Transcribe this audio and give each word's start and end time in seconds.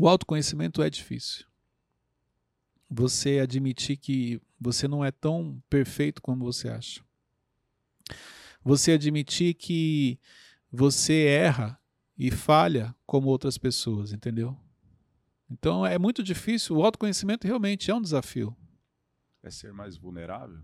O 0.00 0.06
autoconhecimento 0.08 0.80
é 0.80 0.88
difícil. 0.88 1.44
Você 2.88 3.40
admitir 3.40 3.96
que 3.96 4.40
você 4.58 4.86
não 4.86 5.04
é 5.04 5.10
tão 5.10 5.60
perfeito 5.68 6.22
como 6.22 6.44
você 6.44 6.68
acha. 6.68 7.02
Você 8.62 8.92
admitir 8.92 9.54
que 9.54 10.20
você 10.70 11.24
erra 11.26 11.80
e 12.16 12.30
falha 12.30 12.94
como 13.04 13.28
outras 13.28 13.58
pessoas, 13.58 14.12
entendeu? 14.12 14.56
Então 15.50 15.84
é 15.84 15.98
muito 15.98 16.22
difícil. 16.22 16.76
O 16.76 16.84
autoconhecimento 16.84 17.46
realmente 17.46 17.90
é 17.90 17.94
um 17.94 18.00
desafio. 18.00 18.56
É 19.42 19.50
ser 19.50 19.72
mais 19.72 19.96
vulnerável? 19.96 20.60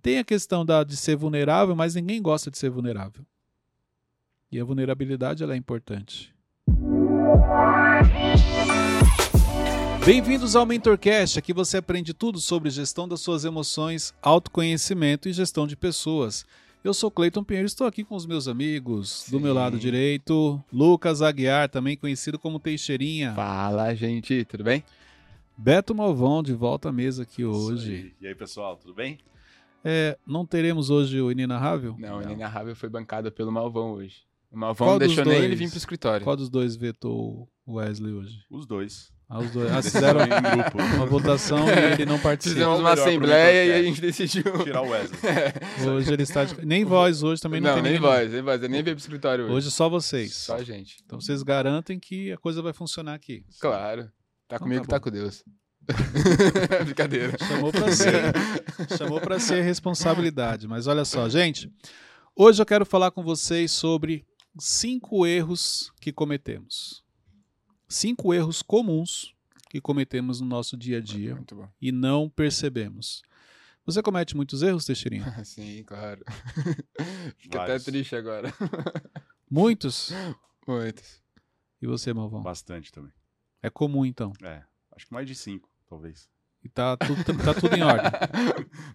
Tem 0.00 0.18
a 0.18 0.24
questão 0.24 0.64
da, 0.64 0.84
de 0.84 0.96
ser 0.96 1.16
vulnerável, 1.16 1.74
mas 1.74 1.96
ninguém 1.96 2.22
gosta 2.22 2.52
de 2.52 2.58
ser 2.58 2.70
vulnerável. 2.70 3.26
E 4.52 4.60
a 4.60 4.64
vulnerabilidade 4.64 5.42
ela 5.42 5.54
é 5.54 5.56
importante. 5.56 6.32
Bem-vindos 10.04 10.54
ao 10.54 10.66
MentorCast. 10.66 11.38
Aqui 11.38 11.54
você 11.54 11.78
aprende 11.78 12.12
tudo 12.12 12.38
sobre 12.38 12.68
gestão 12.68 13.08
das 13.08 13.22
suas 13.22 13.46
emoções, 13.46 14.12
autoconhecimento 14.20 15.30
e 15.30 15.32
gestão 15.32 15.66
de 15.66 15.74
pessoas. 15.74 16.44
Eu 16.84 16.92
sou 16.92 17.10
Cleiton 17.10 17.42
Pinheiro, 17.42 17.64
estou 17.64 17.86
aqui 17.86 18.04
com 18.04 18.14
os 18.14 18.26
meus 18.26 18.46
amigos. 18.46 19.22
Sim. 19.22 19.30
Do 19.30 19.40
meu 19.40 19.54
lado 19.54 19.78
direito, 19.78 20.62
Lucas 20.70 21.22
Aguiar, 21.22 21.70
também 21.70 21.96
conhecido 21.96 22.38
como 22.38 22.58
Teixeirinha. 22.58 23.32
Fala, 23.32 23.94
gente, 23.94 24.44
tudo 24.44 24.62
bem? 24.62 24.84
Beto 25.56 25.94
Malvão, 25.94 26.42
de 26.42 26.52
volta 26.52 26.90
à 26.90 26.92
mesa 26.92 27.22
aqui 27.22 27.42
hoje. 27.42 27.94
Aí. 27.94 28.14
E 28.20 28.26
aí, 28.26 28.34
pessoal, 28.34 28.76
tudo 28.76 28.92
bem? 28.92 29.18
É, 29.82 30.18
não 30.26 30.44
teremos 30.44 30.90
hoje 30.90 31.18
o 31.18 31.32
Inenarrável? 31.32 31.96
Não, 31.98 32.18
o 32.18 32.22
Inenarrável 32.22 32.76
foi 32.76 32.90
bancado 32.90 33.32
pelo 33.32 33.50
Malvão 33.50 33.92
hoje. 33.92 34.18
O 34.52 34.58
Malvão 34.58 34.86
Qual 34.86 34.98
deixou 34.98 35.24
nem 35.24 35.38
ele 35.38 35.56
vir 35.56 35.70
pro 35.70 35.78
escritório. 35.78 36.22
Qual 36.22 36.36
dos 36.36 36.50
dois 36.50 36.76
vetou 36.76 37.48
o 37.64 37.76
Wesley 37.76 38.12
hoje? 38.12 38.44
Os 38.50 38.66
dois. 38.66 39.13
Ah, 39.28 39.38
os 39.38 39.50
dois. 39.50 39.72
Ah, 39.72 39.82
fizeram 39.82 40.20
uma 40.96 41.06
votação 41.06 41.66
e 41.66 41.92
ele 41.94 42.06
não 42.06 42.18
participou. 42.18 42.58
Fizemos 42.58 42.80
uma 42.80 42.92
assembleia 42.92 43.64
e 43.64 43.72
a 43.72 43.82
gente 43.82 44.00
decidiu. 44.00 44.44
Tirar 44.62 44.82
o 44.82 44.90
Wesley. 44.90 45.20
Hoje 45.88 46.12
ele 46.12 46.22
está. 46.22 46.44
De... 46.44 46.64
Nem 46.64 46.84
voz 46.84 47.22
hoje 47.22 47.40
também 47.40 47.60
não, 47.60 47.74
não 47.74 47.82
tem 47.82 47.92
nem 47.92 48.00
voz, 48.00 48.30
nem 48.30 48.42
voz. 48.42 48.62
Eu 48.62 48.68
nem 48.68 48.82
veio 48.82 48.94
pro 48.96 49.02
escritório 49.02 49.44
hoje. 49.44 49.54
Hoje 49.54 49.70
só 49.70 49.88
vocês. 49.88 50.34
Só 50.34 50.56
a 50.56 50.62
gente. 50.62 50.98
Então 51.04 51.20
vocês 51.20 51.42
garantem 51.42 51.98
que 51.98 52.32
a 52.32 52.36
coisa 52.36 52.60
vai 52.60 52.72
funcionar 52.72 53.14
aqui. 53.14 53.44
Claro. 53.60 54.10
Tá 54.46 54.58
comigo 54.58 54.82
que 54.82 54.88
tá, 54.88 54.96
tá 54.96 55.00
com 55.00 55.10
Deus. 55.10 55.42
Brincadeira. 56.84 57.36
Chamou 57.38 57.72
pra 57.72 57.90
ser. 57.92 58.14
Chamou 58.98 59.20
pra 59.20 59.38
ser 59.38 59.62
responsabilidade. 59.62 60.68
Mas 60.68 60.86
olha 60.86 61.04
só, 61.04 61.28
gente. 61.28 61.72
Hoje 62.36 62.60
eu 62.60 62.66
quero 62.66 62.84
falar 62.84 63.10
com 63.10 63.22
vocês 63.22 63.70
sobre 63.72 64.26
cinco 64.58 65.26
erros 65.26 65.90
que 66.00 66.12
cometemos 66.12 67.03
cinco 67.94 68.34
erros 68.34 68.60
comuns 68.60 69.32
que 69.70 69.80
cometemos 69.80 70.40
no 70.40 70.46
nosso 70.46 70.76
dia 70.76 70.98
a 70.98 71.00
dia 71.00 71.38
e 71.80 71.92
não 71.92 72.28
percebemos. 72.28 73.22
Você 73.86 74.02
comete 74.02 74.36
muitos 74.36 74.62
erros, 74.62 74.84
Teixeirinha? 74.84 75.24
Sim, 75.44 75.84
claro. 75.84 76.24
Fica 77.38 77.62
até 77.62 77.78
triste 77.78 78.16
agora. 78.16 78.52
Muitos? 79.48 80.10
Muitos. 80.66 81.22
E 81.80 81.86
você, 81.86 82.12
Malvão? 82.12 82.42
Bastante 82.42 82.90
também. 82.90 83.12
É 83.62 83.70
comum, 83.70 84.04
então? 84.04 84.32
É, 84.42 84.62
acho 84.96 85.06
que 85.06 85.12
mais 85.12 85.26
de 85.26 85.34
cinco, 85.34 85.68
talvez. 85.86 86.28
E 86.62 86.68
tá 86.68 86.96
tudo, 86.96 87.22
tá 87.44 87.54
tudo 87.54 87.76
em 87.76 87.82
ordem. 87.82 88.10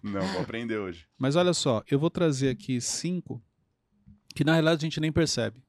Não, 0.02 0.26
vou 0.32 0.42
aprender 0.42 0.76
hoje. 0.76 1.06
Mas 1.16 1.36
olha 1.36 1.54
só, 1.54 1.82
eu 1.88 1.98
vou 1.98 2.10
trazer 2.10 2.50
aqui 2.50 2.80
cinco 2.80 3.42
que 4.34 4.44
na 4.44 4.52
realidade 4.52 4.84
a 4.84 4.86
gente 4.86 5.00
nem 5.00 5.12
percebe 5.12 5.62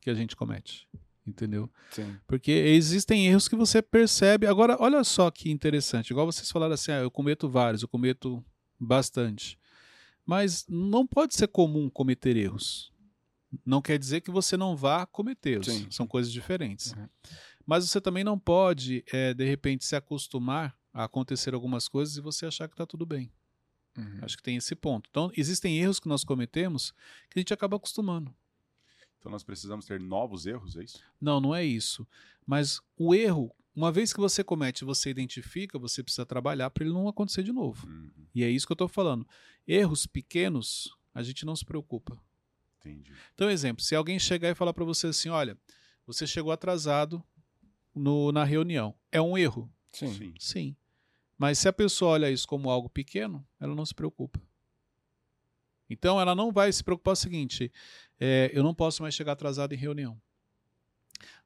que 0.00 0.08
a 0.08 0.14
gente 0.14 0.36
comete 0.36 0.88
entendeu? 1.28 1.70
Sim. 1.90 2.16
Porque 2.26 2.50
existem 2.50 3.26
erros 3.26 3.48
que 3.48 3.56
você 3.56 3.80
percebe. 3.80 4.46
Agora, 4.46 4.76
olha 4.80 5.02
só 5.04 5.30
que 5.30 5.50
interessante. 5.50 6.10
Igual 6.10 6.26
vocês 6.26 6.50
falaram 6.50 6.74
assim, 6.74 6.92
ah, 6.92 7.00
eu 7.00 7.10
cometo 7.10 7.48
vários, 7.48 7.82
eu 7.82 7.88
cometo 7.88 8.44
bastante. 8.78 9.58
Mas 10.24 10.66
não 10.68 11.06
pode 11.06 11.34
ser 11.34 11.48
comum 11.48 11.88
cometer 11.88 12.36
erros. 12.36 12.92
Não 13.64 13.80
quer 13.80 13.98
dizer 13.98 14.20
que 14.20 14.30
você 14.30 14.56
não 14.56 14.76
vá 14.76 15.06
cometê-los. 15.06 15.86
São 15.90 16.06
coisas 16.06 16.30
diferentes. 16.30 16.92
Uhum. 16.92 17.08
Mas 17.64 17.88
você 17.88 18.00
também 18.00 18.24
não 18.24 18.38
pode, 18.38 19.04
é, 19.12 19.32
de 19.32 19.44
repente, 19.44 19.84
se 19.84 19.96
acostumar 19.96 20.76
a 20.92 21.04
acontecer 21.04 21.54
algumas 21.54 21.88
coisas 21.88 22.16
e 22.16 22.20
você 22.20 22.46
achar 22.46 22.68
que 22.68 22.74
está 22.74 22.86
tudo 22.86 23.06
bem. 23.06 23.30
Uhum. 23.96 24.18
Acho 24.22 24.36
que 24.36 24.42
tem 24.42 24.56
esse 24.56 24.74
ponto. 24.74 25.08
Então, 25.10 25.30
existem 25.36 25.78
erros 25.78 25.98
que 25.98 26.08
nós 26.08 26.24
cometemos 26.24 26.92
que 27.28 27.38
a 27.38 27.40
gente 27.40 27.52
acaba 27.52 27.76
acostumando. 27.76 28.34
Então 29.18 29.30
nós 29.30 29.42
precisamos 29.42 29.84
ter 29.84 30.00
novos 30.00 30.46
erros, 30.46 30.76
é 30.76 30.84
isso? 30.84 31.02
Não, 31.20 31.40
não 31.40 31.54
é 31.54 31.64
isso. 31.64 32.06
Mas 32.46 32.80
o 32.96 33.14
erro, 33.14 33.54
uma 33.74 33.92
vez 33.92 34.12
que 34.12 34.20
você 34.20 34.42
comete, 34.44 34.84
você 34.84 35.10
identifica, 35.10 35.78
você 35.78 36.02
precisa 36.02 36.24
trabalhar 36.24 36.70
para 36.70 36.84
ele 36.84 36.92
não 36.92 37.08
acontecer 37.08 37.42
de 37.42 37.52
novo. 37.52 37.86
Uhum. 37.86 38.10
E 38.34 38.42
é 38.44 38.50
isso 38.50 38.66
que 38.66 38.72
eu 38.72 38.74
estou 38.74 38.88
falando. 38.88 39.26
Erros 39.66 40.06
pequenos, 40.06 40.96
a 41.12 41.22
gente 41.22 41.44
não 41.44 41.56
se 41.56 41.64
preocupa. 41.64 42.18
Entendi. 42.80 43.12
Então, 43.34 43.50
exemplo, 43.50 43.82
se 43.82 43.94
alguém 43.94 44.18
chegar 44.18 44.50
e 44.50 44.54
falar 44.54 44.72
para 44.72 44.84
você 44.84 45.08
assim, 45.08 45.28
olha, 45.28 45.58
você 46.06 46.26
chegou 46.26 46.52
atrasado 46.52 47.22
no, 47.94 48.32
na 48.32 48.44
reunião, 48.44 48.94
é 49.10 49.20
um 49.20 49.36
erro? 49.36 49.70
Sim. 49.92 50.14
Sim. 50.14 50.34
Sim. 50.38 50.76
Mas 51.36 51.58
se 51.58 51.68
a 51.68 51.72
pessoa 51.72 52.12
olha 52.12 52.30
isso 52.30 52.46
como 52.46 52.70
algo 52.70 52.88
pequeno, 52.88 53.46
ela 53.60 53.74
não 53.74 53.84
se 53.84 53.94
preocupa. 53.94 54.40
Então 55.88 56.20
ela 56.20 56.34
não 56.34 56.52
vai 56.52 56.70
se 56.72 56.84
preocupar 56.84 57.12
com 57.12 57.18
o 57.18 57.22
seguinte: 57.22 57.72
é, 58.20 58.50
eu 58.52 58.62
não 58.62 58.74
posso 58.74 59.02
mais 59.02 59.14
chegar 59.14 59.32
atrasado 59.32 59.72
em 59.72 59.76
reunião. 59.76 60.20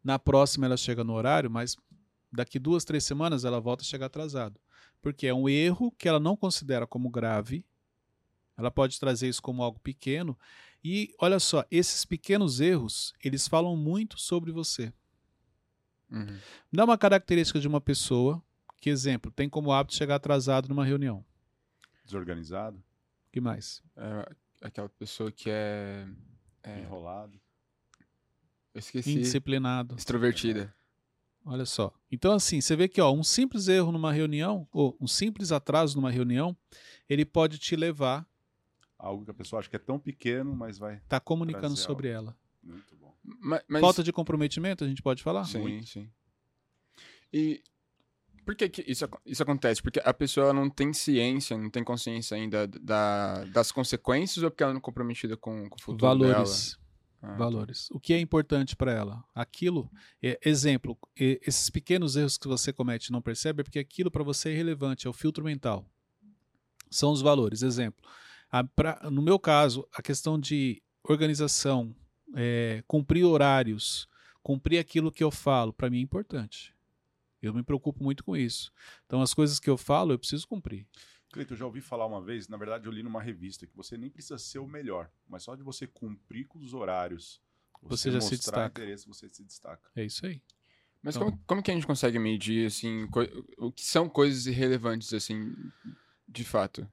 Na 0.02 0.18
próxima 0.18 0.66
ela 0.66 0.76
chega 0.76 1.04
no 1.04 1.12
horário, 1.12 1.50
mas 1.50 1.76
daqui 2.32 2.58
duas, 2.58 2.84
três 2.84 3.04
semanas 3.04 3.44
ela 3.44 3.60
volta 3.60 3.82
a 3.82 3.86
chegar 3.86 4.06
atrasado. 4.06 4.60
Porque 5.00 5.26
é 5.26 5.34
um 5.34 5.48
erro 5.48 5.92
que 5.92 6.08
ela 6.08 6.20
não 6.20 6.36
considera 6.36 6.86
como 6.86 7.10
grave, 7.10 7.64
ela 8.56 8.70
pode 8.70 8.98
trazer 8.98 9.28
isso 9.28 9.42
como 9.42 9.62
algo 9.62 9.78
pequeno. 9.80 10.38
E 10.84 11.14
olha 11.18 11.38
só, 11.38 11.64
esses 11.70 12.04
pequenos 12.04 12.60
erros, 12.60 13.12
eles 13.22 13.46
falam 13.46 13.76
muito 13.76 14.18
sobre 14.18 14.50
você. 14.50 14.92
Uhum. 16.10 16.38
Dá 16.72 16.84
uma 16.84 16.98
característica 16.98 17.58
de 17.58 17.68
uma 17.68 17.80
pessoa 17.80 18.42
que, 18.80 18.90
exemplo, 18.90 19.30
tem 19.30 19.48
como 19.48 19.72
hábito 19.72 19.94
chegar 19.94 20.16
atrasado 20.16 20.68
numa 20.68 20.84
reunião. 20.84 21.24
Desorganizado 22.04 22.82
que 23.32 23.40
mais? 23.40 23.82
É, 23.96 24.32
aquela 24.60 24.88
pessoa 24.90 25.32
que 25.32 25.48
é, 25.48 26.06
é... 26.62 26.80
Enrolado. 26.80 27.40
Eu 28.74 28.78
esqueci. 28.78 29.12
Indisciplinado. 29.12 29.96
Extrovertida. 29.96 30.72
Olha 31.44 31.66
só. 31.66 31.92
Então, 32.10 32.32
assim, 32.32 32.60
você 32.60 32.76
vê 32.76 32.88
que 32.88 33.00
ó, 33.00 33.10
um 33.12 33.24
simples 33.24 33.66
erro 33.66 33.90
numa 33.90 34.12
reunião, 34.12 34.68
ou 34.72 34.96
um 35.00 35.08
simples 35.08 35.50
atraso 35.50 35.96
numa 35.96 36.10
reunião, 36.10 36.56
ele 37.08 37.24
pode 37.24 37.58
te 37.58 37.74
levar. 37.74 38.26
Algo 38.96 39.24
que 39.24 39.32
a 39.32 39.34
pessoa 39.34 39.58
acha 39.58 39.68
que 39.68 39.74
é 39.74 39.80
tão 39.80 39.98
pequeno, 39.98 40.54
mas 40.54 40.78
vai. 40.78 41.00
Tá 41.08 41.18
comunicando 41.18 41.76
sobre 41.76 42.14
algo. 42.14 42.28
ela. 42.28 42.38
Muito 42.62 42.94
bom. 42.96 43.12
Mas, 43.24 43.62
mas... 43.66 43.80
Falta 43.80 44.04
de 44.04 44.12
comprometimento, 44.12 44.84
a 44.84 44.88
gente 44.88 45.02
pode 45.02 45.22
falar? 45.22 45.44
Sim, 45.44 45.58
Muito. 45.58 45.88
sim. 45.88 46.08
E 47.32 47.62
por 48.44 48.54
que, 48.54 48.68
que 48.68 48.84
isso, 48.86 49.08
isso 49.24 49.42
acontece? 49.42 49.82
Porque 49.82 50.00
a 50.04 50.12
pessoa 50.12 50.52
não 50.52 50.68
tem 50.68 50.92
ciência, 50.92 51.56
não 51.56 51.70
tem 51.70 51.84
consciência 51.84 52.36
ainda 52.36 52.66
da, 52.66 53.44
das 53.44 53.70
consequências 53.70 54.42
ou 54.42 54.50
porque 54.50 54.62
ela 54.62 54.72
não 54.72 54.78
é 54.78 54.82
comprometida 54.82 55.36
com, 55.36 55.68
com 55.68 55.76
o 55.76 55.80
futuro 55.80 56.06
Valores. 56.06 56.78
Ah, 57.22 57.28
tá. 57.28 57.36
Valores. 57.36 57.88
O 57.92 58.00
que 58.00 58.12
é 58.12 58.18
importante 58.18 58.74
para 58.74 58.92
ela? 58.92 59.24
Aquilo, 59.32 59.88
é, 60.20 60.40
exemplo, 60.44 60.98
é, 61.18 61.40
esses 61.46 61.70
pequenos 61.70 62.16
erros 62.16 62.36
que 62.36 62.48
você 62.48 62.72
comete 62.72 63.06
e 63.06 63.12
não 63.12 63.22
percebe 63.22 63.60
é 63.60 63.64
porque 63.64 63.78
aquilo 63.78 64.10
para 64.10 64.24
você 64.24 64.48
é 64.48 64.52
irrelevante, 64.52 65.06
é 65.06 65.10
o 65.10 65.12
filtro 65.12 65.44
mental. 65.44 65.86
São 66.90 67.12
os 67.12 67.22
valores. 67.22 67.62
Exemplo, 67.62 68.04
a, 68.50 68.64
pra, 68.64 69.08
no 69.10 69.22
meu 69.22 69.38
caso, 69.38 69.86
a 69.94 70.02
questão 70.02 70.38
de 70.38 70.82
organização, 71.04 71.94
é, 72.34 72.82
cumprir 72.88 73.24
horários, 73.24 74.08
cumprir 74.42 74.78
aquilo 74.78 75.12
que 75.12 75.22
eu 75.22 75.30
falo, 75.30 75.72
para 75.72 75.88
mim 75.88 75.98
é 75.98 76.02
importante. 76.02 76.74
Eu 77.42 77.52
me 77.52 77.62
preocupo 77.62 78.02
muito 78.02 78.22
com 78.22 78.36
isso. 78.36 78.72
Então, 79.04 79.20
as 79.20 79.34
coisas 79.34 79.58
que 79.58 79.68
eu 79.68 79.76
falo, 79.76 80.12
eu 80.12 80.18
preciso 80.18 80.46
cumprir. 80.46 80.86
Cleiton, 81.32 81.54
eu 81.54 81.58
já 81.58 81.66
ouvi 81.66 81.80
falar 81.80 82.06
uma 82.06 82.22
vez, 82.22 82.46
na 82.46 82.56
verdade 82.56 82.86
eu 82.86 82.92
li 82.92 83.02
numa 83.02 83.20
revista, 83.20 83.66
que 83.66 83.74
você 83.74 83.96
nem 83.96 84.10
precisa 84.10 84.38
ser 84.38 84.58
o 84.58 84.66
melhor, 84.66 85.10
mas 85.26 85.42
só 85.42 85.56
de 85.56 85.62
você 85.62 85.86
cumprir 85.86 86.46
com 86.46 86.58
os 86.58 86.74
horários, 86.74 87.40
você, 87.82 88.10
você 88.10 88.12
já 88.12 88.20
se 88.20 88.36
destaca. 88.36 88.80
interesse, 88.80 89.08
você 89.08 89.28
se 89.28 89.42
destaca. 89.42 89.90
É 89.96 90.04
isso 90.04 90.24
aí. 90.26 90.42
Mas 91.02 91.16
então, 91.16 91.30
como, 91.30 91.42
como 91.46 91.62
que 91.62 91.70
a 91.70 91.74
gente 91.74 91.86
consegue 91.86 92.18
medir, 92.18 92.66
assim, 92.66 93.08
o 93.58 93.72
que 93.72 93.84
são 93.84 94.08
coisas 94.08 94.46
irrelevantes, 94.46 95.12
assim, 95.12 95.52
de 96.28 96.44
fato? 96.44 96.88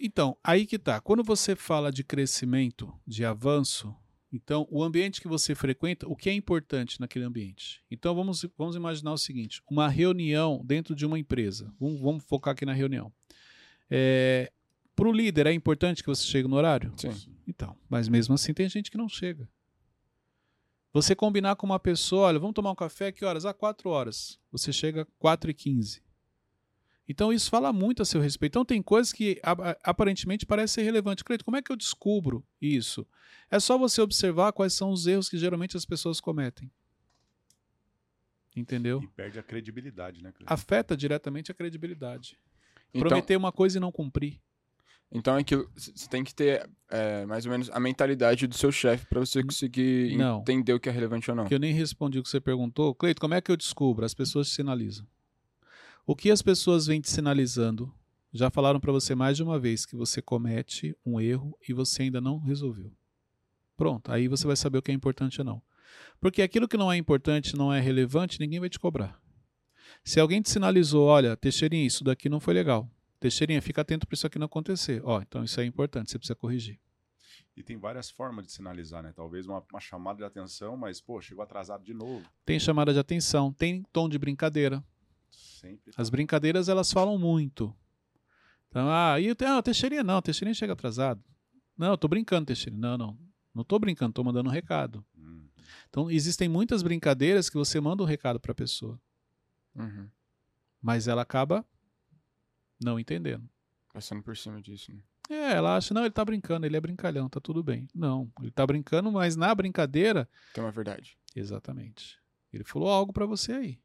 Então, 0.00 0.36
aí 0.42 0.66
que 0.66 0.80
tá. 0.80 1.00
Quando 1.00 1.22
você 1.22 1.54
fala 1.54 1.92
de 1.92 2.02
crescimento, 2.02 2.92
de 3.06 3.24
avanço, 3.24 3.94
então, 4.32 4.66
o 4.70 4.82
ambiente 4.82 5.20
que 5.20 5.28
você 5.28 5.54
frequenta, 5.54 6.08
o 6.08 6.16
que 6.16 6.30
é 6.30 6.32
importante 6.32 6.98
naquele 6.98 7.26
ambiente? 7.26 7.82
Então, 7.90 8.14
vamos, 8.14 8.46
vamos 8.56 8.74
imaginar 8.74 9.12
o 9.12 9.18
seguinte: 9.18 9.62
uma 9.70 9.88
reunião 9.88 10.62
dentro 10.64 10.94
de 10.94 11.04
uma 11.04 11.18
empresa. 11.18 11.72
Vamos, 11.78 12.00
vamos 12.00 12.24
focar 12.24 12.52
aqui 12.52 12.64
na 12.64 12.72
reunião. 12.72 13.12
É, 13.90 14.50
Para 14.96 15.08
o 15.08 15.12
líder, 15.12 15.46
é 15.46 15.52
importante 15.52 16.02
que 16.02 16.08
você 16.08 16.24
chegue 16.24 16.48
no 16.48 16.56
horário? 16.56 16.94
Sim. 16.96 17.12
Então, 17.46 17.76
mas 17.90 18.08
mesmo 18.08 18.34
assim, 18.34 18.54
tem 18.54 18.68
gente 18.68 18.90
que 18.90 18.96
não 18.96 19.08
chega. 19.08 19.46
Você 20.94 21.14
combinar 21.14 21.56
com 21.56 21.66
uma 21.66 21.78
pessoa, 21.78 22.28
olha, 22.28 22.38
vamos 22.38 22.54
tomar 22.54 22.70
um 22.70 22.74
café, 22.74 23.12
que 23.12 23.24
horas? 23.24 23.44
Ah, 23.44 23.52
4 23.54 23.88
horas. 23.90 24.38
Você 24.50 24.72
chega 24.72 25.06
4 25.18 25.50
e 25.50 25.54
15. 25.54 26.02
Então 27.08 27.32
isso 27.32 27.50
fala 27.50 27.72
muito 27.72 28.02
a 28.02 28.04
seu 28.04 28.20
respeito. 28.20 28.52
Então 28.52 28.64
tem 28.64 28.80
coisas 28.80 29.12
que 29.12 29.40
aparentemente 29.82 30.46
parecem 30.46 30.82
ser 30.82 30.82
relevantes. 30.82 31.22
Cleito, 31.22 31.44
como 31.44 31.56
é 31.56 31.62
que 31.62 31.70
eu 31.72 31.76
descubro 31.76 32.44
isso? 32.60 33.06
É 33.50 33.58
só 33.58 33.76
você 33.76 34.00
observar 34.00 34.52
quais 34.52 34.72
são 34.72 34.90
os 34.90 35.06
erros 35.06 35.28
que 35.28 35.36
geralmente 35.36 35.76
as 35.76 35.84
pessoas 35.84 36.20
cometem. 36.20 36.70
Entendeu? 38.54 39.02
E 39.02 39.08
perde 39.08 39.38
a 39.38 39.42
credibilidade, 39.42 40.22
né? 40.22 40.30
Cleito? 40.32 40.52
Afeta 40.52 40.96
diretamente 40.96 41.50
a 41.50 41.54
credibilidade. 41.54 42.38
Então, 42.94 43.08
Prometer 43.08 43.36
uma 43.36 43.50
coisa 43.50 43.78
e 43.78 43.80
não 43.80 43.90
cumprir. 43.90 44.40
Então 45.14 45.36
é 45.36 45.44
que 45.44 45.56
você 45.74 46.08
tem 46.08 46.24
que 46.24 46.34
ter 46.34 46.68
é, 46.90 47.26
mais 47.26 47.44
ou 47.44 47.52
menos 47.52 47.68
a 47.70 47.78
mentalidade 47.78 48.46
do 48.46 48.56
seu 48.56 48.72
chefe 48.72 49.06
para 49.06 49.20
você 49.20 49.42
conseguir 49.42 50.16
não. 50.16 50.40
entender 50.40 50.72
o 50.72 50.80
que 50.80 50.88
é 50.88 50.92
relevante 50.92 51.30
ou 51.30 51.36
não. 51.36 51.44
Que 51.44 51.54
eu 51.54 51.58
nem 51.58 51.74
respondi 51.74 52.18
o 52.18 52.22
que 52.22 52.28
você 52.30 52.40
perguntou. 52.40 52.94
Cleito, 52.94 53.20
como 53.20 53.34
é 53.34 53.40
que 53.40 53.50
eu 53.50 53.56
descubro? 53.56 54.06
As 54.06 54.14
pessoas 54.14 54.48
te 54.48 54.54
sinalizam. 54.54 55.06
O 56.04 56.16
que 56.16 56.32
as 56.32 56.42
pessoas 56.42 56.86
vêm 56.86 57.00
te 57.00 57.08
sinalizando? 57.08 57.94
Já 58.32 58.50
falaram 58.50 58.80
para 58.80 58.90
você 58.90 59.14
mais 59.14 59.36
de 59.36 59.42
uma 59.44 59.56
vez 59.56 59.86
que 59.86 59.94
você 59.94 60.20
comete 60.20 60.96
um 61.06 61.20
erro 61.20 61.56
e 61.68 61.72
você 61.72 62.02
ainda 62.02 62.20
não 62.20 62.40
resolveu. 62.40 62.92
Pronto, 63.76 64.10
aí 64.10 64.26
você 64.26 64.44
vai 64.44 64.56
saber 64.56 64.78
o 64.78 64.82
que 64.82 64.90
é 64.90 64.94
importante 64.94 65.40
ou 65.40 65.44
não. 65.44 65.62
Porque 66.20 66.42
aquilo 66.42 66.66
que 66.66 66.76
não 66.76 66.90
é 66.90 66.96
importante, 66.96 67.56
não 67.56 67.72
é 67.72 67.80
relevante, 67.80 68.40
ninguém 68.40 68.58
vai 68.58 68.68
te 68.68 68.80
cobrar. 68.80 69.20
Se 70.02 70.18
alguém 70.18 70.42
te 70.42 70.50
sinalizou, 70.50 71.06
olha, 71.06 71.36
Teixeirinha, 71.36 71.86
isso 71.86 72.02
daqui 72.02 72.28
não 72.28 72.40
foi 72.40 72.54
legal. 72.54 72.90
Teixeirinha, 73.20 73.62
fica 73.62 73.82
atento 73.82 74.04
para 74.04 74.14
isso 74.14 74.26
aqui 74.26 74.40
não 74.40 74.46
acontecer. 74.46 75.00
Ó, 75.04 75.20
então 75.20 75.44
isso 75.44 75.60
é 75.60 75.64
importante, 75.64 76.10
você 76.10 76.18
precisa 76.18 76.34
corrigir. 76.34 76.80
E 77.56 77.62
tem 77.62 77.76
várias 77.76 78.10
formas 78.10 78.46
de 78.46 78.52
sinalizar, 78.52 79.04
né? 79.04 79.12
Talvez 79.14 79.46
uma, 79.46 79.62
uma, 79.70 79.80
chamada 79.80 80.18
de 80.18 80.24
atenção, 80.24 80.76
mas, 80.76 81.00
pô, 81.00 81.20
chegou 81.20 81.44
atrasado 81.44 81.84
de 81.84 81.94
novo. 81.94 82.26
Tem 82.44 82.58
chamada 82.58 82.92
de 82.92 82.98
atenção, 82.98 83.52
tem 83.52 83.84
tom 83.92 84.08
de 84.08 84.18
brincadeira. 84.18 84.82
Sempre. 85.32 85.92
As 85.96 86.10
brincadeiras, 86.10 86.68
elas 86.68 86.92
falam 86.92 87.18
muito. 87.18 87.74
Então, 88.68 88.88
ah, 88.88 89.20
e 89.20 89.30
ah, 89.30 89.62
Teixeirinha 89.62 90.02
não, 90.02 90.22
Teixeirinha 90.22 90.54
chega 90.54 90.72
atrasado. 90.72 91.22
Não, 91.76 91.90
eu 91.90 91.98
tô 91.98 92.08
brincando, 92.08 92.46
Teixeirinha. 92.46 92.80
Não, 92.80 92.98
não. 92.98 93.18
Não 93.54 93.64
tô 93.64 93.78
brincando, 93.78 94.14
tô 94.14 94.24
mandando 94.24 94.48
um 94.48 94.52
recado. 94.52 95.04
Uhum. 95.16 95.46
Então, 95.90 96.10
existem 96.10 96.48
muitas 96.48 96.82
brincadeiras 96.82 97.50
que 97.50 97.56
você 97.56 97.80
manda 97.80 98.02
um 98.02 98.06
recado 98.06 98.40
para 98.40 98.52
a 98.52 98.54
pessoa. 98.54 98.98
Uhum. 99.74 100.08
Mas 100.80 101.06
ela 101.06 101.22
acaba 101.22 101.64
não 102.82 102.98
entendendo. 102.98 103.48
Passando 103.92 104.22
por 104.22 104.36
cima 104.36 104.60
disso, 104.60 104.92
né? 104.92 105.02
É, 105.30 105.52
ela 105.52 105.76
acha, 105.76 105.94
não, 105.94 106.02
ele 106.02 106.10
tá 106.10 106.24
brincando, 106.24 106.66
ele 106.66 106.76
é 106.76 106.80
brincalhão, 106.80 107.28
tá 107.28 107.40
tudo 107.40 107.62
bem. 107.62 107.88
Não, 107.94 108.30
ele 108.40 108.50
tá 108.50 108.66
brincando, 108.66 109.10
mas 109.12 109.36
na 109.36 109.54
brincadeira. 109.54 110.28
Tem 110.52 110.62
uma 110.62 110.72
verdade. 110.72 111.16
Exatamente. 111.34 112.18
Ele 112.52 112.64
falou 112.64 112.88
algo 112.88 113.12
para 113.12 113.24
você 113.24 113.52
aí. 113.52 113.78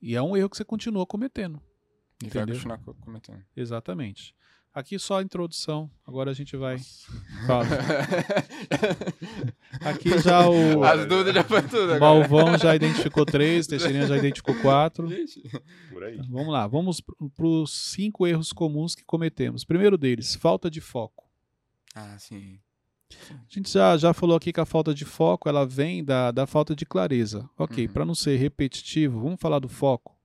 E 0.00 0.14
é 0.14 0.22
um 0.22 0.36
erro 0.36 0.48
que 0.48 0.56
você 0.56 0.64
continua 0.64 1.04
cometendo. 1.06 1.60
E 2.22 2.26
entendeu? 2.26 2.56
vai 2.56 2.78
continuar 2.78 2.94
cometendo. 3.00 3.44
Exatamente. 3.56 4.34
Aqui 4.74 4.98
só 4.98 5.18
a 5.18 5.22
introdução, 5.22 5.90
agora 6.06 6.30
a 6.30 6.34
gente 6.34 6.56
vai. 6.56 6.76
Aqui 9.80 10.18
já 10.20 10.48
o. 10.48 10.84
As 10.84 11.04
dúvidas 11.06 11.34
já 11.34 11.42
foi 11.42 11.62
tudo. 11.62 11.94
Agora. 11.94 11.98
Malvão 11.98 12.56
já 12.56 12.76
identificou 12.76 13.26
três, 13.26 13.66
Teixeirinha 13.66 14.06
já 14.06 14.16
identificou 14.16 14.54
quatro. 14.60 15.08
Por 15.90 16.04
aí. 16.04 16.14
Então, 16.14 16.30
vamos 16.30 16.52
lá, 16.52 16.66
vamos 16.66 17.00
para 17.00 17.46
os 17.46 17.92
cinco 17.92 18.26
erros 18.26 18.52
comuns 18.52 18.94
que 18.94 19.04
cometemos. 19.04 19.64
Primeiro 19.64 19.98
deles, 19.98 20.36
falta 20.36 20.70
de 20.70 20.80
foco. 20.80 21.28
Ah, 21.94 22.16
sim. 22.18 22.60
A 23.30 23.46
gente 23.48 23.70
já, 23.70 23.96
já 23.96 24.12
falou 24.12 24.36
aqui 24.36 24.52
que 24.52 24.60
a 24.60 24.66
falta 24.66 24.94
de 24.94 25.04
foco 25.04 25.48
ela 25.48 25.66
vem 25.66 26.04
da, 26.04 26.30
da 26.30 26.46
falta 26.46 26.74
de 26.74 26.84
clareza. 26.84 27.48
Ok, 27.56 27.86
uhum. 27.86 27.92
para 27.92 28.04
não 28.04 28.14
ser 28.14 28.36
repetitivo, 28.36 29.20
vamos 29.20 29.40
falar 29.40 29.58
do 29.58 29.68
foco. 29.68 30.16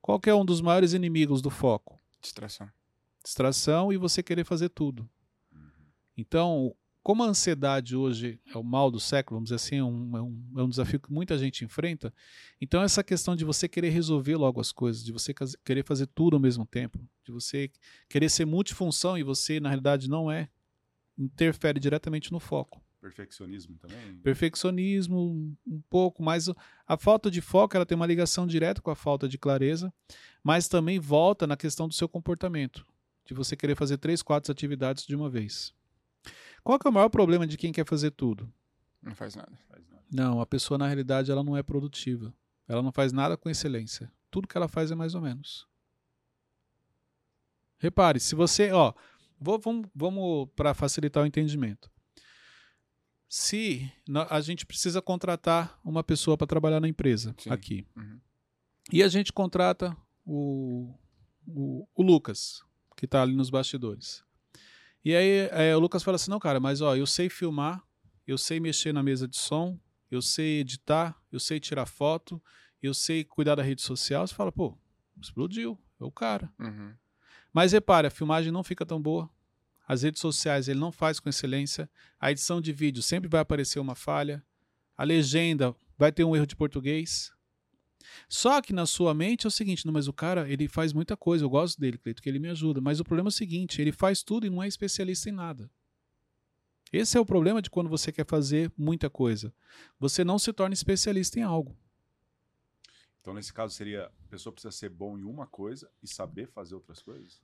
Qual 0.00 0.20
é 0.26 0.34
um 0.34 0.44
dos 0.44 0.60
maiores 0.60 0.92
inimigos 0.92 1.42
do 1.42 1.50
foco? 1.50 1.98
Distração 2.20 2.68
distração 3.28 3.92
e 3.92 3.96
você 3.96 4.22
querer 4.22 4.44
fazer 4.44 4.70
tudo. 4.70 5.08
Então, 6.16 6.74
como 7.02 7.22
a 7.22 7.26
ansiedade 7.26 7.94
hoje 7.94 8.40
é 8.52 8.58
o 8.58 8.62
mal 8.62 8.90
do 8.90 8.98
século, 8.98 9.36
vamos 9.36 9.48
dizer 9.48 9.56
assim, 9.56 9.76
é 9.76 9.84
um, 9.84 10.16
é 10.16 10.22
um, 10.22 10.52
é 10.58 10.62
um 10.62 10.68
desafio 10.68 10.98
que 10.98 11.12
muita 11.12 11.38
gente 11.38 11.64
enfrenta, 11.64 12.12
então 12.60 12.82
essa 12.82 13.04
questão 13.04 13.36
de 13.36 13.44
você 13.44 13.68
querer 13.68 13.90
resolver 13.90 14.36
logo 14.36 14.60
as 14.60 14.72
coisas, 14.72 15.04
de 15.04 15.12
você 15.12 15.32
querer 15.64 15.84
fazer 15.84 16.06
tudo 16.08 16.36
ao 16.36 16.40
mesmo 16.40 16.66
tempo, 16.66 16.98
de 17.24 17.30
você 17.30 17.70
querer 18.08 18.28
ser 18.28 18.44
multifunção 18.46 19.16
e 19.16 19.22
você, 19.22 19.60
na 19.60 19.68
realidade, 19.68 20.08
não 20.08 20.30
é, 20.30 20.48
interfere 21.18 21.80
diretamente 21.80 22.30
no 22.32 22.38
foco. 22.38 22.80
Perfeccionismo 23.00 23.76
também? 23.78 24.16
Perfeccionismo, 24.18 25.56
um 25.66 25.80
pouco, 25.88 26.22
mas 26.22 26.48
a 26.86 26.96
falta 26.96 27.30
de 27.30 27.40
foco 27.40 27.76
ela 27.76 27.86
tem 27.86 27.96
uma 27.96 28.06
ligação 28.06 28.46
direta 28.46 28.82
com 28.82 28.90
a 28.90 28.96
falta 28.96 29.28
de 29.28 29.38
clareza, 29.38 29.92
mas 30.42 30.68
também 30.68 30.98
volta 30.98 31.46
na 31.46 31.56
questão 31.56 31.86
do 31.86 31.94
seu 31.94 32.08
comportamento 32.08 32.84
de 33.24 33.34
você 33.34 33.54
querer 33.54 33.76
fazer 33.76 33.98
três, 33.98 34.22
quatro 34.22 34.50
atividades 34.50 35.06
de 35.06 35.14
uma 35.14 35.28
vez. 35.28 35.72
Qual 36.64 36.78
é 36.82 36.88
o 36.88 36.92
maior 36.92 37.08
problema 37.08 37.46
de 37.46 37.56
quem 37.56 37.72
quer 37.72 37.86
fazer 37.86 38.10
tudo? 38.10 38.52
Não 39.02 39.14
faz 39.14 39.36
nada. 39.36 39.52
Não, 40.10 40.40
a 40.40 40.46
pessoa 40.46 40.78
na 40.78 40.86
realidade 40.86 41.30
ela 41.30 41.44
não 41.44 41.56
é 41.56 41.62
produtiva. 41.62 42.34
Ela 42.66 42.82
não 42.82 42.90
faz 42.90 43.12
nada 43.12 43.36
com 43.36 43.48
excelência. 43.48 44.10
Tudo 44.30 44.48
que 44.48 44.56
ela 44.56 44.68
faz 44.68 44.90
é 44.90 44.94
mais 44.94 45.14
ou 45.14 45.20
menos. 45.20 45.68
Repare, 47.78 48.18
se 48.18 48.34
você, 48.34 48.72
ó, 48.72 48.92
vou, 49.40 49.58
vamos, 49.58 49.88
vamos 49.94 50.48
para 50.54 50.74
facilitar 50.74 51.22
o 51.22 51.26
entendimento. 51.26 51.90
Se 53.28 53.90
a 54.30 54.40
gente 54.40 54.64
precisa 54.64 55.02
contratar 55.02 55.78
uma 55.84 56.02
pessoa 56.02 56.36
para 56.36 56.46
trabalhar 56.46 56.80
na 56.80 56.88
empresa 56.88 57.34
Sim. 57.38 57.50
aqui, 57.50 57.86
uhum. 57.94 58.18
e 58.90 59.02
a 59.02 59.08
gente 59.08 59.32
contrata 59.32 59.94
o, 60.24 60.94
o, 61.46 61.86
o 61.94 62.02
Lucas, 62.02 62.62
que 62.96 63.06
tá 63.06 63.22
ali 63.22 63.34
nos 63.34 63.50
bastidores. 63.50 64.24
E 65.04 65.14
aí 65.14 65.48
é, 65.52 65.76
o 65.76 65.78
Lucas 65.78 66.02
fala 66.02 66.16
assim: 66.16 66.30
não, 66.30 66.38
cara, 66.38 66.58
mas 66.58 66.80
ó, 66.80 66.96
eu 66.96 67.06
sei 67.06 67.28
filmar, 67.28 67.82
eu 68.26 68.38
sei 68.38 68.60
mexer 68.60 68.92
na 68.92 69.02
mesa 69.02 69.28
de 69.28 69.36
som, 69.36 69.78
eu 70.10 70.22
sei 70.22 70.60
editar, 70.60 71.20
eu 71.30 71.38
sei 71.38 71.60
tirar 71.60 71.86
foto, 71.86 72.42
eu 72.82 72.94
sei 72.94 73.24
cuidar 73.24 73.54
da 73.54 73.62
rede 73.62 73.82
social. 73.82 74.26
Você 74.26 74.34
fala, 74.34 74.50
pô, 74.50 74.76
explodiu, 75.20 75.78
é 76.00 76.04
o 76.04 76.10
cara. 76.10 76.52
Uhum. 76.58 76.94
Mas 77.52 77.72
repare, 77.72 78.06
a 78.06 78.10
filmagem 78.10 78.52
não 78.52 78.62
fica 78.62 78.84
tão 78.84 79.00
boa. 79.00 79.30
As 79.86 80.02
redes 80.02 80.20
sociais 80.20 80.68
ele 80.68 80.78
não 80.78 80.92
faz 80.92 81.18
com 81.18 81.28
excelência. 81.28 81.90
A 82.20 82.30
edição 82.30 82.60
de 82.60 82.72
vídeo 82.72 83.02
sempre 83.02 83.28
vai 83.28 83.40
aparecer 83.40 83.78
uma 83.78 83.94
falha. 83.94 84.44
A 84.96 85.04
legenda 85.04 85.74
vai 85.96 86.12
ter 86.12 86.24
um 86.24 86.36
erro 86.36 86.46
de 86.46 86.54
português. 86.56 87.32
Só 88.28 88.60
que 88.60 88.72
na 88.72 88.86
sua 88.86 89.14
mente 89.14 89.46
é 89.46 89.48
o 89.48 89.50
seguinte, 89.50 89.86
não, 89.86 89.92
mas 89.92 90.08
o 90.08 90.12
cara, 90.12 90.48
ele 90.50 90.68
faz 90.68 90.92
muita 90.92 91.16
coisa, 91.16 91.44
eu 91.44 91.50
gosto 91.50 91.80
dele, 91.80 91.98
Cleito, 91.98 92.22
que 92.22 92.28
ele 92.28 92.38
me 92.38 92.48
ajuda, 92.48 92.80
mas 92.80 93.00
o 93.00 93.04
problema 93.04 93.28
é 93.28 93.30
o 93.30 93.32
seguinte, 93.32 93.80
ele 93.80 93.92
faz 93.92 94.22
tudo 94.22 94.46
e 94.46 94.50
não 94.50 94.62
é 94.62 94.68
especialista 94.68 95.28
em 95.28 95.32
nada. 95.32 95.70
Esse 96.92 97.18
é 97.18 97.20
o 97.20 97.26
problema 97.26 97.60
de 97.60 97.68
quando 97.70 97.90
você 97.90 98.10
quer 98.10 98.26
fazer 98.26 98.72
muita 98.76 99.10
coisa. 99.10 99.52
Você 99.98 100.24
não 100.24 100.38
se 100.38 100.52
torna 100.52 100.72
especialista 100.72 101.38
em 101.38 101.42
algo. 101.42 101.76
Então, 103.28 103.34
nesse 103.34 103.52
caso, 103.52 103.74
seria 103.74 104.06
a 104.06 104.28
pessoa 104.30 104.54
precisa 104.54 104.72
ser 104.72 104.88
bom 104.88 105.18
em 105.18 105.22
uma 105.22 105.46
coisa 105.46 105.90
e 106.02 106.08
saber 106.08 106.48
fazer 106.48 106.74
outras 106.74 107.02
coisas? 107.02 107.42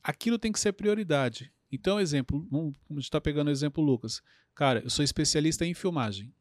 Aquilo 0.00 0.38
tem 0.38 0.52
que 0.52 0.60
ser 0.60 0.72
prioridade. 0.72 1.52
Então, 1.72 1.98
exemplo, 1.98 2.46
vamos, 2.48 2.76
a 2.88 2.94
gente 2.94 3.02
está 3.02 3.20
pegando 3.20 3.48
o 3.48 3.50
exemplo 3.50 3.82
Lucas. 3.82 4.22
Cara, 4.54 4.78
eu 4.84 4.90
sou 4.90 5.04
especialista 5.04 5.66
em 5.66 5.74
filmagem. 5.74 6.32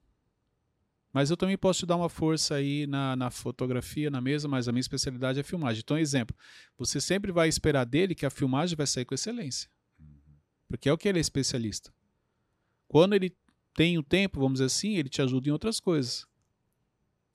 Mas 1.11 1.31
eu 1.31 1.37
também 1.37 1.57
posso 1.57 1.79
te 1.79 1.85
dar 1.87 1.95
uma 1.95 2.07
força 2.07 2.53
aí 2.53 2.85
na, 2.85 3.15
na 3.15 3.31
fotografia, 3.31 4.11
na 4.11 4.21
mesa, 4.21 4.47
mas 4.47 4.67
a 4.67 4.71
minha 4.71 4.81
especialidade 4.81 5.39
é 5.39 5.43
filmagem. 5.43 5.81
Então, 5.83 5.97
exemplo, 5.97 6.37
você 6.77 7.01
sempre 7.01 7.31
vai 7.31 7.49
esperar 7.49 7.85
dele 7.85 8.13
que 8.13 8.27
a 8.27 8.29
filmagem 8.29 8.77
vai 8.77 8.85
sair 8.85 9.05
com 9.05 9.15
excelência. 9.15 9.71
Porque 10.67 10.87
é 10.87 10.93
o 10.93 10.99
que 10.99 11.09
ele 11.09 11.17
é 11.17 11.21
especialista. 11.21 11.91
Quando 12.87 13.15
ele 13.15 13.35
tem 13.73 13.97
o 13.97 14.03
tempo, 14.03 14.39
vamos 14.39 14.59
dizer 14.59 14.65
assim, 14.65 14.97
ele 14.97 15.09
te 15.09 15.19
ajuda 15.19 15.49
em 15.49 15.51
outras 15.51 15.79
coisas. 15.79 16.27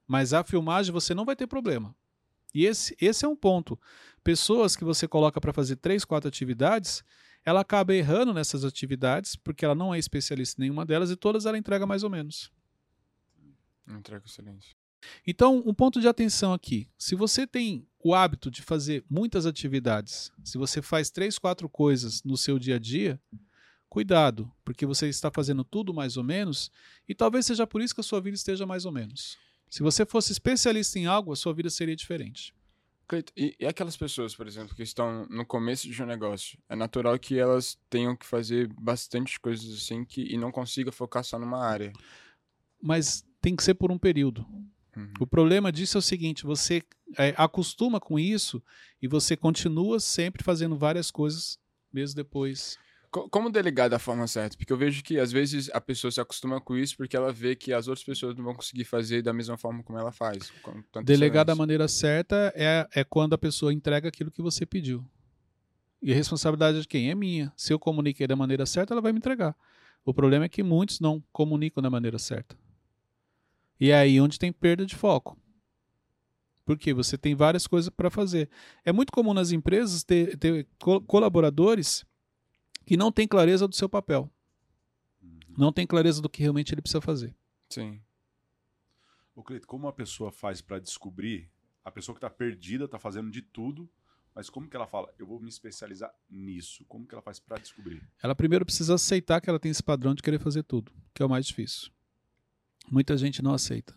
Mas 0.08 0.32
a 0.32 0.42
filmagem 0.42 0.90
você 0.90 1.14
não 1.14 1.26
vai 1.26 1.36
ter 1.36 1.46
problema. 1.46 1.94
E 2.54 2.64
esse, 2.64 2.96
esse 2.98 3.24
é 3.24 3.28
um 3.28 3.36
ponto. 3.36 3.78
Pessoas 4.24 4.74
que 4.74 4.82
você 4.82 5.06
coloca 5.06 5.40
para 5.40 5.52
fazer 5.52 5.76
três, 5.76 6.04
quatro 6.04 6.26
atividades, 6.26 7.04
ela 7.44 7.60
acaba 7.60 7.94
errando 7.94 8.32
nessas 8.32 8.64
atividades, 8.64 9.36
porque 9.36 9.64
ela 9.64 9.74
não 9.74 9.94
é 9.94 9.98
especialista 9.98 10.60
em 10.60 10.64
nenhuma 10.64 10.86
delas 10.86 11.10
e 11.10 11.16
todas 11.16 11.46
ela 11.46 11.58
entrega 11.58 11.86
mais 11.86 12.02
ou 12.02 12.10
menos. 12.10 12.50
Entrega 13.86 14.24
excelência. 14.26 14.74
Então, 15.26 15.62
um 15.64 15.74
ponto 15.74 16.00
de 16.00 16.08
atenção 16.08 16.52
aqui. 16.52 16.88
Se 16.98 17.14
você 17.14 17.46
tem 17.46 17.86
o 18.02 18.14
hábito 18.14 18.50
de 18.50 18.62
fazer 18.62 19.04
muitas 19.08 19.46
atividades, 19.46 20.32
se 20.42 20.58
você 20.58 20.82
faz 20.82 21.10
três, 21.10 21.38
quatro 21.38 21.68
coisas 21.68 22.22
no 22.24 22.36
seu 22.36 22.58
dia 22.58 22.76
a 22.76 22.78
dia, 22.78 23.20
cuidado, 23.88 24.50
porque 24.64 24.84
você 24.84 25.08
está 25.08 25.30
fazendo 25.30 25.64
tudo 25.64 25.94
mais 25.94 26.16
ou 26.16 26.24
menos, 26.24 26.70
e 27.08 27.14
talvez 27.14 27.46
seja 27.46 27.66
por 27.66 27.80
isso 27.80 27.94
que 27.94 28.00
a 28.00 28.04
sua 28.04 28.20
vida 28.20 28.34
esteja 28.34 28.66
mais 28.66 28.84
ou 28.84 28.92
menos. 28.92 29.38
Se 29.70 29.82
você 29.82 30.04
fosse 30.06 30.32
especialista 30.32 30.98
em 30.98 31.06
algo, 31.06 31.32
a 31.32 31.37
sua 31.37 31.52
vida 31.52 31.70
seria 31.70 31.96
diferente. 31.96 32.54
E, 33.37 33.56
e 33.58 33.66
aquelas 33.66 33.96
pessoas, 33.96 34.34
por 34.34 34.46
exemplo, 34.46 34.75
que 34.75 34.82
estão 34.82 35.26
no 35.30 35.46
começo 35.46 35.88
de 35.88 36.02
um 36.02 36.06
negócio, 36.06 36.58
é 36.68 36.76
natural 36.76 37.18
que 37.18 37.38
elas 37.38 37.78
tenham 37.88 38.14
que 38.14 38.26
fazer 38.26 38.68
bastante 38.75 39.40
coisas 39.40 39.72
assim 39.72 40.04
que, 40.04 40.22
e 40.22 40.37
não 40.37 40.52
consiga 40.52 40.92
focar 40.92 41.25
só 41.25 41.38
numa 41.38 41.64
área. 41.64 41.92
mas 42.80 43.25
tem 43.40 43.56
que 43.56 43.62
ser 43.62 43.75
por 43.75 43.90
um 43.90 43.98
período. 43.98 44.46
Uhum. 44.94 45.12
O 45.20 45.26
problema 45.26 45.72
disso 45.72 45.96
é 45.96 46.00
o 46.00 46.02
seguinte: 46.02 46.44
você 46.44 46.82
é, 47.16 47.32
acostuma 47.37 47.98
com 47.98 48.18
isso 48.18 48.62
e 49.00 49.08
você 49.08 49.37
continua 49.37 50.00
sempre 50.00 50.44
fazendo 50.44 50.76
várias 50.76 51.10
coisas, 51.10 51.58
mesmo 51.92 52.16
depois. 52.16 52.78
Como 53.10 53.50
delegar 53.50 53.88
da 53.88 53.98
forma 53.98 54.26
certa? 54.26 54.56
Porque 54.56 54.72
eu 54.72 54.76
vejo 54.76 55.02
que 55.02 55.18
às 55.18 55.32
vezes 55.32 55.70
a 55.72 55.80
pessoa 55.80 56.10
se 56.10 56.20
acostuma 56.20 56.60
com 56.60 56.76
isso 56.76 56.96
porque 56.96 57.16
ela 57.16 57.32
vê 57.32 57.56
que 57.56 57.72
as 57.72 57.88
outras 57.88 58.04
pessoas 58.04 58.36
não 58.36 58.44
vão 58.44 58.54
conseguir 58.54 58.84
fazer 58.84 59.22
da 59.22 59.32
mesma 59.32 59.56
forma 59.56 59.82
como 59.82 59.98
ela 59.98 60.12
faz. 60.12 60.52
Delegar 61.04 61.44
da 61.44 61.54
maneira 61.54 61.88
certa 61.88 62.52
é, 62.54 62.86
é 62.94 63.04
quando 63.04 63.32
a 63.32 63.38
pessoa 63.38 63.72
entrega 63.72 64.08
aquilo 64.08 64.30
que 64.30 64.42
você 64.42 64.66
pediu. 64.66 65.04
E 66.02 66.12
a 66.12 66.14
responsabilidade 66.14 66.78
é 66.78 66.80
de 66.82 66.88
quem? 66.88 67.10
É 67.10 67.14
minha. 67.14 67.52
Se 67.56 67.72
eu 67.72 67.78
comuniquei 67.78 68.26
da 68.26 68.36
maneira 68.36 68.66
certa, 68.66 68.94
ela 68.94 69.00
vai 69.00 69.12
me 69.12 69.18
entregar. 69.18 69.56
O 70.04 70.14
problema 70.14 70.44
é 70.44 70.48
que 70.48 70.62
muitos 70.62 71.00
não 71.00 71.22
comunicam 71.32 71.82
da 71.82 71.90
maneira 71.90 72.18
certa. 72.18 72.56
E 73.80 73.90
é 73.90 73.96
aí 73.96 74.20
onde 74.20 74.38
tem 74.38 74.52
perda 74.52 74.84
de 74.84 74.94
foco. 74.94 75.36
Porque 76.64 76.92
você 76.92 77.16
tem 77.16 77.34
várias 77.34 77.66
coisas 77.66 77.88
para 77.88 78.10
fazer. 78.10 78.50
É 78.84 78.92
muito 78.92 79.10
comum 79.12 79.32
nas 79.32 79.50
empresas 79.50 80.04
ter, 80.04 80.36
ter 80.36 80.66
colaboradores 81.06 82.04
que 82.88 82.97
não 82.97 83.12
têm 83.12 83.28
clareza 83.28 83.68
do 83.68 83.76
seu 83.76 83.87
papel. 83.87 84.33
Uhum. 85.23 85.38
Não 85.59 85.71
tem 85.71 85.87
clareza 85.87 86.23
do 86.23 86.28
que 86.30 86.40
realmente 86.40 86.73
ele 86.73 86.80
precisa 86.80 87.02
fazer. 87.02 87.37
Sim. 87.68 88.00
O 89.35 89.42
Cleito, 89.42 89.66
como 89.66 89.87
a 89.87 89.92
pessoa 89.92 90.33
faz 90.33 90.62
para 90.62 90.78
descobrir? 90.78 91.50
A 91.85 91.90
pessoa 91.90 92.14
que 92.14 92.18
está 92.18 92.30
perdida, 92.30 92.87
está 92.87 92.99
fazendo 92.99 93.30
de 93.30 93.42
tudo, 93.42 93.87
mas 94.35 94.49
como 94.49 94.71
que 94.71 94.75
ela 94.75 94.87
fala? 94.87 95.12
Eu 95.18 95.26
vou 95.26 95.38
me 95.38 95.50
especializar 95.50 96.11
nisso. 96.30 96.83
Como 96.87 97.07
que 97.07 97.14
ela 97.14 97.21
faz 97.21 97.38
para 97.38 97.59
descobrir? 97.59 98.02
Ela 98.23 98.35
primeiro 98.35 98.64
precisa 98.64 98.95
aceitar 98.95 99.42
que 99.42 99.50
ela 99.50 99.61
tem 99.61 99.71
esse 99.71 99.83
padrão 99.83 100.14
de 100.14 100.23
querer 100.23 100.38
fazer 100.38 100.62
tudo, 100.62 100.90
que 101.12 101.23
é 101.23 101.26
o 101.26 101.28
mais 101.28 101.45
difícil. 101.45 101.92
Muita 102.90 103.18
gente 103.18 103.42
não 103.42 103.52
aceita. 103.52 103.95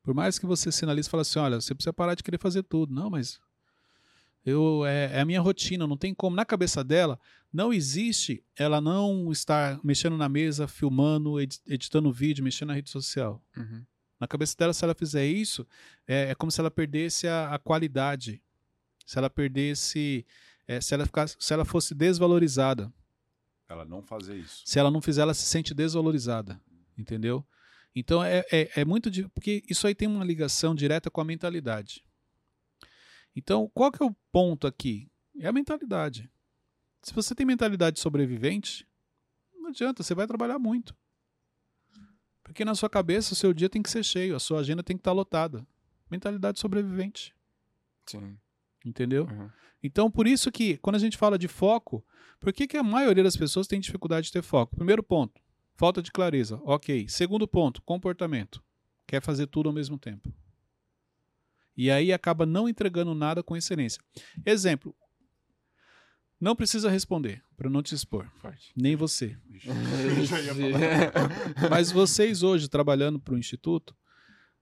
Por 0.00 0.14
mais 0.14 0.38
que 0.38 0.46
você 0.46 0.70
sinalize 0.70 1.08
e 1.08 1.10
fale 1.10 1.22
assim, 1.22 1.40
olha, 1.40 1.60
você 1.60 1.74
precisa 1.74 1.92
parar 1.92 2.14
de 2.14 2.22
querer 2.22 2.38
fazer 2.38 2.62
tudo. 2.62 2.94
Não, 2.94 3.10
mas 3.10 3.40
eu 4.48 4.86
é, 4.86 5.16
é, 5.16 5.20
a 5.20 5.24
minha 5.24 5.40
rotina, 5.40 5.86
não 5.86 5.96
tem 5.96 6.14
como. 6.14 6.34
Na 6.34 6.44
cabeça 6.44 6.82
dela, 6.82 7.20
não 7.52 7.72
existe 7.72 8.42
ela 8.56 8.80
não 8.80 9.30
estar 9.30 9.78
mexendo 9.84 10.16
na 10.16 10.28
mesa, 10.28 10.66
filmando, 10.66 11.40
editando 11.40 12.12
vídeo, 12.12 12.42
mexendo 12.42 12.68
na 12.68 12.74
rede 12.74 12.90
social. 12.90 13.42
Uhum. 13.56 13.84
Na 14.18 14.26
cabeça 14.26 14.56
dela, 14.56 14.72
se 14.72 14.84
ela 14.84 14.94
fizer 14.94 15.26
isso, 15.26 15.66
é, 16.06 16.30
é 16.30 16.34
como 16.34 16.50
se 16.50 16.60
ela 16.60 16.70
perdesse 16.70 17.28
a, 17.28 17.54
a 17.54 17.58
qualidade. 17.58 18.42
Se 19.06 19.18
ela 19.18 19.30
perdesse. 19.30 20.26
É, 20.66 20.80
se, 20.80 20.92
ela 20.94 21.06
ficasse, 21.06 21.36
se 21.38 21.52
ela 21.52 21.64
fosse 21.64 21.94
desvalorizada. 21.94 22.92
Ela 23.68 23.84
não 23.84 24.02
fazer 24.02 24.36
isso. 24.36 24.62
Se 24.64 24.78
ela 24.78 24.90
não 24.90 25.00
fizer, 25.00 25.22
ela 25.22 25.34
se 25.34 25.46
sente 25.46 25.74
desvalorizada. 25.74 26.60
Entendeu? 26.96 27.46
Então 27.94 28.22
é, 28.22 28.44
é, 28.50 28.80
é 28.80 28.84
muito. 28.84 29.10
Porque 29.30 29.62
isso 29.68 29.86
aí 29.86 29.94
tem 29.94 30.08
uma 30.08 30.24
ligação 30.24 30.74
direta 30.74 31.10
com 31.10 31.20
a 31.20 31.24
mentalidade. 31.24 32.04
Então, 33.38 33.70
qual 33.72 33.92
que 33.92 34.02
é 34.02 34.04
o 34.06 34.12
ponto 34.32 34.66
aqui? 34.66 35.08
É 35.38 35.46
a 35.46 35.52
mentalidade. 35.52 36.28
Se 37.00 37.14
você 37.14 37.36
tem 37.36 37.46
mentalidade 37.46 38.00
sobrevivente, 38.00 38.84
não 39.54 39.68
adianta, 39.68 40.02
você 40.02 40.12
vai 40.12 40.26
trabalhar 40.26 40.58
muito. 40.58 40.92
Porque 42.42 42.64
na 42.64 42.74
sua 42.74 42.90
cabeça 42.90 43.34
o 43.34 43.36
seu 43.36 43.54
dia 43.54 43.68
tem 43.68 43.80
que 43.80 43.90
ser 43.90 44.04
cheio, 44.04 44.34
a 44.34 44.40
sua 44.40 44.58
agenda 44.58 44.82
tem 44.82 44.96
que 44.96 45.02
estar 45.02 45.12
lotada. 45.12 45.64
Mentalidade 46.10 46.58
sobrevivente. 46.58 47.32
Sim. 48.06 48.36
Entendeu? 48.84 49.28
Uhum. 49.30 49.48
Então, 49.80 50.10
por 50.10 50.26
isso 50.26 50.50
que, 50.50 50.76
quando 50.78 50.96
a 50.96 50.98
gente 50.98 51.16
fala 51.16 51.38
de 51.38 51.46
foco, 51.46 52.04
por 52.40 52.52
que, 52.52 52.66
que 52.66 52.76
a 52.76 52.82
maioria 52.82 53.22
das 53.22 53.36
pessoas 53.36 53.68
tem 53.68 53.78
dificuldade 53.78 54.26
de 54.26 54.32
ter 54.32 54.42
foco? 54.42 54.74
Primeiro 54.74 55.02
ponto, 55.04 55.40
falta 55.76 56.02
de 56.02 56.10
clareza. 56.10 56.60
Ok. 56.64 57.08
Segundo 57.08 57.46
ponto, 57.46 57.80
comportamento. 57.82 58.60
Quer 59.06 59.22
fazer 59.22 59.46
tudo 59.46 59.68
ao 59.68 59.72
mesmo 59.72 59.96
tempo. 59.96 60.28
E 61.78 61.92
aí 61.92 62.12
acaba 62.12 62.44
não 62.44 62.68
entregando 62.68 63.14
nada 63.14 63.40
com 63.40 63.56
excelência. 63.56 64.02
Exemplo. 64.44 64.92
Não 66.40 66.56
precisa 66.56 66.90
responder, 66.90 67.40
para 67.56 67.70
não 67.70 67.84
te 67.84 67.94
expor. 67.94 68.28
Forte. 68.40 68.72
Nem 68.74 68.96
você. 68.96 69.38
Mas 71.70 71.92
vocês 71.92 72.42
hoje, 72.42 72.68
trabalhando 72.68 73.20
para 73.20 73.34
o 73.34 73.38
Instituto, 73.38 73.96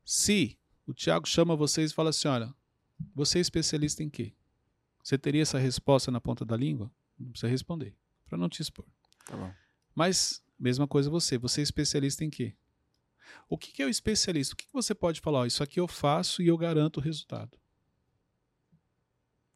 se 0.04 0.58
o 0.86 0.92
Tiago 0.92 1.26
chama 1.26 1.56
vocês 1.56 1.90
e 1.90 1.94
fala 1.94 2.10
assim: 2.10 2.28
olha, 2.28 2.54
você 3.14 3.38
é 3.38 3.40
especialista 3.40 4.02
em 4.02 4.10
quê? 4.10 4.34
Você 5.02 5.16
teria 5.16 5.40
essa 5.40 5.58
resposta 5.58 6.10
na 6.10 6.20
ponta 6.20 6.44
da 6.44 6.56
língua? 6.56 6.92
Não 7.18 7.30
precisa 7.30 7.50
responder, 7.50 7.96
para 8.26 8.36
não 8.36 8.50
te 8.50 8.60
expor. 8.60 8.84
Tá 9.24 9.56
Mas, 9.94 10.42
mesma 10.58 10.86
coisa 10.86 11.08
você. 11.08 11.38
Você 11.38 11.62
é 11.62 11.64
especialista 11.64 12.22
em 12.22 12.28
quê? 12.28 12.54
O 13.48 13.56
que, 13.56 13.72
que 13.72 13.82
é 13.82 13.86
o 13.86 13.88
especialista? 13.88 14.54
O 14.54 14.56
que, 14.56 14.66
que 14.66 14.72
você 14.72 14.94
pode 14.94 15.20
falar? 15.20 15.40
Oh, 15.40 15.46
isso 15.46 15.62
aqui 15.62 15.80
eu 15.80 15.88
faço 15.88 16.42
e 16.42 16.48
eu 16.48 16.56
garanto 16.56 16.98
o 16.98 17.00
resultado. 17.00 17.58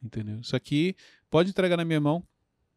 Entendeu? 0.03 0.41
Isso 0.41 0.57
aqui 0.57 0.97
pode 1.29 1.51
entregar 1.51 1.77
na 1.77 1.85
minha 1.85 2.01
mão 2.01 2.27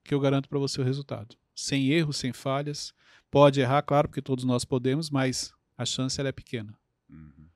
que 0.04 0.14
eu 0.14 0.20
garanto 0.20 0.50
para 0.50 0.60
você 0.60 0.82
o 0.82 0.84
resultado. 0.84 1.38
Sem 1.56 1.90
erros, 1.90 2.18
sem 2.18 2.34
falhas. 2.34 2.94
Pode 3.32 3.62
errar, 3.62 3.82
claro, 3.84 4.08
porque 4.08 4.22
todos 4.22 4.44
nós 4.44 4.66
podemos, 4.66 5.10
mas 5.10 5.54
a 5.78 5.86
chance 5.86 6.20
é 6.22 6.32
pequena. 6.32 6.78
Uhum. 7.10 7.48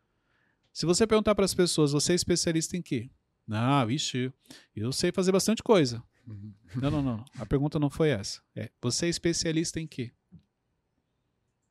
Se 0.71 0.85
você 0.85 1.05
perguntar 1.05 1.35
para 1.35 1.45
as 1.45 1.53
pessoas, 1.53 1.91
você 1.91 2.13
é 2.13 2.15
especialista 2.15 2.77
em 2.77 2.81
quê? 2.81 3.09
Não, 3.45 3.85
vixe, 3.87 4.31
eu 4.75 4.91
sei 4.91 5.11
fazer 5.11 5.31
bastante 5.31 5.63
coisa. 5.63 6.03
Uhum. 6.27 6.53
Não, 6.75 6.91
não, 6.91 7.01
não. 7.01 7.25
A 7.39 7.45
pergunta 7.45 7.79
não 7.79 7.89
foi 7.89 8.09
essa. 8.09 8.41
É, 8.55 8.69
você 8.81 9.05
é 9.05 9.09
especialista 9.09 9.79
em 9.79 9.87
quê? 9.87 10.11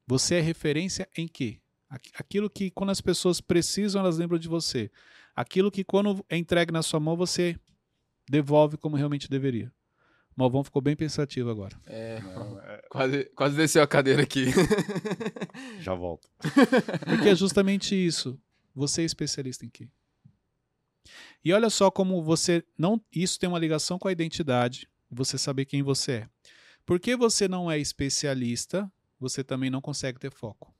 Você 0.06 0.36
é 0.36 0.40
referência 0.40 1.08
em 1.16 1.26
quê? 1.26 1.60
Aquilo 2.14 2.50
que 2.50 2.70
quando 2.70 2.90
as 2.90 3.00
pessoas 3.00 3.40
precisam, 3.40 4.00
elas 4.00 4.18
lembram 4.18 4.38
de 4.38 4.48
você. 4.48 4.90
Aquilo 5.34 5.70
que 5.70 5.84
quando 5.84 6.24
é 6.28 6.36
entregue 6.36 6.72
na 6.72 6.82
sua 6.82 7.00
mão, 7.00 7.16
você 7.16 7.58
devolve 8.28 8.76
como 8.76 8.96
realmente 8.96 9.28
deveria. 9.28 9.72
O 10.36 10.40
Malvão 10.40 10.62
ficou 10.62 10.82
bem 10.82 10.94
pensativo 10.94 11.50
agora. 11.50 11.76
É, 11.86 12.20
Não, 12.20 12.60
é... 12.60 12.82
Quase, 12.90 13.24
quase 13.34 13.56
desceu 13.56 13.82
a 13.82 13.86
cadeira 13.86 14.22
aqui. 14.22 14.46
Já 15.80 15.94
volto. 15.94 16.28
Porque 17.06 17.30
é 17.30 17.34
justamente 17.34 17.94
isso. 17.94 18.38
Você 18.74 19.02
é 19.02 19.04
especialista 19.04 19.64
em 19.64 19.70
quê? 19.70 19.88
E 21.44 21.52
olha 21.52 21.70
só 21.70 21.90
como 21.90 22.22
você 22.22 22.64
não. 22.76 23.00
Isso 23.10 23.38
tem 23.38 23.48
uma 23.48 23.58
ligação 23.58 23.98
com 23.98 24.08
a 24.08 24.12
identidade, 24.12 24.88
você 25.10 25.38
saber 25.38 25.64
quem 25.64 25.82
você 25.82 26.12
é. 26.12 26.28
Porque 26.84 27.16
você 27.16 27.48
não 27.48 27.70
é 27.70 27.78
especialista, 27.78 28.90
você 29.18 29.42
também 29.42 29.70
não 29.70 29.80
consegue 29.80 30.18
ter 30.18 30.30
foco. 30.30 30.74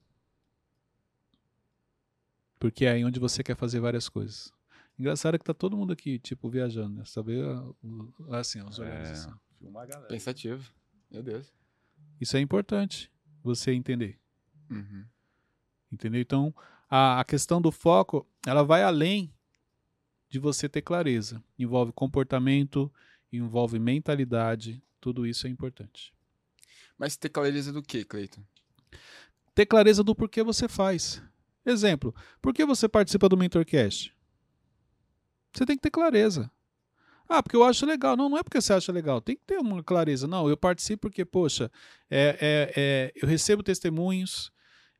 Porque 2.59 2.85
é 2.85 2.93
aí 2.93 3.05
onde 3.05 3.21
você 3.21 3.43
quer 3.43 3.57
fazer 3.57 3.81
várias 3.81 4.09
coisas. 4.09 4.52
Engraçado 4.99 5.35
é 5.35 5.38
que 5.38 5.45
tá 5.45 5.52
todo 5.52 5.76
mundo 5.76 5.93
aqui, 5.93 6.19
tipo, 6.19 6.49
viajando, 6.49 6.97
né? 6.97 7.05
Saber 7.05 7.45
assim, 8.33 8.62
os 8.62 8.78
olhares 8.78 9.09
é, 9.09 9.12
assim. 9.12 9.33
Pensativo. 10.09 10.73
Meu 11.11 11.23
Deus. 11.23 11.52
Isso 12.21 12.37
é 12.37 12.40
importante 12.40 13.12
você 13.43 13.73
entender. 13.73 14.19
Uhum. 14.71 15.05
Entendeu? 15.93 16.21
Então, 16.21 16.55
a, 16.88 17.21
a 17.21 17.25
questão 17.25 17.61
do 17.61 17.71
foco, 17.71 18.26
ela 18.47 18.62
vai 18.62 18.83
além 18.83 19.33
de 20.28 20.38
você 20.38 20.69
ter 20.69 20.83
clareza. 20.83 21.45
Envolve 21.59 21.93
comportamento, 21.93 22.93
envolve 23.31 23.78
mentalidade, 23.78 24.83
tudo 25.00 25.26
isso 25.26 25.47
é 25.47 25.50
importante. 25.50 26.15
Mas 26.99 27.17
ter 27.17 27.29
clareza 27.29 27.73
do 27.73 27.83
que, 27.83 28.05
Cleiton? 28.05 28.43
Ter 29.55 29.67
clareza 29.67 30.03
do 30.03 30.15
porquê 30.15 30.43
você 30.43 30.69
faz. 30.69 31.23
Exemplo, 31.65 32.15
por 32.41 32.55
que 32.55 32.65
você 32.65 32.88
participa 32.88 33.29
do 33.29 33.37
Mentorcast? 33.37 34.15
Você 35.53 35.67
tem 35.67 35.76
que 35.76 35.83
ter 35.83 35.91
clareza. 35.91 36.50
Ah, 37.29 37.43
porque 37.43 37.57
eu 37.57 37.65
acho 37.65 37.85
legal. 37.85 38.17
Não, 38.17 38.29
não 38.29 38.38
é 38.38 38.43
porque 38.43 38.61
você 38.61 38.73
acha 38.73 38.93
legal. 38.93 39.21
Tem 39.21 39.37
que 39.37 39.43
ter 39.45 39.59
uma 39.59 39.83
clareza. 39.83 40.26
Não, 40.29 40.49
eu 40.49 40.57
participo 40.57 41.03
porque, 41.03 41.25
poxa, 41.25 41.71
é, 42.11 42.37
é, 42.41 42.73
é 42.76 43.12
eu 43.17 43.26
recebo 43.26 43.62
testemunhos, 43.62 44.53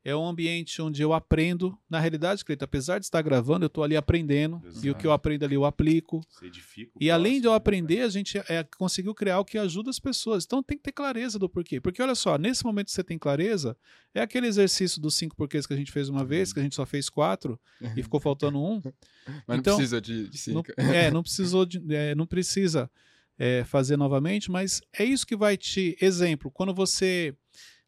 é 0.07 0.15
um 0.15 0.25
ambiente 0.25 0.81
onde 0.81 1.01
eu 1.01 1.11
aprendo. 1.11 1.77
Na 1.89 1.99
realidade, 1.99 2.45
Cleiton, 2.45 2.63
apesar 2.63 2.97
de 2.97 3.03
estar 3.03 3.21
gravando, 3.21 3.65
eu 3.65 3.67
estou 3.67 3.83
ali 3.83 3.97
aprendendo. 3.97 4.61
Exato. 4.65 4.87
E 4.87 4.89
o 4.89 4.95
que 4.95 5.05
eu 5.05 5.11
aprendo 5.11 5.43
ali 5.43 5.55
eu 5.55 5.65
aplico. 5.65 6.21
Você 6.29 6.45
edifica 6.45 6.93
e 6.97 7.11
além 7.11 7.41
de 7.41 7.47
eu 7.47 7.51
né, 7.51 7.57
aprender, 7.57 7.99
a 8.03 8.07
gente 8.07 8.37
é, 8.37 8.63
conseguiu 8.77 9.13
criar 9.13 9.41
o 9.41 9.43
que 9.43 9.57
ajuda 9.57 9.89
as 9.89 9.99
pessoas. 9.99 10.45
Então 10.45 10.63
tem 10.63 10.77
que 10.77 10.83
ter 10.85 10.93
clareza 10.93 11.37
do 11.37 11.49
porquê. 11.49 11.81
Porque 11.81 12.01
olha 12.01 12.15
só, 12.15 12.37
nesse 12.37 12.63
momento 12.63 12.85
que 12.85 12.93
você 12.93 13.03
tem 13.03 13.19
clareza, 13.19 13.75
é 14.15 14.21
aquele 14.21 14.47
exercício 14.47 15.01
dos 15.01 15.13
cinco 15.13 15.35
porquês 15.35 15.67
que 15.67 15.73
a 15.73 15.77
gente 15.77 15.91
fez 15.91 16.07
uma 16.07 16.23
vez, 16.23 16.53
que 16.53 16.59
a 16.61 16.63
gente 16.63 16.75
só 16.75 16.85
fez 16.85 17.09
quatro 17.09 17.59
e 17.93 18.01
ficou 18.01 18.21
faltando 18.21 18.63
um. 18.63 18.81
Mas 19.45 19.59
então, 19.59 19.73
não 19.73 19.77
precisa 19.77 19.99
de, 19.99 20.29
de 20.29 20.37
cinco. 20.37 20.71
Não, 20.77 20.85
é, 20.85 21.11
não 21.11 21.21
precisou 21.21 21.65
de, 21.65 21.83
é, 21.93 22.15
não 22.15 22.25
precisa 22.25 22.89
é, 23.37 23.65
fazer 23.65 23.97
novamente, 23.97 24.49
mas 24.49 24.81
é 24.97 25.03
isso 25.03 25.27
que 25.27 25.35
vai 25.35 25.57
te. 25.57 25.97
Exemplo, 26.01 26.49
quando 26.49 26.73
você 26.73 27.35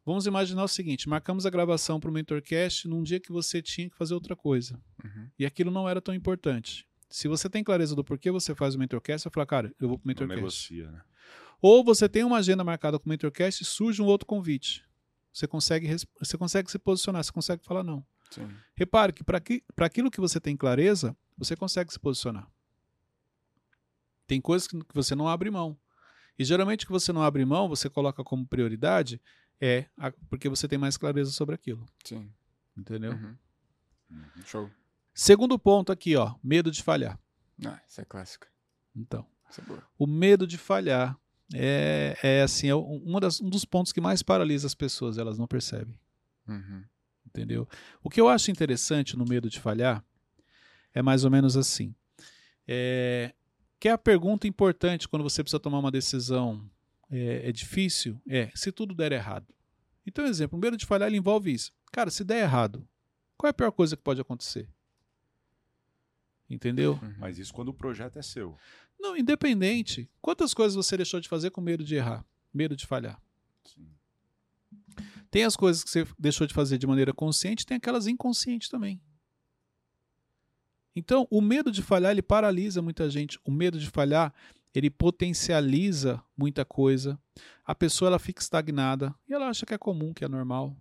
Vamos 0.10 0.25
imaginar 0.25 0.63
o 0.63 0.68
seguinte: 0.68 1.08
marcamos 1.08 1.46
a 1.46 1.51
gravação 1.51 2.00
para 2.00 2.10
o 2.10 2.12
Mentorcast 2.12 2.88
num 2.88 3.04
dia 3.04 3.20
que 3.20 3.32
você 3.32 3.62
tinha 3.62 3.88
que 3.88 3.96
fazer 3.96 4.16
outra 4.16 4.36
coisa. 4.36 4.82
Uhum. 5.06 5.30
E 5.38 5.46
aquilo 5.46 5.70
não 5.70 5.88
era 5.88 6.01
tão 6.01 6.16
importante. 6.16 6.84
Se 7.08 7.28
você 7.28 7.48
tem 7.48 7.63
clareza 7.63 7.96
do 7.96 8.04
porquê 8.04 8.32
você 8.32 8.56
faz 8.56 8.74
o 8.74 8.80
Mentorcast, 8.80 9.22
você 9.22 9.30
fala, 9.30 9.46
cara, 9.46 9.72
eu 9.80 9.88
vou 9.88 10.00
para 10.00 10.06
o 10.06 10.08
Mentorcast. 10.08 10.36
Negocia, 10.36 10.89
né? 10.89 11.04
Ou 11.62 11.84
você 11.84 12.10
tem 12.10 12.24
uma 12.24 12.38
agenda 12.38 12.63
marcada 12.63 12.98
com 12.98 13.06
o 13.06 13.10
Mentorcast 13.10 13.62
e 13.62 13.66
surge 13.68 14.01
um 14.01 14.06
outro 14.06 14.25
convite. 14.25 14.84
Você 15.32 15.46
consegue, 15.46 15.88
você 16.20 16.38
consegue 16.39 16.72
se 16.72 16.80
posicionar, 16.80 17.24
você 17.24 17.32
consegue 17.32 17.63
falar 17.63 17.84
não. 17.84 18.04
Sim. 18.32 18.50
Repare 18.75 19.13
que 19.13 19.24
para 19.24 19.38
aquilo 19.86 20.10
que 20.10 20.20
você 20.20 20.39
tem 20.39 20.58
clareza, 20.58 21.16
você 21.38 21.56
consegue 21.56 21.94
se 21.94 22.00
posicionar. 22.00 22.48
Tem 24.25 24.42
coisas 24.42 24.68
que 24.68 24.75
que 24.75 24.96
você 24.96 25.13
não 25.13 25.28
abre 25.28 25.51
mão. 25.51 25.78
E 26.38 26.44
geralmente 26.44 26.88
que 26.88 26.92
você 26.92 27.13
não 27.13 27.22
abre 27.22 27.46
mão, 27.46 27.70
você 27.70 27.88
coloca 27.92 28.24
como 28.24 28.48
prioridade, 28.48 29.22
é 29.62 29.86
a- 29.98 30.12
porque 30.30 30.48
você 30.50 30.68
tem 30.68 30.78
mais 30.80 30.98
clareza 30.98 31.32
sobre 31.32 31.56
aquilo. 31.56 31.86
Sim. 32.04 32.32
Entendeu? 32.78 33.12
Uhum. 33.13 33.36
Uhum. 34.12 34.25
Show. 34.46 34.70
Segundo 35.13 35.58
ponto 35.60 35.92
aqui, 35.92 36.16
ó, 36.16 36.36
medo 36.44 36.72
de 36.72 36.82
falhar. 36.82 37.20
Ah, 37.66 37.80
essa 37.86 38.01
é 38.01 38.06
clássica. 38.06 38.48
Então, 38.96 39.25
é 39.58 39.62
boa. 39.63 39.84
o 39.98 40.08
medo 40.08 40.48
de 40.48 40.58
falhar 40.58 41.18
é, 41.54 42.16
é 42.22 42.42
assim, 42.44 42.68
é 42.70 42.75
um, 42.75 42.98
uma 43.06 43.20
das- 43.20 43.42
um 43.42 43.50
dos 43.50 43.66
pontos 43.66 43.92
que 43.92 44.00
mais 44.00 44.22
paralisa 44.22 44.68
as 44.68 44.75
pessoas, 44.75 45.18
elas 45.18 45.38
não 45.38 45.48
percebem. 45.48 46.00
Uhum. 46.48 46.84
entendeu? 47.25 47.68
O 48.01 48.10
que 48.10 48.20
eu 48.20 48.28
acho 48.28 48.50
interessante 48.50 49.16
no 49.16 49.24
medo 49.25 49.50
de 49.50 49.60
falhar 49.60 50.04
é 50.94 51.01
mais 51.01 51.24
ou 51.24 51.30
menos 51.32 51.56
assim. 51.58 51.94
É, 52.68 53.34
que 53.80 53.88
é 53.88 53.92
a 53.92 53.98
pergunta 53.98 54.48
importante 54.48 55.08
quando 55.08 55.22
você 55.24 55.44
precisa 55.44 55.60
tomar 55.60 55.78
uma 55.80 55.92
decisão 55.92 56.68
é, 57.10 57.50
é 57.50 57.51
difícil, 57.51 58.22
é 58.28 58.51
se 58.56 58.72
tudo 58.72 58.94
der 58.94 59.12
errado. 59.12 59.54
Então, 60.06 60.25
exemplo, 60.25 60.58
o 60.58 60.62
medo 60.62 60.78
de 60.78 60.86
falhar 60.86 61.08
ele 61.08 61.18
envolve 61.18 61.51
isso. 61.51 61.72
Cara, 61.92 62.10
se 62.10 62.24
der 62.24 62.42
errado, 62.42 62.88
qual 63.38 63.48
é 63.48 63.51
a 63.51 63.54
pior 63.54 63.72
coisa 63.72 63.96
que 63.96 64.04
pode 64.04 64.22
acontecer? 64.22 64.68
Entendeu? 66.50 67.00
Uhum. 67.01 67.16
Mas 67.20 67.38
isso 67.38 67.54
quando 67.54 67.70
o 67.70 67.74
projeto 67.74 68.18
é 68.18 68.22
seu. 68.22 68.58
Não, 69.00 69.16
independente. 69.16 70.10
Quantas 70.22 70.54
coisas 70.54 70.75
você 70.75 70.98
deixou 70.98 71.20
de 71.20 71.30
fazer 71.30 71.51
com 71.51 71.62
medo 71.62 71.84
de 71.84 71.96
errar? 71.96 72.25
Medo 72.54 72.75
de 72.75 72.86
falhar? 72.86 73.22
Sim. 73.63 73.88
Tem 75.30 75.44
as 75.44 75.56
coisas 75.56 75.84
que 75.84 75.89
você 75.89 76.08
deixou 76.18 76.48
de 76.48 76.54
fazer 76.54 76.78
de 76.78 76.88
maneira 76.88 77.13
consciente, 77.13 77.66
tem 77.66 77.78
aquelas 77.78 78.08
inconscientes 78.08 78.68
também. 78.68 79.00
Então, 80.96 81.28
o 81.30 81.39
medo 81.39 81.72
de 81.72 81.82
falhar, 81.82 82.12
ele 82.12 82.22
paralisa 82.22 82.82
muita 82.82 83.10
gente. 83.10 83.39
O 83.46 83.51
medo 83.51 83.80
de 83.80 83.89
falhar, 83.89 84.34
ele 84.73 84.89
potencializa 84.89 86.23
muita 86.38 86.63
coisa. 86.63 87.19
A 87.65 87.73
pessoa 87.73 88.09
ela 88.09 88.19
fica 88.19 88.41
estagnada 88.41 89.13
e 89.27 89.33
ela 89.33 89.47
acha 89.47 89.65
que 89.65 89.73
é 89.73 89.77
comum, 89.77 90.13
que 90.13 90.23
é 90.23 90.27
normal. 90.27 90.75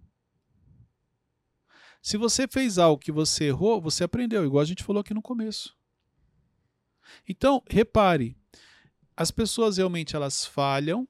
Se 2.01 2.17
você 2.17 2.47
fez 2.47 2.79
algo 2.79 3.03
que 3.03 3.13
você 3.13 3.47
errou, 3.47 3.81
você 3.81 4.05
aprendeu, 4.05 4.45
igual 4.45 4.63
a 4.63 4.67
gente 4.67 4.85
falou 4.85 5.01
aqui 5.01 5.13
no 5.13 5.23
começo. 5.23 5.77
Então, 7.29 7.63
repare, 7.69 8.37
as 9.17 9.31
pessoas 9.31 9.79
realmente 9.79 10.15
elas 10.15 10.45
falham 10.45 11.09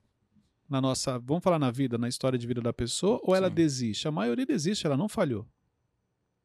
na 0.68 0.80
nossa, 0.80 1.18
vamos 1.18 1.42
falar 1.42 1.58
na 1.58 1.70
vida, 1.70 1.96
na 1.96 2.08
história 2.08 2.38
de 2.38 2.46
vida 2.46 2.60
da 2.60 2.72
pessoa, 2.72 3.18
ou 3.22 3.34
ela 3.34 3.48
Sim. 3.48 3.54
desiste? 3.54 4.06
A 4.06 4.12
maioria 4.12 4.44
desiste, 4.44 4.86
ela 4.86 4.96
não 4.96 5.08
falhou. 5.08 5.46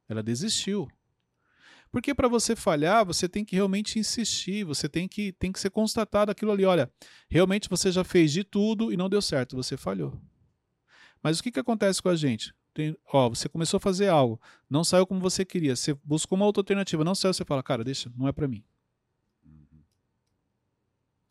Ela 0.08 0.24
desistiu. 0.24 0.88
Porque 1.94 2.16
para 2.16 2.28
você 2.28 2.56
falhar, 2.56 3.06
você 3.06 3.30
tem 3.30 3.46
que 3.46 3.56
realmente 3.56 4.00
insistir, 4.00 4.64
você 4.64 4.90
tem 4.90 5.08
que, 5.08 5.32
tem 5.34 5.52
que 5.52 5.60
ser 5.60 5.70
constatado 5.70 6.32
aquilo 6.32 6.52
ali. 6.52 6.66
Olha, 6.66 6.92
realmente 7.30 7.70
você 7.70 7.92
já 7.92 8.04
fez 8.04 8.32
de 8.32 8.44
tudo 8.44 8.92
e 8.92 8.98
não 8.98 9.08
deu 9.08 9.22
certo, 9.22 9.56
você 9.56 9.78
falhou. 9.78 10.20
Mas 11.22 11.38
o 11.38 11.44
que, 11.44 11.52
que 11.52 11.60
acontece 11.60 12.02
com 12.02 12.10
a 12.10 12.16
gente? 12.16 12.52
Tem, 12.74 12.98
ó, 13.14 13.30
você 13.30 13.48
começou 13.48 13.78
a 13.78 13.80
fazer 13.80 14.08
algo, 14.08 14.42
não 14.68 14.84
saiu 14.84 15.06
como 15.06 15.20
você 15.20 15.46
queria, 15.46 15.76
você 15.76 15.94
buscou 16.04 16.36
uma 16.36 16.48
outra 16.48 16.62
alternativa, 16.62 17.04
não 17.04 17.14
saiu, 17.14 17.32
você 17.32 17.46
fala, 17.46 17.62
cara, 17.62 17.84
deixa, 17.84 18.12
não 18.18 18.28
é 18.28 18.32
para 18.32 18.48
mim. 18.48 18.64
Uhum. 19.46 19.84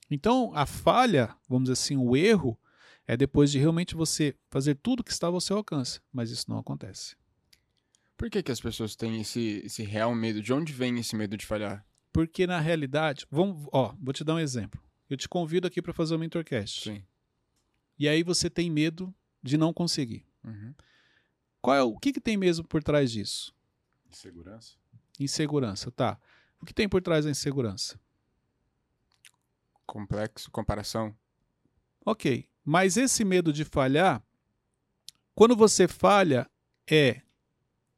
Então, 0.08 0.52
a 0.54 0.64
falha, 0.64 1.34
vamos 1.48 1.64
dizer 1.64 1.72
assim, 1.72 1.96
o 1.96 2.16
erro, 2.16 2.56
é 3.04 3.16
depois 3.16 3.50
de 3.50 3.58
realmente 3.58 3.96
você 3.96 4.36
fazer 4.48 4.76
tudo 4.76 5.02
que 5.02 5.10
estava 5.10 5.36
ao 5.36 5.40
seu 5.40 5.56
alcance. 5.56 6.00
Mas 6.12 6.30
isso 6.30 6.48
não 6.48 6.56
acontece. 6.56 7.16
Por 8.22 8.30
que, 8.30 8.40
que 8.40 8.52
as 8.52 8.60
pessoas 8.60 8.94
têm 8.94 9.20
esse, 9.20 9.62
esse 9.64 9.82
real 9.82 10.14
medo? 10.14 10.40
De 10.40 10.52
onde 10.52 10.72
vem 10.72 10.96
esse 10.96 11.16
medo 11.16 11.36
de 11.36 11.44
falhar? 11.44 11.84
Porque 12.12 12.46
na 12.46 12.60
realidade, 12.60 13.26
vamos, 13.28 13.66
ó, 13.72 13.96
vou 14.00 14.12
te 14.12 14.22
dar 14.22 14.36
um 14.36 14.38
exemplo. 14.38 14.80
Eu 15.10 15.16
te 15.16 15.28
convido 15.28 15.66
aqui 15.66 15.82
para 15.82 15.92
fazer 15.92 16.14
o 16.14 16.18
Mentorcast. 16.20 16.88
Sim. 16.88 17.04
E 17.98 18.08
aí 18.08 18.22
você 18.22 18.48
tem 18.48 18.70
medo 18.70 19.12
de 19.42 19.58
não 19.58 19.72
conseguir. 19.72 20.24
Uhum. 20.44 20.72
Qual 21.60 21.76
é 21.76 21.82
o, 21.82 21.98
que, 21.98 22.12
que 22.12 22.20
tem 22.20 22.36
mesmo 22.36 22.64
por 22.64 22.80
trás 22.80 23.10
disso? 23.10 23.52
Insegurança? 24.08 24.76
Insegurança, 25.18 25.90
tá? 25.90 26.16
O 26.60 26.64
que 26.64 26.72
tem 26.72 26.88
por 26.88 27.02
trás 27.02 27.24
da 27.24 27.30
insegurança? 27.32 27.98
Complexo, 29.84 30.48
comparação. 30.52 31.12
Ok, 32.06 32.48
mas 32.64 32.96
esse 32.96 33.24
medo 33.24 33.52
de 33.52 33.64
falhar, 33.64 34.24
quando 35.34 35.56
você 35.56 35.88
falha, 35.88 36.48
é 36.88 37.20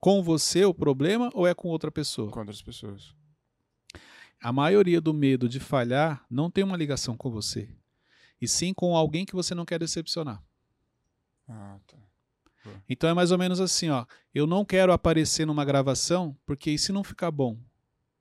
com 0.05 0.23
você 0.23 0.67
o 0.67 0.75
problema 0.75 1.31
ou 1.33 1.47
é 1.47 1.55
com 1.55 1.69
outra 1.69 1.91
pessoa? 1.91 2.31
com 2.31 2.39
outras 2.41 2.61
pessoas. 2.61 3.15
A 4.39 4.53
maioria 4.53 5.01
do 5.01 5.15
medo 5.15 5.49
de 5.49 5.59
falhar 5.59 6.27
não 6.29 6.51
tem 6.51 6.63
uma 6.63 6.77
ligação 6.77 7.17
com 7.17 7.31
você, 7.31 7.71
e 8.39 8.47
sim 8.47 8.75
com 8.75 8.95
alguém 8.95 9.25
que 9.25 9.35
você 9.35 9.55
não 9.55 9.65
quer 9.65 9.79
decepcionar. 9.79 10.43
Ah, 11.49 11.79
tá. 11.87 11.97
Então 12.87 13.09
é 13.09 13.15
mais 13.15 13.31
ou 13.31 13.39
menos 13.39 13.61
assim, 13.63 13.89
ó. 13.89 14.05
Eu 14.35 14.47
não 14.47 14.63
quero 14.63 14.93
aparecer 14.93 15.47
numa 15.47 15.65
gravação, 15.65 16.37
porque 16.45 16.71
e 16.71 16.79
se 16.79 16.93
não 16.93 17.03
ficar 17.03 17.31
bom? 17.31 17.57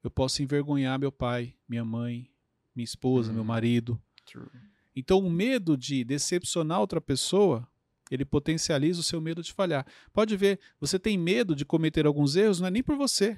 Eu 0.01 0.09
posso 0.09 0.41
envergonhar 0.41 0.97
meu 0.97 1.11
pai, 1.11 1.53
minha 1.67 1.83
mãe, 1.83 2.29
minha 2.73 2.85
esposa, 2.85 3.33
meu 3.33 3.41
Hum. 3.41 3.45
marido. 3.45 4.01
True. 4.25 4.47
Então 4.95 5.19
o 5.19 5.29
medo 5.29 5.75
de 5.75 6.05
decepcionar 6.05 6.79
outra 6.79 7.01
pessoa, 7.01 7.67
ele 8.11 8.25
potencializa 8.25 8.99
o 8.99 9.03
seu 9.03 9.19
medo 9.21 9.41
de 9.41 9.53
falhar. 9.53 9.85
Pode 10.11 10.35
ver, 10.35 10.59
você 10.79 10.99
tem 10.99 11.17
medo 11.17 11.55
de 11.55 11.65
cometer 11.65 12.05
alguns 12.05 12.35
erros, 12.35 12.59
não 12.59 12.67
é 12.67 12.71
nem 12.71 12.83
por 12.83 12.95
você. 12.95 13.37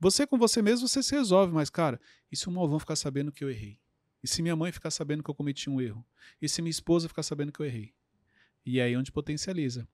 Você 0.00 0.26
com 0.26 0.38
você 0.38 0.62
mesmo 0.62 0.86
você 0.86 1.02
se 1.02 1.14
resolve, 1.14 1.52
mas 1.52 1.70
cara, 1.70 2.00
e 2.30 2.36
se 2.36 2.48
o 2.48 2.62
avô 2.62 2.78
ficar 2.78 2.96
sabendo 2.96 3.32
que 3.32 3.42
eu 3.42 3.50
errei? 3.50 3.78
E 4.22 4.28
se 4.28 4.42
minha 4.42 4.56
mãe 4.56 4.72
ficar 4.72 4.90
sabendo 4.90 5.22
que 5.22 5.30
eu 5.30 5.34
cometi 5.34 5.70
um 5.70 5.80
erro? 5.80 6.04
E 6.40 6.48
se 6.48 6.62
minha 6.62 6.70
esposa 6.70 7.08
ficar 7.08 7.22
sabendo 7.22 7.52
que 7.52 7.60
eu 7.60 7.66
errei? 7.66 7.92
E 8.64 8.80
é 8.80 8.84
aí 8.84 8.96
onde 8.96 9.10
potencializa. 9.10 9.88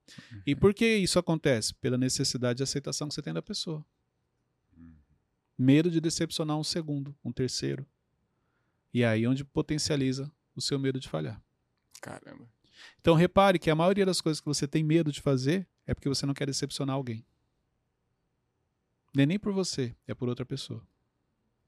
E 0.45 0.55
por 0.55 0.73
que 0.73 0.97
isso 0.97 1.17
acontece? 1.17 1.73
Pela 1.75 1.97
necessidade 1.97 2.57
de 2.57 2.63
aceitação 2.63 3.07
que 3.07 3.13
você 3.13 3.21
tem 3.21 3.33
da 3.33 3.41
pessoa. 3.41 3.85
Uhum. 4.75 4.95
Medo 5.57 5.89
de 5.89 6.01
decepcionar 6.01 6.57
um 6.57 6.63
segundo, 6.63 7.15
um 7.23 7.31
terceiro. 7.31 7.85
E 8.93 9.01
é 9.01 9.07
aí 9.07 9.25
onde 9.27 9.45
potencializa 9.45 10.31
o 10.55 10.61
seu 10.61 10.77
medo 10.77 10.99
de 10.99 11.07
falhar. 11.07 11.41
Caramba. 12.01 12.49
Então 12.99 13.15
repare 13.15 13.59
que 13.59 13.69
a 13.69 13.75
maioria 13.75 14.05
das 14.05 14.21
coisas 14.21 14.39
que 14.39 14.45
você 14.47 14.67
tem 14.67 14.83
medo 14.83 15.11
de 15.11 15.21
fazer 15.21 15.67
é 15.85 15.93
porque 15.93 16.09
você 16.09 16.25
não 16.25 16.33
quer 16.33 16.47
decepcionar 16.47 16.95
alguém. 16.95 17.25
Não 19.13 19.23
é 19.23 19.25
nem 19.25 19.39
por 19.39 19.53
você, 19.53 19.95
é 20.07 20.13
por 20.13 20.27
outra 20.27 20.45
pessoa. 20.45 20.85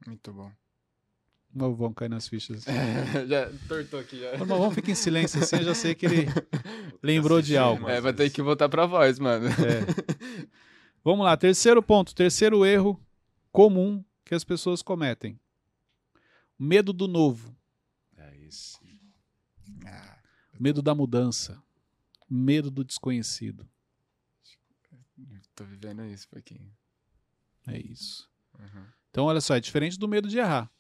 Muito 0.05 0.33
bom. 0.33 0.51
Não 1.53 1.73
vão 1.73 1.93
cair 1.93 2.09
nas 2.09 2.27
fichas. 2.27 2.65
já 3.27 3.49
tortou 3.67 3.99
aqui 3.99 4.19
já. 4.19 4.31
Quando 4.31 4.43
o 4.43 4.47
Malvão 4.47 4.71
fica 4.71 4.91
em 4.91 4.95
silêncio 4.95 5.41
assim, 5.41 5.57
eu 5.57 5.63
já 5.63 5.73
sei 5.73 5.95
que 5.95 6.05
ele 6.05 6.25
lembrou 7.01 7.41
de 7.41 7.57
algo. 7.57 7.87
É, 7.89 8.01
vai 8.01 8.13
ter 8.13 8.29
que 8.29 8.41
voltar 8.41 8.67
pra 8.69 8.85
voz, 8.85 9.17
mano. 9.17 9.47
É. 9.47 10.27
Vamos 11.03 11.25
lá, 11.25 11.37
terceiro 11.37 11.81
ponto, 11.81 12.13
terceiro 12.13 12.65
erro 12.65 13.01
comum 13.51 14.03
que 14.25 14.35
as 14.35 14.43
pessoas 14.43 14.81
cometem. 14.81 15.39
Medo 16.59 16.91
do 16.91 17.07
novo, 17.07 17.55
É 18.17 18.35
esse. 18.45 18.77
Ah, 19.85 20.19
medo 20.59 20.81
da 20.81 20.93
mudança, 20.95 21.61
medo 22.29 22.69
do 22.71 22.83
desconhecido. 22.83 23.67
tô 25.55 25.63
vivendo 25.63 26.03
isso, 26.05 26.27
pouquinho. 26.29 26.71
É 27.67 27.77
isso. 27.77 28.29
Uhum. 28.57 28.85
Então, 29.09 29.25
olha 29.25 29.41
só, 29.41 29.55
é 29.55 29.59
diferente 29.59 29.97
do 29.97 30.07
medo 30.07 30.27
de 30.27 30.37
errar. 30.37 30.71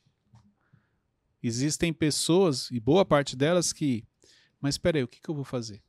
Existem 1.41 1.93
pessoas, 1.93 2.69
e 2.71 2.79
boa 2.79 3.05
parte 3.05 3.35
delas, 3.35 3.71
que. 3.71 4.05
Mas 4.59 4.75
espera 4.75 4.97
aí, 4.97 5.03
o 5.03 5.07
que, 5.07 5.21
que 5.21 5.29
eu 5.29 5.35
vou 5.35 5.43
fazer? 5.43 5.83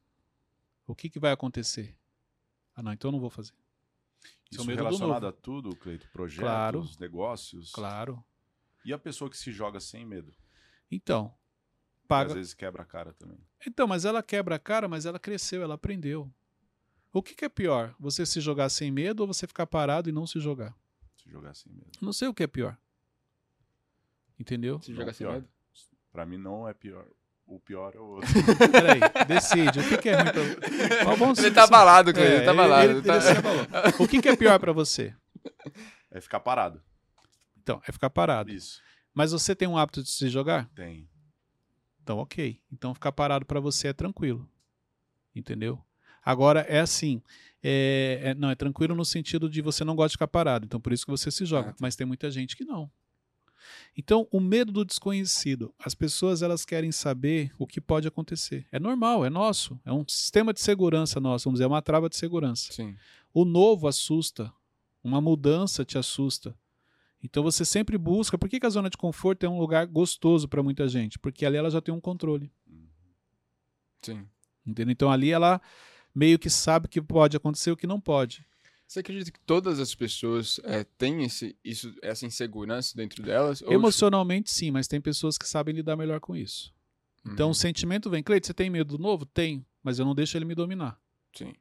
O 0.87 0.94
que, 0.94 1.09
que 1.09 1.18
vai 1.18 1.33
acontecer? 1.33 1.96
Ah, 2.74 2.83
não, 2.83 2.92
então 2.92 3.09
eu 3.09 3.12
não 3.12 3.20
vou 3.20 3.31
fazer. 3.31 3.53
Isso 4.51 4.61
é 4.61 4.64
Isso 4.64 4.70
do 4.70 4.74
relacionado 4.77 5.27
a 5.27 5.33
tudo, 5.33 5.74
Cleito? 5.77 6.09
Projetos, 6.11 6.40
Claro. 6.40 6.88
negócios. 7.01 7.70
Claro. 7.72 8.24
E 8.85 8.92
a 8.92 8.98
pessoa 8.98 9.29
que 9.29 9.37
se 9.37 9.53
joga 9.53 9.81
sem 9.81 10.07
medo? 10.07 10.35
Então, 10.90 11.35
paga. 12.09 12.31
Às 12.31 12.37
vezes 12.37 12.55
quebra 12.55 12.83
a 12.83 12.87
cara 12.87 13.12
também. 13.12 13.38
Então, 13.66 13.87
mas 13.87 14.05
ela 14.05 14.23
quebra 14.23 14.57
a 14.57 14.59
cara, 14.59 14.88
mas 14.88 15.05
ela 15.07 15.18
cresceu, 15.18 15.62
ela 15.62 15.75
aprendeu. 15.75 16.29
O 17.12 17.23
que, 17.23 17.35
que 17.35 17.44
é 17.44 17.49
pior? 17.49 17.94
Você 18.01 18.25
se 18.27 18.40
jogar 18.40 18.68
sem 18.71 18.90
medo 18.90 19.21
ou 19.21 19.27
você 19.27 19.47
ficar 19.47 19.66
parado 19.66 20.09
e 20.09 20.12
não 20.12 20.27
se 20.27 20.40
jogar? 20.40 20.75
Se 21.23 21.31
jogar 21.31 21.55
sem 21.55 21.73
medo. 21.73 21.90
Não 22.01 22.12
sei 22.12 22.29
o 22.29 22.35
que 22.35 22.42
é 22.42 22.47
pior. 22.47 22.77
Entendeu? 24.38 24.81
Se 24.83 24.90
Não, 24.90 24.99
joga 24.99 25.12
sem 25.12 25.27
medo? 25.27 25.49
Pra 26.12 26.25
mim 26.25 26.38
não 26.38 26.68
é 26.68 26.73
pior. 26.75 27.07
O 27.47 27.59
pior 27.59 27.94
é 27.94 27.99
o 27.99 28.05
outro. 28.05 28.29
Peraí, 28.71 29.01
decide. 29.27 29.81
O 29.81 29.88
que, 29.88 29.97
que 29.99 30.09
é 30.11 30.16
ruim 30.21 30.31
pra 30.33 31.11
Ó, 31.12 31.16
vamos- 31.16 31.38
Ele 31.38 31.51
tá 31.55 31.64
abalado, 31.64 32.12
Cleiton, 32.12 32.31
ele 32.35 32.44
tá 32.44 32.51
ele- 32.53 32.61
abalado. 32.61 32.90
ele- 32.90 33.03
tá- 33.03 33.16
ele 33.16 33.38
abalou. 33.38 33.66
O 34.01 34.09
que, 34.09 34.21
que 34.21 34.29
é 34.29 34.37
pior 34.37 34.59
pra 34.61 34.73
você? 34.73 35.14
É 36.11 36.21
ficar 36.21 36.40
parado. 36.40 36.83
Então, 37.62 37.81
é 37.87 37.92
ficar 37.92 38.11
parado. 38.11 38.51
Isso. 38.51 38.81
Mas 39.14 39.33
você 39.33 39.55
tem 39.57 39.66
um 39.66 39.79
hábito 39.79 40.03
de 40.03 40.11
se 40.11 40.29
jogar? 40.29 40.68
Tem. 40.75 41.09
Então, 42.09 42.21
ok. 42.21 42.59
Então, 42.73 42.94
ficar 42.94 43.12
parado 43.12 43.44
pra 43.44 43.61
você 43.61 43.88
é 43.88 43.92
tranquilo. 43.92 44.49
Entendeu? 45.37 45.79
Agora, 46.25 46.61
é 46.61 46.81
assim. 46.81 47.21
é- 47.62 48.21
é- 48.23 48.35
não, 48.35 48.49
é 48.49 48.55
tranquilo 48.55 48.94
no 48.94 49.05
sentido 49.05 49.51
de 49.51 49.61
você 49.61 49.85
não 49.85 49.94
gosta 49.97 50.11
de 50.11 50.14
ficar 50.14 50.29
parado. 50.29 50.64
Então, 50.64 50.81
por 50.81 50.90
isso 50.92 51.05
que 51.05 51.11
você 51.11 51.29
se 51.31 51.44
joga. 51.44 51.71
Ah, 51.71 51.73
tá. 51.73 51.79
Mas 51.81 51.97
tem 51.97 52.07
muita 52.07 52.31
gente 52.31 52.57
que 52.57 52.64
não. 52.64 52.90
Então, 53.97 54.27
o 54.31 54.40
medo 54.40 54.73
do 54.73 54.85
desconhecido. 54.87 55.75
As 55.79 55.94
pessoas 55.94 56.40
elas 56.40 56.64
querem 56.64 56.90
saber 56.92 57.53
o 57.59 57.66
que 57.66 57.81
pode 57.81 58.07
acontecer. 58.09 58.64
É 58.73 58.79
normal, 58.79 59.27
é 59.27 59.29
nosso. 59.29 59.79
É 59.85 59.92
um 59.92 60.05
sistema 60.09 60.55
de 60.55 60.61
segurança 60.61 61.21
nosso, 61.21 61.44
vamos 61.44 61.59
dizer, 61.59 61.64
é 61.64 61.66
uma 61.66 61.83
trava 61.83 62.09
de 62.09 62.16
segurança. 62.16 62.73
Sim. 62.73 62.97
O 63.35 63.44
novo 63.44 63.87
assusta. 63.87 64.51
Uma 65.05 65.21
mudança 65.21 65.85
te 65.85 65.99
assusta. 65.99 66.57
Então 67.23 67.43
você 67.43 67.65
sempre 67.65 67.99
busca. 67.99 68.39
Por 68.39 68.49
que, 68.49 68.61
que 68.61 68.67
a 68.67 68.71
zona 68.71 68.89
de 68.89 68.97
conforto 68.97 69.45
é 69.45 69.49
um 69.49 69.59
lugar 69.59 69.87
gostoso 69.87 70.47
para 70.49 70.63
muita 70.63 70.87
gente? 70.89 71.19
Porque 71.19 71.45
ali 71.45 71.57
ela 71.57 71.71
já 71.71 71.81
tem 71.81 71.93
um 71.93 72.01
controle. 72.01 72.51
Sim. 74.03 74.27
Entendeu? 74.67 74.93
Então 74.93 75.11
ali 75.11 75.31
ela 75.31 75.61
meio 76.15 76.39
que 76.39 76.49
sabe 76.51 76.87
o 76.87 76.89
que 76.89 77.01
pode 77.03 77.37
acontecer 77.37 77.71
e 77.71 77.73
o 77.73 77.77
que 77.77 77.87
não 77.87 78.01
pode. 78.01 78.47
Você 78.87 79.01
acredita 79.01 79.31
que 79.31 79.41
todas 79.41 79.79
as 79.81 79.95
pessoas 79.95 80.59
é, 80.65 80.83
têm 80.83 81.23
esse, 81.23 81.55
isso, 81.63 81.95
essa 82.01 82.25
insegurança 82.25 82.97
dentro 82.97 83.23
delas? 83.23 83.61
Ou- 83.63 83.73
Emocionalmente, 83.73 84.51
sim, 84.51 84.71
mas 84.71 84.89
tem 84.89 85.01
pessoas 85.01 85.37
que 85.37 85.47
sabem 85.47 85.75
lidar 85.75 85.97
melhor 85.97 86.21
com 86.21 86.35
isso. 86.35 86.73
Então 87.27 87.47
Uhum. 87.47 87.53
o 87.53 87.55
sentimento 87.55 88.09
vem. 88.09 88.23
Cleide, 88.23 88.47
você 88.47 88.55
tem 88.55 88.71
medo 88.71 88.97
do 88.97 89.03
novo? 89.03 89.27
Tenho, 89.27 89.65
mas 89.83 89.99
eu 89.99 90.07
não 90.07 90.15
deixo 90.15 90.39
ele 90.39 90.47
me 90.47 90.55
dominar. 90.55 90.99
Sim. 91.37 91.53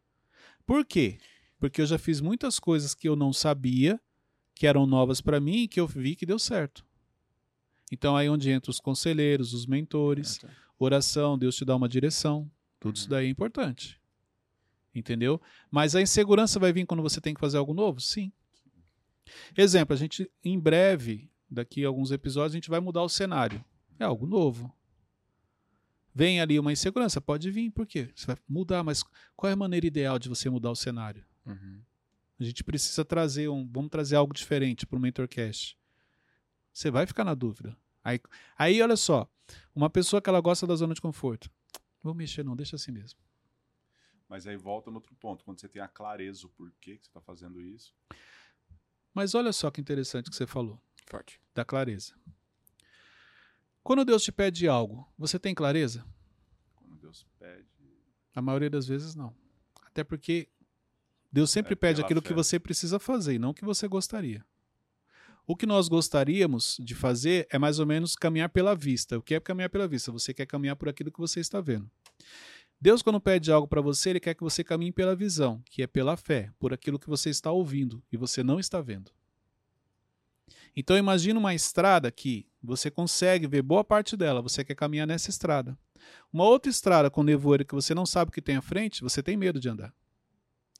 Por 0.65 0.85
quê? 0.85 1.17
Porque 1.59 1.81
eu 1.81 1.85
já 1.85 1.97
fiz 1.97 2.21
muitas 2.21 2.59
coisas 2.59 2.93
que 2.93 3.09
eu 3.09 3.15
não 3.15 3.33
sabia, 3.33 3.99
que 4.57 4.67
eram 4.67 4.85
novas 4.85 5.21
para 5.21 5.39
mim 5.39 5.63
e 5.63 5.67
que 5.67 5.79
eu 5.79 5.87
vi 5.87 6.15
que 6.15 6.25
deu 6.25 6.39
certo. 6.39 6.85
Então 7.91 8.15
aí 8.17 8.27
onde 8.29 8.51
entram 8.51 8.71
os 8.71 8.79
conselheiros, 8.79 9.53
os 9.53 9.65
mentores, 9.65 10.39
Ah, 10.43 10.47
tá. 10.47 10.53
oração, 10.79 11.37
Deus 11.37 11.55
te 11.55 11.63
dá 11.63 11.75
uma 11.75 11.87
direção. 11.87 12.49
Tudo 12.79 12.95
isso 12.95 13.05
Uhum. 13.05 13.09
daí 13.11 13.27
é 13.27 13.29
importante. 13.29 13.99
Entendeu? 14.93 15.39
Mas 15.69 15.95
a 15.95 16.01
insegurança 16.01 16.59
vai 16.59 16.73
vir 16.73 16.85
quando 16.85 17.03
você 17.03 17.21
tem 17.21 17.33
que 17.33 17.39
fazer 17.39 17.57
algo 17.57 17.73
novo? 17.73 17.99
Sim. 18.01 18.31
Exemplo, 19.55 19.93
a 19.93 19.97
gente 19.97 20.29
em 20.43 20.59
breve, 20.59 21.29
daqui 21.49 21.83
a 21.85 21.87
alguns 21.87 22.11
episódios, 22.11 22.53
a 22.53 22.57
gente 22.57 22.69
vai 22.69 22.79
mudar 22.79 23.03
o 23.03 23.09
cenário. 23.09 23.63
É 23.99 24.03
algo 24.05 24.25
novo. 24.25 24.73
Vem 26.13 26.41
ali 26.41 26.59
uma 26.59 26.71
insegurança, 26.71 27.21
pode 27.21 27.51
vir, 27.51 27.69
por 27.69 27.85
quê? 27.85 28.09
Você 28.15 28.25
vai 28.25 28.37
mudar, 28.49 28.83
mas 28.83 29.03
qual 29.35 29.49
é 29.49 29.53
a 29.53 29.57
maneira 29.57 29.85
ideal 29.85 30.17
de 30.17 30.27
você 30.29 30.49
mudar 30.49 30.71
o 30.71 30.75
cenário? 30.75 31.23
Uhum. 31.45 31.79
A 32.39 32.43
gente 32.43 32.63
precisa 32.63 33.03
trazer 33.03 33.49
um, 33.49 33.67
vamos 33.67 33.89
trazer 33.89 34.15
algo 34.15 34.33
diferente 34.33 34.85
para 34.85 34.97
o 34.97 35.01
MentorCast. 35.01 35.77
Você 36.71 36.91
vai 36.91 37.07
ficar 37.07 37.23
na 37.23 37.33
dúvida. 37.33 37.75
Aí, 38.03 38.19
aí, 38.57 38.81
olha 38.81 38.95
só, 38.95 39.27
uma 39.75 39.89
pessoa 39.89 40.21
que 40.21 40.29
ela 40.29 40.39
gosta 40.39 40.67
da 40.67 40.75
zona 40.75 40.93
de 40.93 41.01
conforto, 41.01 41.49
vou 42.01 42.13
mexer 42.13 42.43
não, 42.43 42.55
deixa 42.55 42.75
assim 42.75 42.91
mesmo. 42.91 43.19
Mas 44.29 44.45
aí 44.45 44.55
volta 44.57 44.91
no 44.91 44.97
outro 44.97 45.15
ponto, 45.15 45.43
quando 45.43 45.59
você 45.59 45.67
tem 45.67 45.81
a 45.81 45.87
clareza 45.87 46.45
o 46.45 46.49
porquê 46.49 46.97
que 46.97 47.05
você 47.05 47.09
está 47.09 47.21
fazendo 47.21 47.61
isso. 47.61 47.95
Mas 49.13 49.33
olha 49.33 49.51
só 49.51 49.71
que 49.71 49.81
interessante 49.81 50.29
que 50.29 50.35
você 50.35 50.45
falou, 50.45 50.79
Forte. 51.07 51.41
da 51.55 51.65
clareza. 51.65 52.13
Quando 53.81 54.03
Deus 54.03 54.21
te 54.21 54.31
pede 54.31 54.67
algo, 54.67 55.09
você 55.17 55.39
tem 55.39 55.55
clareza? 55.55 56.05
Quando 56.75 56.97
Deus 56.97 57.25
pede. 57.39 57.65
A 58.35 58.41
maioria 58.41 58.69
das 58.69 58.85
vezes 58.85 59.15
não. 59.15 59.33
Até 59.81 60.03
porque 60.03 60.49
Deus 61.37 61.51
sempre 61.51 61.73
É 61.73 61.75
pede 61.75 62.01
aquilo 62.01 62.19
que 62.19 62.29
fé. 62.29 62.33
você 62.33 62.59
precisa 62.59 62.97
fazer 62.97 63.35
e 63.35 63.37
não 63.37 63.51
o 63.51 63.53
que 63.53 63.63
você 63.63 63.87
gostaria. 63.87 64.43
O 65.45 65.55
que 65.55 65.67
nós 65.67 65.87
gostaríamos 65.87 66.77
de 66.79 66.95
fazer 66.95 67.47
é 67.51 67.59
mais 67.59 67.77
ou 67.77 67.85
menos 67.85 68.15
caminhar 68.15 68.49
pela 68.49 68.73
vista. 68.73 69.19
O 69.19 69.21
que 69.21 69.35
é 69.35 69.39
caminhar 69.39 69.69
pela 69.69 69.87
vista? 69.87 70.11
Você 70.11 70.33
quer 70.33 70.47
caminhar 70.47 70.75
por 70.75 70.89
aquilo 70.89 71.11
que 71.11 71.19
você 71.19 71.39
está 71.39 71.61
vendo. 71.61 71.87
Deus, 72.81 73.03
quando 73.03 73.21
pede 73.21 73.51
algo 73.51 73.67
para 73.67 73.81
você, 73.81 74.09
ele 74.09 74.19
quer 74.19 74.33
que 74.33 74.41
você 74.41 74.63
caminhe 74.63 74.91
pela 74.91 75.15
visão, 75.15 75.61
que 75.69 75.83
é 75.83 75.85
pela 75.85 76.17
fé, 76.17 76.51
por 76.57 76.73
aquilo 76.73 76.97
que 76.97 77.07
você 77.07 77.29
está 77.29 77.51
ouvindo 77.51 78.01
e 78.11 78.17
você 78.17 78.41
não 78.41 78.59
está 78.59 78.81
vendo. 78.81 79.11
Então 80.75 80.97
imagina 80.97 81.39
uma 81.39 81.53
estrada 81.53 82.11
que 82.11 82.47
você 82.63 82.89
consegue 82.89 83.45
ver 83.45 83.61
boa 83.61 83.83
parte 83.83 84.17
dela, 84.17 84.41
você 84.41 84.65
quer 84.65 84.73
caminhar 84.73 85.05
nessa 85.05 85.29
estrada. 85.29 85.77
Uma 86.33 86.45
outra 86.45 86.71
estrada 86.71 87.11
com 87.11 87.21
nevoeiro 87.21 87.63
que 87.63 87.75
você 87.75 87.93
não 87.93 88.07
sabe 88.07 88.29
o 88.29 88.31
que 88.31 88.41
tem 88.41 88.55
à 88.55 88.61
frente, 88.61 89.03
você 89.03 89.21
tem 89.21 89.37
medo 89.37 89.59
de 89.59 89.69
andar. 89.69 89.93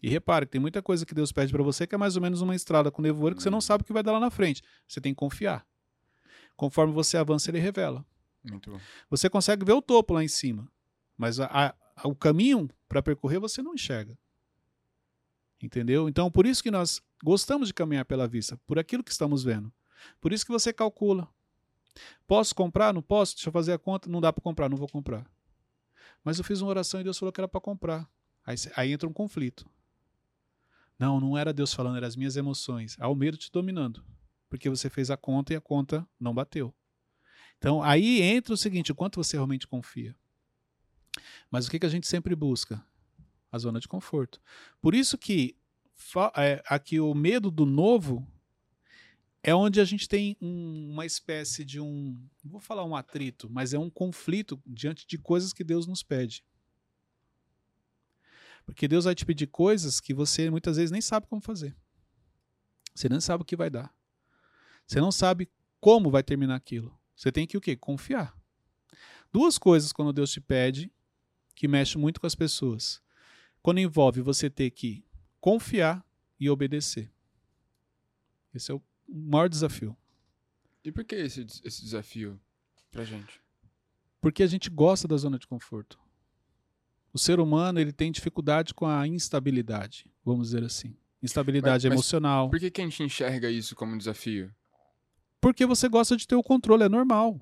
E 0.01 0.10
repare 0.10 0.45
que 0.45 0.51
tem 0.51 0.62
muita 0.62 0.81
coisa 0.81 1.05
que 1.05 1.13
Deus 1.15 1.31
pede 1.31 1.51
para 1.51 1.63
você 1.63 1.88
que 1.88 1.95
é 1.95 1.97
mais 1.97 2.15
ou 2.15 2.21
menos 2.21 2.41
uma 2.41 2.55
estrada 2.55 2.91
com 2.91 3.01
nevoeiro 3.01 3.36
que 3.36 3.41
você 3.43 3.49
não 3.49 3.60
sabe 3.62 3.81
o 3.81 3.86
que 3.86 3.93
vai 3.93 4.03
dar 4.03 4.12
lá 4.12 4.19
na 4.19 4.29
frente. 4.29 4.62
Você 4.88 5.01
tem 5.01 5.13
que 5.13 5.17
confiar. 5.17 5.65
Conforme 6.55 6.93
você 6.93 7.17
avança, 7.17 7.49
ele 7.49 7.60
revela. 7.60 8.05
Você 9.10 9.29
consegue 9.29 9.65
ver 9.65 9.73
o 9.73 9.81
topo 9.81 10.13
lá 10.13 10.23
em 10.23 10.27
cima, 10.27 10.71
mas 11.17 11.39
a- 11.39 11.73
a- 11.95 12.07
o 12.07 12.15
caminho 12.15 12.69
para 12.88 13.01
percorrer 13.01 13.39
você 13.39 13.62
não 13.62 13.73
enxerga. 13.73 14.17
Entendeu? 15.62 16.07
Então, 16.07 16.29
por 16.29 16.45
isso 16.45 16.62
que 16.62 16.69
nós 16.69 17.01
gostamos 17.23 17.67
de 17.67 17.73
caminhar 17.73 18.05
pela 18.05 18.27
vista, 18.27 18.57
por 18.67 18.77
aquilo 18.77 19.03
que 19.03 19.12
estamos 19.12 19.43
vendo. 19.43 19.71
Por 20.21 20.31
isso 20.31 20.45
que 20.45 20.51
você 20.51 20.71
calcula. 20.71 21.27
Posso 22.27 22.53
comprar? 22.53 22.93
Não 22.93 23.01
posso? 23.01 23.33
Deixa 23.36 23.49
eu 23.49 23.53
fazer 23.53 23.73
a 23.73 23.79
conta. 23.79 24.07
Não 24.07 24.21
dá 24.21 24.31
para 24.31 24.43
comprar, 24.43 24.69
não 24.69 24.77
vou 24.77 24.88
comprar. 24.88 25.25
Mas 26.23 26.38
eu 26.38 26.43
fiz 26.43 26.62
uma 26.62 26.69
oração 26.69 27.01
e 27.01 27.03
Deus 27.03 27.17
falou 27.17 27.31
que 27.33 27.39
era 27.41 27.47
para 27.47 27.60
comprar. 27.60 28.07
Aí, 28.45 28.55
aí 28.75 28.91
entra 28.91 29.10
um 29.10 29.13
conflito. 29.13 29.67
Não, 30.99 31.19
não 31.19 31.38
era 31.38 31.53
Deus 31.53 31.73
falando, 31.73 31.97
eram 31.97 32.07
as 32.07 32.15
minhas 32.15 32.36
emoções. 32.36 32.95
Há 32.99 33.07
o 33.07 33.15
medo 33.15 33.38
te 33.38 33.51
dominando. 33.51 34.03
Porque 34.49 34.69
você 34.69 34.89
fez 34.89 35.12
a 35.12 35.17
conta 35.17 35.53
e 35.53 35.55
a 35.55 35.62
conta 35.62 36.07
não 36.19 36.33
bateu. 36.33 36.73
Então, 37.57 37.81
aí 37.83 38.21
entra 38.21 38.53
o 38.53 38.57
seguinte: 38.57 38.91
o 38.91 38.95
quanto 38.95 39.21
você 39.21 39.36
realmente 39.36 39.67
confia. 39.67 40.15
Mas 41.49 41.67
o 41.67 41.71
que, 41.71 41.79
que 41.79 41.86
a 41.86 41.89
gente 41.89 42.07
sempre 42.07 42.36
busca? 42.36 42.83
A 43.51 43.57
zona 43.57 43.79
de 43.79 43.88
conforto. 43.88 44.41
Por 44.81 44.93
isso 44.93 45.17
que 45.17 45.55
é, 46.36 46.62
aqui 46.67 46.99
o 46.99 47.13
medo 47.13 47.49
do 47.49 47.65
novo 47.65 48.27
é 49.41 49.55
onde 49.55 49.79
a 49.79 49.86
gente 49.86 50.07
tem 50.07 50.36
um- 50.41 50.91
uma 50.91 51.05
espécie 51.05 51.63
de 51.63 51.79
um. 51.79 52.19
Vou 52.43 52.60
falar 52.60 52.83
um 52.83 52.95
atrito, 52.95 53.49
mas 53.49 53.73
é 53.73 53.79
um 53.79 53.89
conflito 53.89 54.62
diante 54.65 55.07
de 55.07 55.17
coisas 55.17 55.53
que 55.53 55.63
Deus 55.63 55.88
nos 55.88 56.03
pede. 56.03 56.43
Porque 58.67 58.88
Deus 58.88 59.06
vai 59.06 59.15
te 59.15 59.25
pedir 59.25 59.47
coisas 59.47 60.01
que 60.01 60.13
você 60.13 60.49
muitas 60.51 60.75
vezes 60.75 60.91
nem 60.91 61.01
sabe 61.01 61.25
como 61.25 61.41
fazer. 61.41 61.75
Você 62.93 63.08
nem 63.08 63.21
sabe 63.21 63.41
o 63.41 63.45
que 63.45 63.56
vai 63.56 63.69
dar. 63.69 63.95
Você 64.86 64.99
não 64.99 65.12
sabe 65.12 65.49
como 65.80 66.12
vai 66.12 66.21
terminar 66.21 66.56
aquilo. 66.56 66.95
Você 67.15 67.32
tem 67.32 67.47
que 67.47 67.58
o 67.58 67.62
quê? 67.62 67.77
Confiar. 67.77 68.38
Duas 69.32 69.58
coisas 69.58 69.93
quando 69.93 70.12
Deus 70.12 70.32
te 70.32 70.41
pede 70.41 70.91
que 71.56 71.67
mexe 71.67 71.97
muito 71.97 72.19
com 72.19 72.27
as 72.27 72.36
pessoas. 72.36 73.01
Quando 73.62 73.80
envolve 73.80 74.21
você 74.21 74.49
ter 74.49 74.69
que 74.71 75.06
confiar 75.39 76.06
e 76.38 76.49
obedecer. 76.49 77.12
Esse 78.53 78.71
é 78.71 78.75
o 78.75 78.84
maior 79.08 79.47
desafio. 79.47 79.95
E 80.84 80.91
por 80.91 81.06
que 81.06 81.15
esse, 81.15 81.45
esse 81.63 81.82
desafio 81.82 82.39
pra 82.91 83.06
gente? 83.06 83.41
Porque 84.19 84.43
a 84.43 84.47
gente 84.47 84.69
gosta 84.69 85.08
da 85.08 85.15
zona 85.15 85.39
de 85.39 85.47
conforto. 85.47 85.97
O 87.17 87.19
ser 87.19 87.39
humano 87.39 87.80
ele 87.80 87.91
tem 87.91 88.12
dificuldade 88.12 88.75
com 88.75 88.86
a 88.86 89.08
instabilidade, 89.08 90.06
vamos 90.23 90.49
dizer 90.49 90.63
assim. 90.63 90.95
Instabilidade 91.23 91.88
Mas- 91.88 91.89
mas 91.89 91.93
emocional. 91.93 92.47
Por 92.47 92.60
que, 92.60 92.69
que 92.69 92.80
a 92.80 92.84
gente 92.84 93.01
enxerga 93.01 93.49
isso 93.49 93.75
como 93.75 93.95
um 93.95 93.97
desafio? 93.97 94.53
Porque 95.41 95.65
você 95.65 95.89
gosta 95.89 96.15
de 96.15 96.27
ter 96.27 96.36
o 96.36 96.43
controle, 96.43 96.84
é 96.84 96.89
normal. 96.89 97.41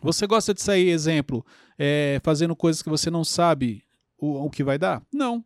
Você 0.00 0.24
gosta 0.24 0.54
de 0.54 0.62
sair, 0.62 0.88
exemplo, 0.88 1.44
é, 1.76 2.20
fazendo 2.22 2.54
coisas 2.54 2.80
que 2.80 2.88
você 2.88 3.10
não 3.10 3.24
sabe 3.24 3.82
o, 4.16 4.44
o 4.44 4.48
que 4.48 4.62
vai 4.62 4.78
dar? 4.78 5.02
Não. 5.12 5.44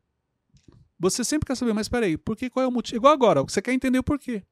Você 1.01 1.25
sempre 1.25 1.47
quer 1.47 1.57
saber, 1.57 1.73
mas 1.73 1.89
peraí, 1.89 2.19
por 2.19 2.37
que, 2.37 2.51
qual 2.51 2.63
é 2.63 2.69
o 2.69 2.71
motivo? 2.71 2.99
Igual 2.99 3.15
agora, 3.15 3.43
você 3.43 3.63
quer 3.63 3.73
entender 3.73 4.01
o 4.01 4.05
porquê. 4.05 4.43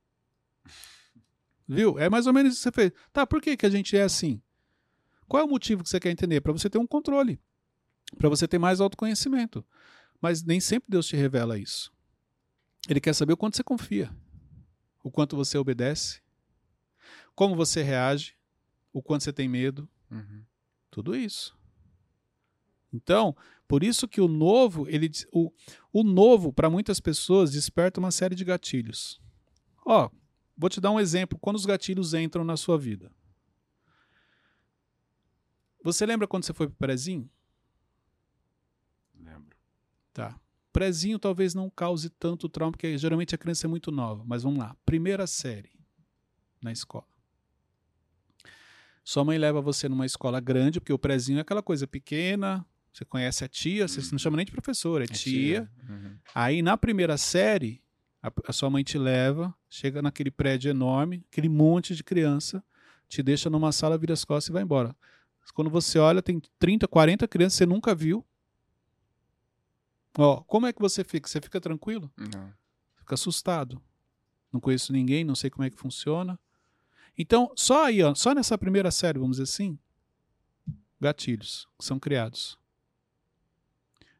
Viu? 1.68 1.98
É 1.98 2.08
mais 2.08 2.26
ou 2.26 2.32
menos 2.32 2.54
isso 2.54 2.60
que 2.60 2.70
você 2.70 2.72
fez. 2.72 2.92
Tá, 3.12 3.26
por 3.26 3.42
que, 3.42 3.54
que 3.54 3.66
a 3.66 3.70
gente 3.70 3.94
é 3.98 4.02
assim? 4.02 4.40
Qual 5.28 5.42
é 5.42 5.44
o 5.44 5.48
motivo 5.48 5.82
que 5.82 5.90
você 5.90 6.00
quer 6.00 6.10
entender? 6.10 6.40
Para 6.40 6.52
você 6.52 6.70
ter 6.70 6.78
um 6.78 6.86
controle. 6.86 7.38
Para 8.18 8.28
você 8.28 8.46
ter 8.46 8.58
mais 8.58 8.80
autoconhecimento. 8.80 9.64
Mas 10.20 10.42
nem 10.42 10.60
sempre 10.60 10.90
Deus 10.90 11.06
te 11.06 11.16
revela 11.16 11.58
isso. 11.58 11.92
Ele 12.88 13.00
quer 13.00 13.14
saber 13.14 13.32
o 13.32 13.36
quanto 13.36 13.56
você 13.56 13.64
confia, 13.64 14.14
o 15.02 15.10
quanto 15.10 15.36
você 15.36 15.58
obedece, 15.58 16.20
como 17.34 17.54
você 17.56 17.82
reage, 17.82 18.34
o 18.92 19.02
quanto 19.02 19.24
você 19.24 19.32
tem 19.32 19.48
medo, 19.48 19.88
Uhum. 20.10 20.44
tudo 20.90 21.16
isso. 21.16 21.56
Então, 22.92 23.36
por 23.66 23.82
isso 23.82 24.06
que 24.06 24.20
o 24.20 24.28
novo, 24.28 24.88
ele 24.88 25.10
o, 25.32 25.52
o 25.92 26.04
novo 26.04 26.52
para 26.52 26.70
muitas 26.70 27.00
pessoas 27.00 27.50
desperta 27.52 27.98
uma 28.00 28.12
série 28.12 28.36
de 28.36 28.44
gatilhos. 28.44 29.20
Ó, 29.84 30.08
vou 30.56 30.70
te 30.70 30.80
dar 30.80 30.92
um 30.92 31.00
exemplo 31.00 31.38
quando 31.38 31.56
os 31.56 31.66
gatilhos 31.66 32.14
entram 32.14 32.44
na 32.44 32.56
sua 32.56 32.78
vida. 32.78 33.10
Você 35.82 36.06
lembra 36.06 36.26
quando 36.26 36.44
você 36.44 36.54
foi 36.54 36.68
pro 36.68 36.76
prezinho? 36.76 37.28
Tá. 40.16 40.34
Prezinho 40.72 41.18
talvez 41.18 41.54
não 41.54 41.68
cause 41.68 42.08
tanto 42.08 42.48
trauma, 42.48 42.72
porque 42.72 42.96
geralmente 42.96 43.34
a 43.34 43.38
criança 43.38 43.66
é 43.66 43.68
muito 43.68 43.92
nova. 43.92 44.24
Mas 44.26 44.44
vamos 44.44 44.58
lá. 44.58 44.74
Primeira 44.86 45.26
série 45.26 45.72
na 46.62 46.72
escola. 46.72 47.04
Sua 49.04 49.22
mãe 49.22 49.36
leva 49.36 49.60
você 49.60 49.90
numa 49.90 50.06
escola 50.06 50.40
grande, 50.40 50.80
porque 50.80 50.92
o 50.92 50.98
prezinho 50.98 51.38
é 51.38 51.42
aquela 51.42 51.62
coisa 51.62 51.86
pequena, 51.86 52.64
Você 52.90 53.04
conhece 53.04 53.44
a 53.44 53.48
tia, 53.48 53.86
você 53.86 54.00
não 54.10 54.18
chama 54.18 54.38
nem 54.38 54.46
de 54.46 54.52
professora, 54.52 55.04
é, 55.04 55.06
É 55.06 55.08
tia. 55.08 55.70
Uhum. 55.86 56.16
Aí 56.34 56.62
na 56.62 56.78
primeira 56.78 57.18
série, 57.18 57.82
a, 58.22 58.32
a 58.48 58.52
sua 58.54 58.70
mãe 58.70 58.82
te 58.82 58.96
leva, 58.96 59.54
chega 59.68 60.00
naquele 60.00 60.30
prédio 60.30 60.70
enorme, 60.70 61.26
aquele 61.30 61.50
monte 61.50 61.94
de 61.94 62.02
criança, 62.02 62.64
te 63.06 63.22
deixa 63.22 63.50
numa 63.50 63.70
sala, 63.70 63.98
vira 63.98 64.14
as 64.14 64.24
costas 64.24 64.48
e 64.48 64.52
vai 64.52 64.62
embora. 64.62 64.96
Quando 65.52 65.68
você 65.68 65.98
olha, 65.98 66.22
tem 66.22 66.40
30, 66.58 66.88
40 66.88 67.28
crianças 67.28 67.58
que 67.58 67.58
você 67.58 67.66
nunca 67.66 67.94
viu. 67.94 68.24
Ó, 70.18 70.42
como 70.42 70.66
é 70.66 70.72
que 70.72 70.80
você 70.80 71.04
fica? 71.04 71.28
Você 71.28 71.40
fica 71.40 71.60
tranquilo? 71.60 72.10
Não. 72.16 72.52
Fica 72.96 73.14
assustado. 73.14 73.80
Não 74.52 74.60
conheço 74.60 74.92
ninguém, 74.92 75.24
não 75.24 75.34
sei 75.34 75.50
como 75.50 75.64
é 75.64 75.70
que 75.70 75.76
funciona. 75.76 76.38
Então, 77.18 77.52
só 77.54 77.84
aí, 77.86 78.02
ó, 78.02 78.14
só 78.14 78.34
nessa 78.34 78.58
primeira 78.58 78.90
série, 78.90 79.18
vamos 79.18 79.36
dizer 79.38 79.44
assim, 79.44 79.78
gatilhos 81.00 81.68
que 81.78 81.84
são 81.84 81.98
criados. 81.98 82.58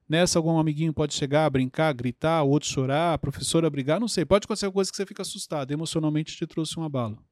Nessa, 0.09 0.39
algum 0.39 0.59
amiguinho 0.59 0.93
pode 0.93 1.15
chegar, 1.15 1.51
brincar, 1.51 1.93
gritar, 1.93 2.43
o 2.43 2.51
outro 2.51 2.69
chorar, 2.69 3.15
a 3.15 3.19
professora 3.19 3.69
brigar, 3.69 3.99
não 3.99 4.07
sei. 4.07 4.25
Pode 4.25 4.45
acontecer 4.45 4.67
alguma 4.67 4.79
coisa 4.79 4.91
que 4.91 4.97
você 4.97 5.05
fica 5.05 5.23
assustado, 5.23 5.73
emocionalmente 5.73 6.37
te 6.37 6.47
trouxe 6.47 6.79
um 6.79 6.85
abalo. 6.85 7.25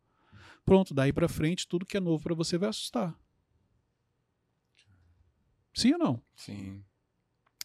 Pronto, 0.64 0.92
daí 0.92 1.12
pra 1.12 1.28
frente, 1.28 1.68
tudo 1.68 1.86
que 1.86 1.96
é 1.96 2.00
novo 2.00 2.22
pra 2.22 2.34
você 2.34 2.58
vai 2.58 2.70
assustar. 2.70 3.14
Sim 5.72 5.92
ou 5.92 5.98
não? 5.98 6.22
Sim. 6.34 6.82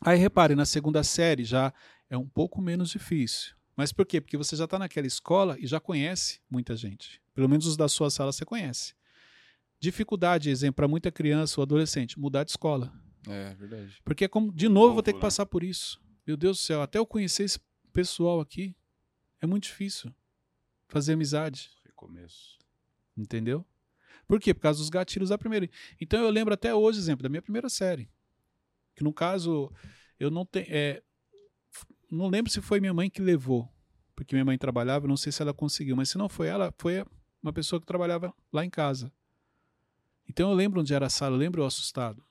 Aí 0.01 0.17
repare, 0.17 0.55
na 0.55 0.65
segunda 0.65 1.03
série 1.03 1.43
já 1.43 1.73
é 2.09 2.17
um 2.17 2.27
pouco 2.27 2.61
menos 2.61 2.89
difícil. 2.89 3.53
Mas 3.75 3.91
por 3.91 4.05
quê? 4.05 4.19
Porque 4.19 4.37
você 4.37 4.55
já 4.55 4.65
está 4.65 4.77
naquela 4.77 5.07
escola 5.07 5.57
e 5.59 5.65
já 5.65 5.79
conhece 5.79 6.41
muita 6.49 6.75
gente. 6.75 7.21
Pelo 7.33 7.47
menos 7.47 7.65
os 7.65 7.77
da 7.77 7.87
sua 7.87 8.09
sala 8.09 8.31
você 8.31 8.43
conhece. 8.43 8.93
Dificuldade, 9.79 10.49
exemplo, 10.49 10.75
para 10.75 10.87
muita 10.87 11.11
criança 11.11 11.59
ou 11.59 11.63
adolescente, 11.63 12.19
mudar 12.19 12.43
de 12.43 12.51
escola. 12.51 12.91
É 13.27 13.53
verdade. 13.53 13.97
Porque 14.03 14.25
é 14.25 14.27
como, 14.27 14.51
de 14.51 14.67
novo, 14.67 14.89
eu 14.89 14.93
vou 14.93 15.03
ter 15.03 15.13
que 15.13 15.17
né? 15.17 15.21
passar 15.21 15.45
por 15.45 15.63
isso. 15.63 16.01
Meu 16.27 16.35
Deus 16.35 16.57
do 16.57 16.61
céu, 16.61 16.81
até 16.81 16.97
eu 16.97 17.05
conhecer 17.05 17.43
esse 17.43 17.59
pessoal 17.93 18.41
aqui, 18.41 18.75
é 19.41 19.47
muito 19.47 19.63
difícil 19.63 20.13
fazer 20.87 21.13
amizade. 21.13 21.69
Recomeço. 21.85 22.57
Entendeu? 23.17 23.65
Por 24.27 24.39
quê? 24.39 24.53
Por 24.53 24.61
causa 24.61 24.79
dos 24.79 24.89
gatilhos 24.89 25.29
da 25.29 25.37
primeira. 25.37 25.69
Então 25.99 26.21
eu 26.21 26.29
lembro 26.29 26.53
até 26.53 26.73
hoje, 26.75 26.99
exemplo, 26.99 27.23
da 27.23 27.29
minha 27.29 27.41
primeira 27.41 27.69
série. 27.69 28.09
Que 28.99 29.03
no 29.05 29.13
caso, 29.13 29.71
eu 30.19 30.29
não 30.29 30.45
tenho. 30.45 30.65
É, 30.67 31.01
não 32.11 32.27
lembro 32.27 32.51
se 32.51 32.59
foi 32.59 32.81
minha 32.81 32.93
mãe 32.93 33.09
que 33.09 33.21
levou. 33.21 33.73
Porque 34.13 34.35
minha 34.35 34.43
mãe 34.43 34.57
trabalhava, 34.57 35.07
não 35.07 35.15
sei 35.15 35.31
se 35.31 35.41
ela 35.41 35.53
conseguiu. 35.53 35.95
Mas 35.95 36.09
se 36.09 36.17
não 36.17 36.27
foi 36.27 36.47
ela, 36.47 36.73
foi 36.77 37.05
uma 37.41 37.53
pessoa 37.53 37.79
que 37.79 37.87
trabalhava 37.87 38.35
lá 38.51 38.65
em 38.65 38.69
casa. 38.69 39.09
Então 40.27 40.49
eu 40.49 40.53
lembro 40.53 40.81
onde 40.81 40.93
era 40.93 41.05
a 41.05 41.09
sala, 41.09 41.33
eu 41.33 41.39
lembro 41.39 41.61
eu 41.61 41.65
assustado. 41.65 42.21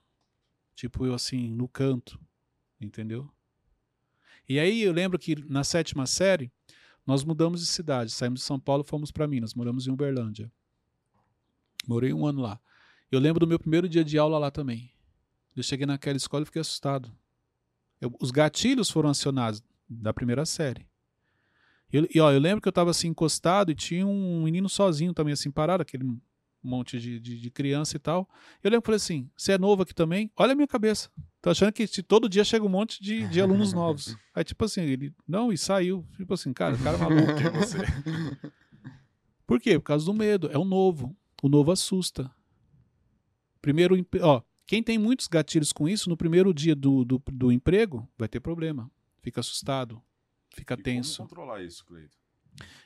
Tipo, 0.75 1.07
eu 1.07 1.15
assim, 1.15 1.49
no 1.49 1.67
canto. 1.67 2.19
Entendeu? 2.79 3.27
E 4.47 4.59
aí 4.59 4.83
eu 4.83 4.93
lembro 4.93 5.17
que 5.17 5.43
na 5.49 5.63
sétima 5.63 6.05
série, 6.05 6.51
nós 7.03 7.23
mudamos 7.23 7.61
de 7.61 7.65
cidade. 7.65 8.11
Saímos 8.11 8.41
de 8.41 8.45
São 8.45 8.59
Paulo, 8.59 8.83
fomos 8.83 9.11
para 9.11 9.27
Minas. 9.27 9.55
Moramos 9.55 9.87
em 9.87 9.91
Uberlândia. 9.91 10.51
Morei 11.87 12.13
um 12.13 12.27
ano 12.27 12.41
lá. 12.41 12.61
Eu 13.11 13.19
lembro 13.19 13.39
do 13.39 13.47
meu 13.47 13.57
primeiro 13.57 13.89
dia 13.89 14.03
de 14.03 14.19
aula 14.19 14.37
lá 14.37 14.51
também. 14.51 14.93
Eu 15.59 15.63
cheguei 15.63 15.85
naquela 15.85 16.17
escola 16.17 16.43
e 16.43 16.45
fiquei 16.45 16.61
assustado. 16.61 17.11
Eu- 18.01 18.15
os 18.21 18.31
gatilhos 18.31 18.89
foram 18.89 19.09
acionados 19.09 19.61
da 19.89 20.13
primeira 20.13 20.45
série. 20.45 20.87
Eu- 21.91 22.07
e 22.13 22.19
ó, 22.19 22.31
eu 22.31 22.39
lembro 22.39 22.61
que 22.61 22.67
eu 22.67 22.71
estava 22.71 22.91
assim 22.91 23.07
encostado 23.09 23.71
e 23.71 23.75
tinha 23.75 24.05
um 24.05 24.43
menino 24.43 24.69
sozinho 24.69 25.13
também, 25.13 25.33
assim, 25.33 25.49
parado, 25.51 25.81
aquele 25.81 26.05
monte 26.61 26.99
de, 26.99 27.19
de, 27.19 27.39
de 27.39 27.49
criança 27.49 27.95
e 27.95 27.99
tal. 27.99 28.29
Eu 28.63 28.69
lembro 28.69 28.81
que 28.83 28.85
falei 28.87 28.97
assim: 28.97 29.29
você 29.35 29.53
é 29.53 29.57
novo 29.57 29.81
aqui 29.83 29.93
também? 29.93 30.31
Olha 30.37 30.51
a 30.53 30.55
minha 30.55 30.67
cabeça. 30.67 31.09
Tô 31.41 31.49
achando 31.49 31.71
que 31.73 31.87
se 31.87 32.03
todo 32.03 32.29
dia 32.29 32.43
chega 32.43 32.65
um 32.65 32.69
monte 32.69 33.01
de, 33.01 33.27
de 33.27 33.41
alunos 33.41 33.73
novos. 33.73 34.15
Aí, 34.35 34.43
tipo 34.43 34.63
assim, 34.65 34.81
ele. 34.81 35.13
Não, 35.27 35.51
e 35.51 35.57
saiu. 35.57 36.05
Tipo 36.15 36.33
assim, 36.33 36.53
cara, 36.53 36.75
o 36.75 36.79
cara 36.83 36.97
é 36.97 36.99
maluco. 37.01 37.35
Quem 37.37 37.47
é 37.47 37.49
você? 37.51 37.77
Por 39.47 39.59
quê? 39.59 39.79
Por 39.79 39.85
causa 39.85 40.05
do 40.05 40.13
medo. 40.13 40.49
É 40.51 40.57
o 40.57 40.65
novo. 40.65 41.15
O 41.41 41.49
novo 41.49 41.71
assusta. 41.71 42.29
Primeiro, 43.61 43.95
ó, 44.21 44.41
quem 44.69 44.83
tem 44.83 44.99
muitos 44.99 45.27
gatilhos 45.27 45.73
com 45.73 45.89
isso, 45.89 46.11
no 46.11 46.15
primeiro 46.15 46.53
dia 46.53 46.75
do, 46.75 47.03
do, 47.03 47.19
do 47.31 47.51
emprego, 47.51 48.07
vai 48.15 48.27
ter 48.27 48.39
problema. 48.39 48.87
Fica 49.19 49.39
assustado, 49.39 49.99
fica 50.53 50.75
E 50.75 50.77
como 50.77 50.83
tenso. 50.83 51.23
controlar 51.23 51.63
isso, 51.63 51.83
Cleito? 51.83 52.15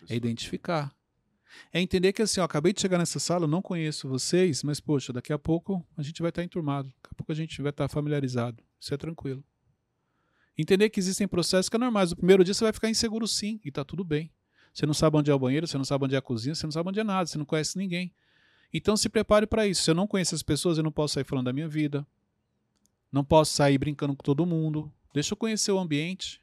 É 0.08 0.16
identificar. 0.16 0.96
É 1.74 1.82
entender 1.82 2.14
que 2.14 2.22
assim, 2.22 2.40
ó, 2.40 2.46
acabei 2.46 2.72
de 2.72 2.80
chegar 2.80 2.98
nessa 2.98 3.20
sala, 3.20 3.46
não 3.48 3.62
conheço 3.62 4.08
vocês, 4.08 4.64
mas 4.64 4.80
poxa, 4.80 5.12
daqui 5.12 5.34
a 5.34 5.38
pouco 5.38 5.86
a 5.98 6.02
gente 6.02 6.22
vai 6.22 6.30
estar 6.30 6.42
enturmado. 6.42 6.88
Daqui 6.88 7.10
a 7.12 7.16
pouco 7.16 7.34
a 7.34 7.36
gente 7.36 7.62
vai 7.62 7.72
estar 7.72 7.90
familiarizado. 7.90 8.64
Isso 8.80 8.94
é 8.94 8.98
tranquilo. 8.98 9.44
Entender 10.58 10.90
que 10.90 11.02
existem 11.02 11.28
processos 11.28 11.68
que 11.68 11.76
é 11.76 11.80
normais. 11.80 12.12
No 12.12 12.16
primeiro 12.16 12.46
dia 12.46 12.54
você 12.54 12.64
vai 12.64 12.72
ficar 12.72 12.90
inseguro 12.90 13.28
sim, 13.28 13.60
e 13.62 13.70
tá 13.70 13.84
tudo 13.84 14.06
bem. 14.06 14.32
Você 14.74 14.86
não 14.86 14.94
sabe 14.94 15.18
onde 15.18 15.30
é 15.30 15.34
o 15.36 15.40
banheiro, 15.40 15.68
você 15.68 15.78
não 15.78 15.84
sabe 15.84 16.06
onde 16.06 16.16
é 16.16 16.18
a 16.18 16.22
cozinha, 16.22 16.56
você 16.56 16.66
não 16.66 16.72
sabe 16.72 16.88
onde 16.88 17.02
é 17.02 17.04
nada, 17.04 17.26
você 17.26 17.38
não 17.38 17.44
conhece 17.46 17.78
ninguém. 17.78 18.14
Então 18.74 18.98
se 18.98 19.08
prepare 19.08 19.46
para 19.46 19.68
isso. 19.68 19.84
Se 19.84 19.92
eu 19.92 19.96
não 19.96 20.08
conheço 20.08 20.34
as 20.34 20.42
pessoas, 20.42 20.78
eu 20.78 20.84
não 20.84 20.92
posso 20.92 21.14
sair 21.14 21.24
falando 21.24 21.46
da 21.46 21.54
minha 21.54 21.68
vida. 21.68 22.06
Não 23.12 23.24
posso 23.24 23.54
sair 23.54 23.78
brincando 23.78 24.16
com 24.16 24.24
todo 24.24 24.46
mundo. 24.46 24.92
Deixa 25.14 25.34
eu 25.34 25.38
conhecer 25.38 25.72
o 25.72 25.78
ambiente. 25.78 26.42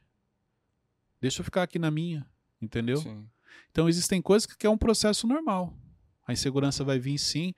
Deixa 1.21 1.41
eu 1.41 1.45
ficar 1.45 1.65
aqui 1.65 1.79
na 1.79 1.91
minha, 1.91 2.25
entendeu? 2.63 2.99
Sim. 2.99 3.27
Então 3.71 3.89
existem 3.89 4.23
coisas 4.23 4.47
que 4.47 4.67
é 4.67 4.71
um 4.71 4.79
processo 4.79 5.27
normal. 5.27 5.77
A 6.27 6.33
insegurança 6.33 6.85
vai 6.85 6.99
vir 6.99 7.19
sim. 7.19 7.53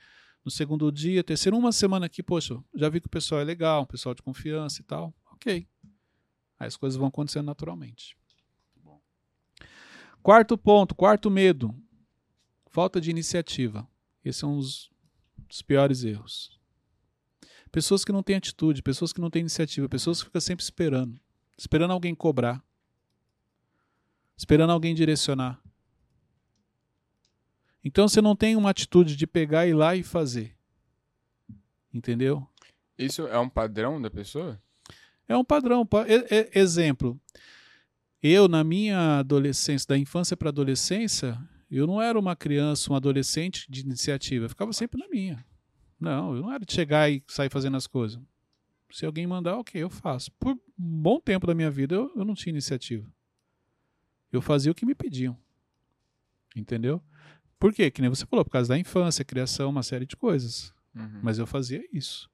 No 0.44 0.50
segundo 0.50 0.90
dia, 0.90 1.22
terceiro, 1.22 1.56
uma 1.56 1.70
semana 1.70 2.06
aqui, 2.06 2.22
poxa, 2.22 2.58
já 2.74 2.88
vi 2.88 3.00
que 3.00 3.06
o 3.06 3.10
pessoal 3.10 3.40
é 3.40 3.44
legal, 3.44 3.82
um 3.82 3.86
pessoal 3.86 4.14
de 4.14 4.22
confiança 4.22 4.80
e 4.80 4.84
tal. 4.84 5.14
Ok. 5.30 5.68
Aí 6.58 6.66
as 6.66 6.76
coisas 6.76 6.96
vão 6.96 7.08
acontecendo 7.08 7.46
naturalmente. 7.46 8.16
Quarto 10.22 10.56
ponto, 10.56 10.94
quarto 10.94 11.30
medo. 11.30 11.74
Falta 12.70 13.00
de 13.00 13.10
iniciativa. 13.10 13.86
Esse 14.24 14.44
é 14.44 14.46
um 14.46 14.56
dos, 14.56 14.90
dos 15.48 15.62
piores 15.62 16.04
erros. 16.04 16.58
Pessoas 17.70 18.04
que 18.04 18.12
não 18.12 18.22
têm 18.22 18.36
atitude, 18.36 18.82
pessoas 18.82 19.12
que 19.12 19.20
não 19.20 19.30
têm 19.30 19.40
iniciativa, 19.40 19.88
pessoas 19.88 20.18
que 20.20 20.26
ficam 20.26 20.40
sempre 20.40 20.62
esperando. 20.62 21.18
Esperando 21.56 21.92
alguém 21.92 22.14
cobrar. 22.14 22.62
Esperando 24.36 24.70
alguém 24.70 24.94
direcionar. 24.94 25.60
Então 27.84 28.06
você 28.06 28.20
não 28.20 28.36
tem 28.36 28.54
uma 28.56 28.70
atitude 28.70 29.16
de 29.16 29.26
pegar, 29.26 29.66
ir 29.66 29.74
lá 29.74 29.96
e 29.96 30.02
fazer. 30.02 30.56
Entendeu? 31.92 32.46
Isso 32.96 33.26
é 33.26 33.38
um 33.38 33.48
padrão 33.48 34.00
da 34.00 34.10
pessoa? 34.10 34.60
É 35.26 35.36
um 35.36 35.44
padrão. 35.44 35.84
Pa- 35.84 36.06
e- 36.06 36.26
e- 36.30 36.50
exemplo. 36.58 37.20
Eu, 38.22 38.46
na 38.46 38.62
minha 38.62 39.18
adolescência, 39.18 39.88
da 39.88 39.98
infância 39.98 40.36
para 40.36 40.50
adolescência, 40.50 41.36
eu 41.78 41.86
não 41.86 42.00
era 42.00 42.18
uma 42.18 42.36
criança, 42.36 42.92
um 42.92 42.96
adolescente 42.96 43.66
de 43.70 43.80
iniciativa. 43.80 44.44
Eu 44.44 44.48
ficava 44.48 44.72
sempre 44.72 45.00
na 45.00 45.08
minha. 45.08 45.44
Não, 45.98 46.34
eu 46.34 46.42
não 46.42 46.52
era 46.52 46.64
de 46.64 46.72
chegar 46.72 47.10
e 47.10 47.22
sair 47.28 47.48
fazendo 47.48 47.76
as 47.76 47.86
coisas. 47.86 48.20
Se 48.90 49.06
alguém 49.06 49.26
mandar, 49.26 49.56
ok, 49.56 49.82
eu 49.82 49.88
faço. 49.88 50.30
Por 50.32 50.52
um 50.52 50.58
bom 50.76 51.18
tempo 51.18 51.46
da 51.46 51.54
minha 51.54 51.70
vida, 51.70 51.94
eu, 51.94 52.12
eu 52.14 52.24
não 52.24 52.34
tinha 52.34 52.52
iniciativa. 52.52 53.08
Eu 54.30 54.42
fazia 54.42 54.72
o 54.72 54.74
que 54.74 54.84
me 54.84 54.94
pediam. 54.94 55.36
Entendeu? 56.54 57.02
Por 57.58 57.72
quê? 57.72 57.90
Que 57.90 58.00
nem 58.00 58.10
você 58.10 58.26
falou, 58.26 58.44
por 58.44 58.50
causa 58.50 58.68
da 58.68 58.78
infância, 58.78 59.24
criação, 59.24 59.70
uma 59.70 59.82
série 59.82 60.04
de 60.04 60.16
coisas. 60.16 60.74
Uhum. 60.94 61.20
Mas 61.22 61.38
eu 61.38 61.46
fazia 61.46 61.82
isso. 61.92 62.28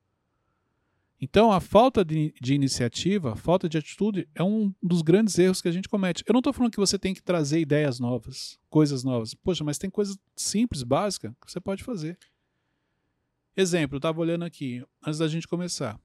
Então, 1.20 1.50
a 1.50 1.61
falta 1.61 2.04
de, 2.04 2.33
de 2.40 2.54
iniciativa, 2.54 3.33
a 3.33 3.37
falta 3.37 3.68
de 3.68 3.76
atitude 3.76 4.28
é 4.35 4.42
um 4.42 4.72
dos 4.81 5.02
grandes 5.02 5.37
erros 5.37 5.61
que 5.61 5.66
a 5.66 5.72
gente 5.72 5.88
comete. 5.88 6.22
Eu 6.24 6.33
não 6.33 6.38
estou 6.38 6.52
falando 6.52 6.70
que 6.70 6.78
você 6.78 6.96
tem 6.96 7.12
que 7.12 7.22
trazer 7.22 7.59
ideias 7.59 7.98
novas, 7.98 8.59
coisas 8.70 9.02
novas. 9.02 9.35
Poxa, 9.35 9.64
mas 9.64 9.78
tem 9.78 9.90
coisas 9.90 10.16
simples, 10.37 10.85
básicas, 10.85 11.33
que 11.44 11.50
você 11.50 11.61
pode 11.61 11.83
fazer. 11.83 12.16
Exemplo, 13.57 13.96
eu 13.96 13.98
estava 13.98 14.20
olhando 14.20 14.44
aqui, 14.44 14.85
antes 15.04 15.18
da 15.18 15.26
gente 15.26 15.48
começar. 15.48 16.00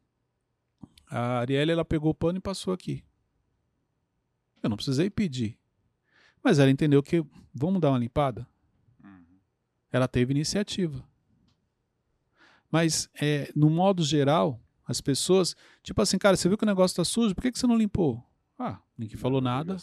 A 1.08 1.38
Arielle, 1.40 1.72
ela 1.72 1.86
pegou 1.86 2.10
o 2.10 2.16
pano 2.16 2.40
e 2.40 2.42
passou 2.42 2.74
aqui. 2.74 3.04
Eu 4.64 4.70
não 4.70 4.78
precisei 4.78 5.12
pedir. 5.12 5.60
Mas 6.44 6.58
ela 6.58 6.72
entendeu 6.72 7.04
que, 7.04 7.24
vamos 7.54 7.80
dar 7.80 7.92
uma 7.92 8.00
limpada? 8.00 8.48
Uhum. 9.04 9.38
ela 9.92 10.08
teve 10.08 10.34
iniciativa. 10.34 11.08
Mas, 12.72 13.08
é, 13.22 13.52
no 13.56 13.70
modo 13.70 14.04
geral, 14.04 14.60
as 14.86 15.02
pessoas, 15.02 15.56
tipo 15.82 16.02
assim, 16.02 16.18
cara, 16.18 16.36
você 16.36 16.48
viu 16.48 16.58
que 16.58 16.64
o 16.64 16.68
negócio 16.68 16.98
tá 16.98 17.04
sujo, 17.04 17.34
por 17.34 17.42
que, 17.42 17.52
que 17.52 17.60
você 17.60 17.68
não 17.68 17.78
limpou? 17.78 18.24
Ah, 18.58 18.80
ninguém 18.98 19.18
falou 19.18 19.42
nada. 19.42 19.78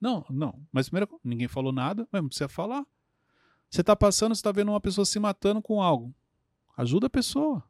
Não, 0.00 0.24
não. 0.30 0.66
Mas 0.72 0.88
primeiro, 0.88 1.20
ninguém 1.22 1.48
falou 1.48 1.72
nada, 1.72 2.08
mas 2.10 2.22
não 2.22 2.28
precisa 2.28 2.48
falar. 2.48 2.84
Você 3.68 3.84
tá 3.84 3.94
passando, 3.94 4.34
você 4.34 4.42
tá 4.42 4.50
vendo 4.50 4.70
uma 4.70 4.80
pessoa 4.80 5.04
se 5.04 5.18
matando 5.20 5.62
com 5.62 5.82
algo. 5.82 6.14
Ajuda 6.76 7.06
a 7.06 7.10
pessoa. 7.10 7.62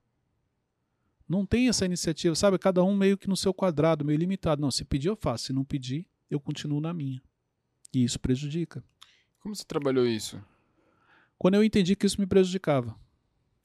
Não 1.28 1.44
tem 1.44 1.68
essa 1.68 1.84
iniciativa, 1.84 2.34
sabe? 2.34 2.58
Cada 2.58 2.82
um 2.82 2.96
meio 2.96 3.18
que 3.18 3.28
no 3.28 3.36
seu 3.36 3.52
quadrado, 3.52 4.04
meio 4.04 4.18
limitado. 4.18 4.62
Não, 4.62 4.70
se 4.70 4.84
pedir, 4.84 5.08
eu 5.08 5.16
faço. 5.16 5.46
Se 5.46 5.52
não 5.52 5.64
pedir, 5.64 6.06
eu 6.30 6.40
continuo 6.40 6.80
na 6.80 6.94
minha. 6.94 7.22
E 7.92 8.02
isso 8.02 8.18
prejudica. 8.18 8.82
Como 9.40 9.54
você 9.54 9.64
trabalhou 9.64 10.06
isso? 10.06 10.40
quando 11.40 11.54
eu 11.54 11.64
entendi 11.64 11.96
que 11.96 12.04
isso 12.04 12.20
me 12.20 12.26
prejudicava, 12.26 12.94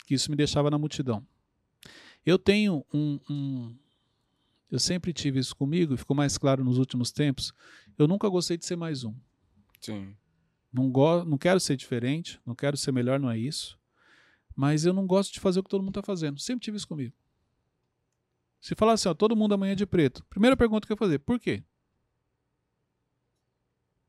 que 0.07 0.13
isso 0.13 0.31
me 0.31 0.37
deixava 0.37 0.71
na 0.71 0.77
multidão. 0.77 1.27
Eu 2.25 2.39
tenho 2.39 2.85
um, 2.93 3.19
um- 3.29 3.75
eu 4.71 4.79
sempre 4.79 5.13
tive 5.13 5.39
isso 5.39 5.55
comigo 5.55 5.93
e 5.93 5.97
ficou 5.97 6.15
mais 6.15 6.37
claro 6.37 6.63
nos 6.63 6.77
últimos 6.77 7.11
tempos. 7.11 7.53
Eu 7.97 8.07
nunca 8.07 8.27
gostei 8.27 8.57
de 8.57 8.65
ser 8.65 8.75
mais 8.75 9.03
um. 9.03 9.13
Sim. 9.79 10.15
Não, 10.73 10.89
go 10.89 11.23
não 11.23 11.37
quero 11.37 11.59
ser 11.59 11.77
diferente, 11.77 12.39
não 12.45 12.55
quero 12.55 12.75
ser 12.75 12.91
melhor, 12.91 13.19
não 13.19 13.29
é 13.29 13.37
isso. 13.37 13.79
Mas 14.55 14.85
eu 14.85 14.93
não 14.93 15.05
gosto 15.05 15.33
de 15.33 15.39
fazer 15.39 15.59
o 15.59 15.63
que 15.63 15.69
todo 15.69 15.81
mundo 15.81 15.91
está 15.99 16.01
fazendo. 16.01 16.39
Sempre 16.39 16.63
tive 16.63 16.77
isso 16.77 16.87
comigo. 16.87 17.13
Se 18.59 18.73
falar 18.73 18.93
assim, 18.93 19.07
ó, 19.07 19.13
todo 19.13 19.35
mundo 19.35 19.53
amanhã 19.53 19.73
é 19.73 19.75
de 19.75 19.85
preto. 19.85 20.25
Primeira 20.25 20.57
pergunta 20.57 20.87
que 20.87 20.91
eu 20.93 20.97
fazer, 20.97 21.19
por 21.19 21.39
quê? 21.39 21.63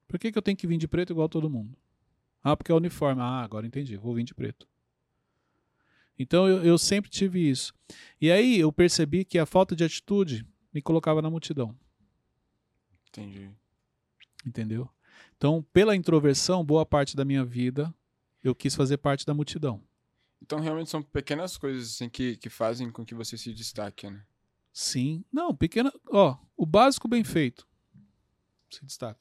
Por 0.08 0.18
que, 0.18 0.32
que 0.32 0.38
eu 0.38 0.42
tenho 0.42 0.56
que 0.56 0.66
vir 0.66 0.78
de 0.78 0.88
preto 0.88 1.12
igual 1.12 1.28
todo 1.28 1.50
mundo? 1.50 1.76
Ah, 2.42 2.56
porque 2.56 2.70
é 2.72 2.74
uniforme. 2.74 3.20
Ah, 3.20 3.42
agora 3.42 3.66
entendi, 3.66 3.96
vou 3.96 4.14
vir 4.14 4.24
de 4.24 4.34
preto. 4.34 4.66
Então 6.18 6.48
eu, 6.48 6.64
eu 6.64 6.78
sempre 6.78 7.10
tive 7.10 7.48
isso. 7.48 7.74
E 8.20 8.30
aí 8.30 8.58
eu 8.58 8.72
percebi 8.72 9.24
que 9.24 9.38
a 9.38 9.46
falta 9.46 9.76
de 9.76 9.84
atitude 9.84 10.46
me 10.72 10.80
colocava 10.80 11.20
na 11.20 11.30
multidão. 11.30 11.76
Entendi. 13.08 13.50
Entendeu? 14.44 14.88
Então, 15.36 15.62
pela 15.72 15.96
introversão, 15.96 16.64
boa 16.64 16.86
parte 16.86 17.16
da 17.16 17.24
minha 17.24 17.44
vida 17.44 17.94
eu 18.42 18.54
quis 18.54 18.74
fazer 18.74 18.96
parte 18.98 19.26
da 19.26 19.34
multidão. 19.34 19.82
Então, 20.40 20.60
realmente 20.60 20.90
são 20.90 21.02
pequenas 21.02 21.56
coisas 21.56 21.94
assim, 21.94 22.08
que, 22.08 22.36
que 22.36 22.48
fazem 22.48 22.90
com 22.90 23.04
que 23.04 23.14
você 23.14 23.36
se 23.36 23.52
destaque, 23.52 24.08
né? 24.08 24.24
Sim. 24.72 25.24
Não, 25.32 25.54
pequena. 25.54 25.92
Ó, 26.10 26.36
o 26.56 26.64
básico 26.64 27.08
bem 27.08 27.24
feito 27.24 27.66
se 28.70 28.84
destaca. 28.84 29.20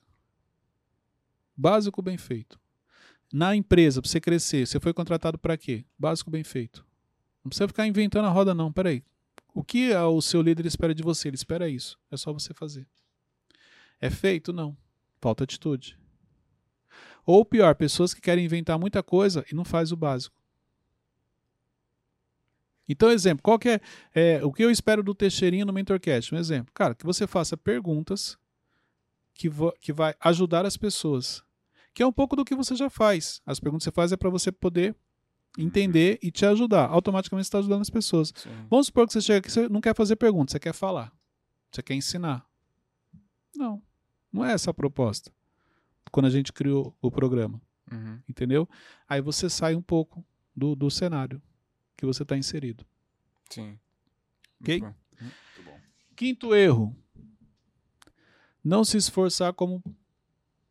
Básico 1.55 2.01
bem 2.01 2.17
feito. 2.17 2.59
Na 3.33 3.55
empresa, 3.55 4.01
para 4.01 4.09
você 4.09 4.21
crescer, 4.21 4.67
você 4.67 4.79
foi 4.79 4.93
contratado 4.93 5.37
para 5.37 5.57
quê? 5.57 5.85
Básico 5.97 6.29
bem 6.29 6.43
feito. 6.43 6.85
Não 7.43 7.49
precisa 7.49 7.67
ficar 7.67 7.85
inventando 7.85 8.25
a 8.25 8.29
roda, 8.29 8.53
não. 8.53 8.71
Peraí. 8.71 9.03
O 9.53 9.63
que 9.63 9.93
o 9.93 10.21
seu 10.21 10.41
líder 10.41 10.65
espera 10.65 10.93
de 10.93 11.03
você? 11.03 11.29
Ele 11.29 11.35
espera 11.35 11.69
isso. 11.69 11.97
É 12.11 12.17
só 12.17 12.33
você 12.33 12.53
fazer. 12.53 12.87
É 14.01 14.09
feito? 14.09 14.51
Não. 14.51 14.75
Falta 15.21 15.43
atitude. 15.43 15.97
Ou 17.25 17.43
pior, 17.43 17.75
pessoas 17.75 18.13
que 18.13 18.21
querem 18.21 18.45
inventar 18.45 18.77
muita 18.77 19.01
coisa 19.01 19.45
e 19.51 19.55
não 19.55 19.65
faz 19.65 19.91
o 19.91 19.95
básico. 19.95 20.35
Então, 22.87 23.09
exemplo, 23.09 23.41
qual 23.41 23.57
que 23.57 23.69
é, 23.69 23.81
é, 24.13 24.45
o 24.45 24.51
que 24.51 24.63
eu 24.63 24.69
espero 24.69 25.01
do 25.01 25.15
Teixeirinho 25.15 25.65
no 25.65 25.73
MentorCast? 25.73 26.35
Um 26.35 26.37
exemplo, 26.37 26.71
cara, 26.73 26.93
que 26.93 27.05
você 27.05 27.25
faça 27.25 27.57
perguntas 27.57 28.37
que, 29.33 29.49
que 29.81 29.91
vai 29.91 30.15
ajudar 30.19 30.65
as 30.65 30.77
pessoas, 30.77 31.43
que 31.95 32.03
é 32.03 32.05
um 32.05 32.11
pouco 32.11 32.35
do 32.35 32.43
que 32.45 32.53
você 32.53 32.75
já 32.75 32.89
faz. 32.89 33.41
As 33.45 33.59
perguntas 33.59 33.85
que 33.85 33.89
você 33.89 33.95
faz 33.95 34.11
é 34.11 34.17
para 34.17 34.29
você 34.29 34.51
poder 34.51 34.95
entender 35.57 36.19
e 36.21 36.29
te 36.29 36.45
ajudar. 36.45 36.87
Automaticamente 36.89 37.45
você 37.45 37.47
está 37.47 37.59
ajudando 37.59 37.81
as 37.81 37.89
pessoas. 37.89 38.33
Sim. 38.35 38.49
Vamos 38.69 38.87
supor 38.87 39.07
que 39.07 39.13
você 39.13 39.21
chega 39.21 39.39
aqui, 39.39 39.49
você 39.51 39.69
não 39.69 39.79
quer 39.79 39.95
fazer 39.95 40.17
perguntas, 40.17 40.51
você 40.51 40.59
quer 40.59 40.73
falar, 40.73 41.11
você 41.71 41.81
quer 41.81 41.93
ensinar. 41.95 42.45
Não, 43.55 43.81
não 44.31 44.43
é 44.45 44.51
essa 44.51 44.71
a 44.71 44.73
proposta. 44.73 45.31
Quando 46.11 46.25
a 46.25 46.29
gente 46.29 46.51
criou 46.53 46.95
o 47.01 47.09
programa, 47.09 47.59
Uhum. 47.91 48.19
entendeu? 48.27 48.67
Aí 49.07 49.21
você 49.21 49.47
sai 49.49 49.75
um 49.75 49.81
pouco 49.81 50.25
do, 50.55 50.75
do 50.75 50.89
cenário 50.91 51.41
que 51.95 52.05
você 52.05 52.23
está 52.23 52.35
inserido. 52.35 52.85
Sim. 53.49 53.79
Ok? 54.59 54.81
Muito 54.81 54.93
bom. 54.93 55.21
Muito 55.21 55.63
bom. 55.63 55.79
Quinto 56.15 56.53
erro: 56.55 56.95
não 58.63 58.83
se 58.83 58.97
esforçar 58.97 59.53
como 59.53 59.83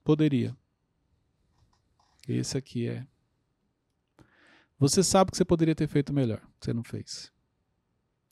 poderia. 0.02 0.54
Esse 2.28 2.56
aqui 2.56 2.88
é. 2.88 3.06
Você 4.78 5.02
sabe 5.02 5.30
que 5.30 5.36
você 5.36 5.44
poderia 5.44 5.74
ter 5.74 5.86
feito 5.86 6.12
melhor, 6.12 6.40
você 6.60 6.72
não 6.72 6.82
fez. 6.82 7.32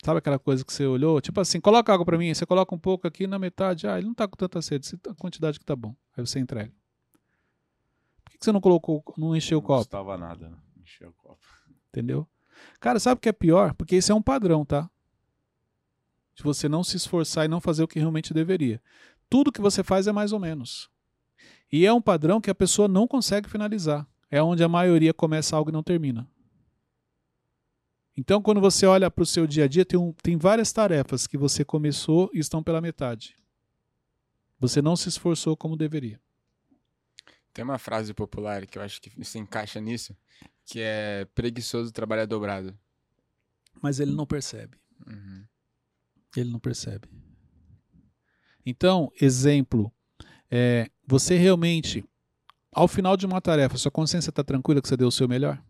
Sabe 0.05 0.18
aquela 0.18 0.38
coisa 0.38 0.64
que 0.64 0.72
você 0.72 0.85
olhou? 0.85 1.20
Tipo 1.20 1.40
assim, 1.40 1.61
coloca 1.61 1.92
água 1.94 2.05
para 2.05 2.18
mim, 2.18 2.35
você 2.35 2.44
coloca 2.44 2.74
um 2.74 2.78
pouco 2.78 3.07
aqui 3.07 3.26
na 3.26 3.38
metade. 3.38 3.87
Ah, 3.87 3.96
ele 3.98 4.09
não 4.09 4.14
tá 4.14 4.26
com 4.26 4.37
tanta 4.37 4.61
sede, 4.61 4.96
tá- 4.96 5.12
a 5.12 5.14
quantidade 5.14 5.61
que 5.61 5.64
tá 5.64 5.76
bom. 5.76 5.94
Aí 6.16 6.26
você 6.26 6.40
entrega. 6.40 6.72
Por 8.24 8.33
que 8.33 8.38
que 8.38 8.44
você 8.44 8.50
não 8.50 8.61
colocou, 8.61 9.05
não 9.16 9.37
encheu 9.37 9.59
o 9.59 9.61
Não 9.61 9.66
copo? 9.66 9.81
custava 9.83 10.18
nada, 10.18 10.48
né? 10.50 10.57
Encher 10.83 11.07
o 11.09 11.12
copo. 11.12 11.38
Entendeu? 11.88 12.26
Cara, 12.81 12.98
sabe 12.98 13.18
o 13.18 13.20
que 13.20 13.28
é 13.28 13.33
pior? 13.33 13.74
Porque 13.74 13.96
isso 13.96 14.11
é 14.11 14.14
um 14.14 14.22
padrão, 14.22 14.64
tá? 14.64 14.90
De 16.35 16.42
você 16.42 16.68
não 16.68 16.83
se 16.83 16.96
esforçar 16.96 17.44
e 17.44 17.48
não 17.48 17.61
fazer 17.61 17.85
o 17.85 17.88
que 17.88 18.00
realmente 18.00 18.35
deveria. 18.35 18.83
Tudo 19.31 19.52
que 19.52 19.61
você 19.61 19.85
faz 19.85 20.09
é 20.09 20.12
mais 20.12 20.33
ou 20.33 20.40
menos. 20.40 20.90
E 21.72 21.87
é 21.87 21.92
um 21.92 22.02
padrão 22.02 22.40
que 22.40 22.50
a 22.50 22.54
pessoa 22.54 22.87
não 22.87 23.08
consegue 23.08 23.48
finalizar. 23.48 24.06
É 24.30 24.42
onde 24.42 24.62
a 24.62 24.68
maioria 24.68 25.12
começa 25.14 25.56
algo 25.56 25.70
e 25.70 25.72
não 25.72 25.82
termina. 25.82 26.28
Então, 28.16 28.42
quando 28.42 28.61
você 28.61 28.85
olha 28.85 29.11
para 29.11 29.22
o 29.22 29.26
seu 29.26 29.46
dia 29.46 29.64
a 29.64 29.68
dia, 29.68 29.85
tem, 29.85 29.98
um- 29.98 30.12
tem 30.12 30.37
várias 30.37 30.70
tarefas 30.72 31.26
que 31.26 31.38
você 31.38 31.64
começou 31.64 32.30
e 32.35 32.38
estão 32.38 32.62
pela 32.62 32.80
metade. 32.80 33.37
Você 34.61 34.82
não 34.82 34.94
se 34.96 35.08
esforçou 35.08 35.56
como 35.56 35.76
deveria. 35.76 36.20
Tem 37.54 37.64
uma 37.64 37.78
frase 37.78 38.12
popular 38.14 38.66
que 38.66 38.78
eu 38.78 38.82
acho 38.82 39.00
que 39.00 39.24
se 39.24 39.38
encaixa 39.38 39.80
nisso, 39.80 40.16
que 40.66 40.78
é 40.80 41.26
preguiçoso 41.35 41.90
trabalhar 41.90 42.26
dobrado. 42.26 42.78
Mas 43.80 43.98
ele 43.98 44.12
não 44.14 44.26
percebe. 44.26 44.76
Uhum. 45.06 45.44
Ele 46.37 46.50
não 46.50 46.61
percebe. 46.61 47.08
Então, 48.64 49.11
exemplo, 49.20 49.92
é, 50.50 50.90
você 51.12 51.37
realmente, 51.37 52.03
ao 52.72 52.88
final 52.88 53.18
de 53.18 53.27
uma 53.27 53.38
tarefa, 53.38 53.77
sua 53.77 53.90
consciência 53.90 54.31
está 54.31 54.42
tranquila 54.42 54.81
que 54.81 54.88
você 54.88 54.96
deu 54.96 55.09
o 55.09 55.12
seu 55.12 55.29
melhor? 55.29 55.62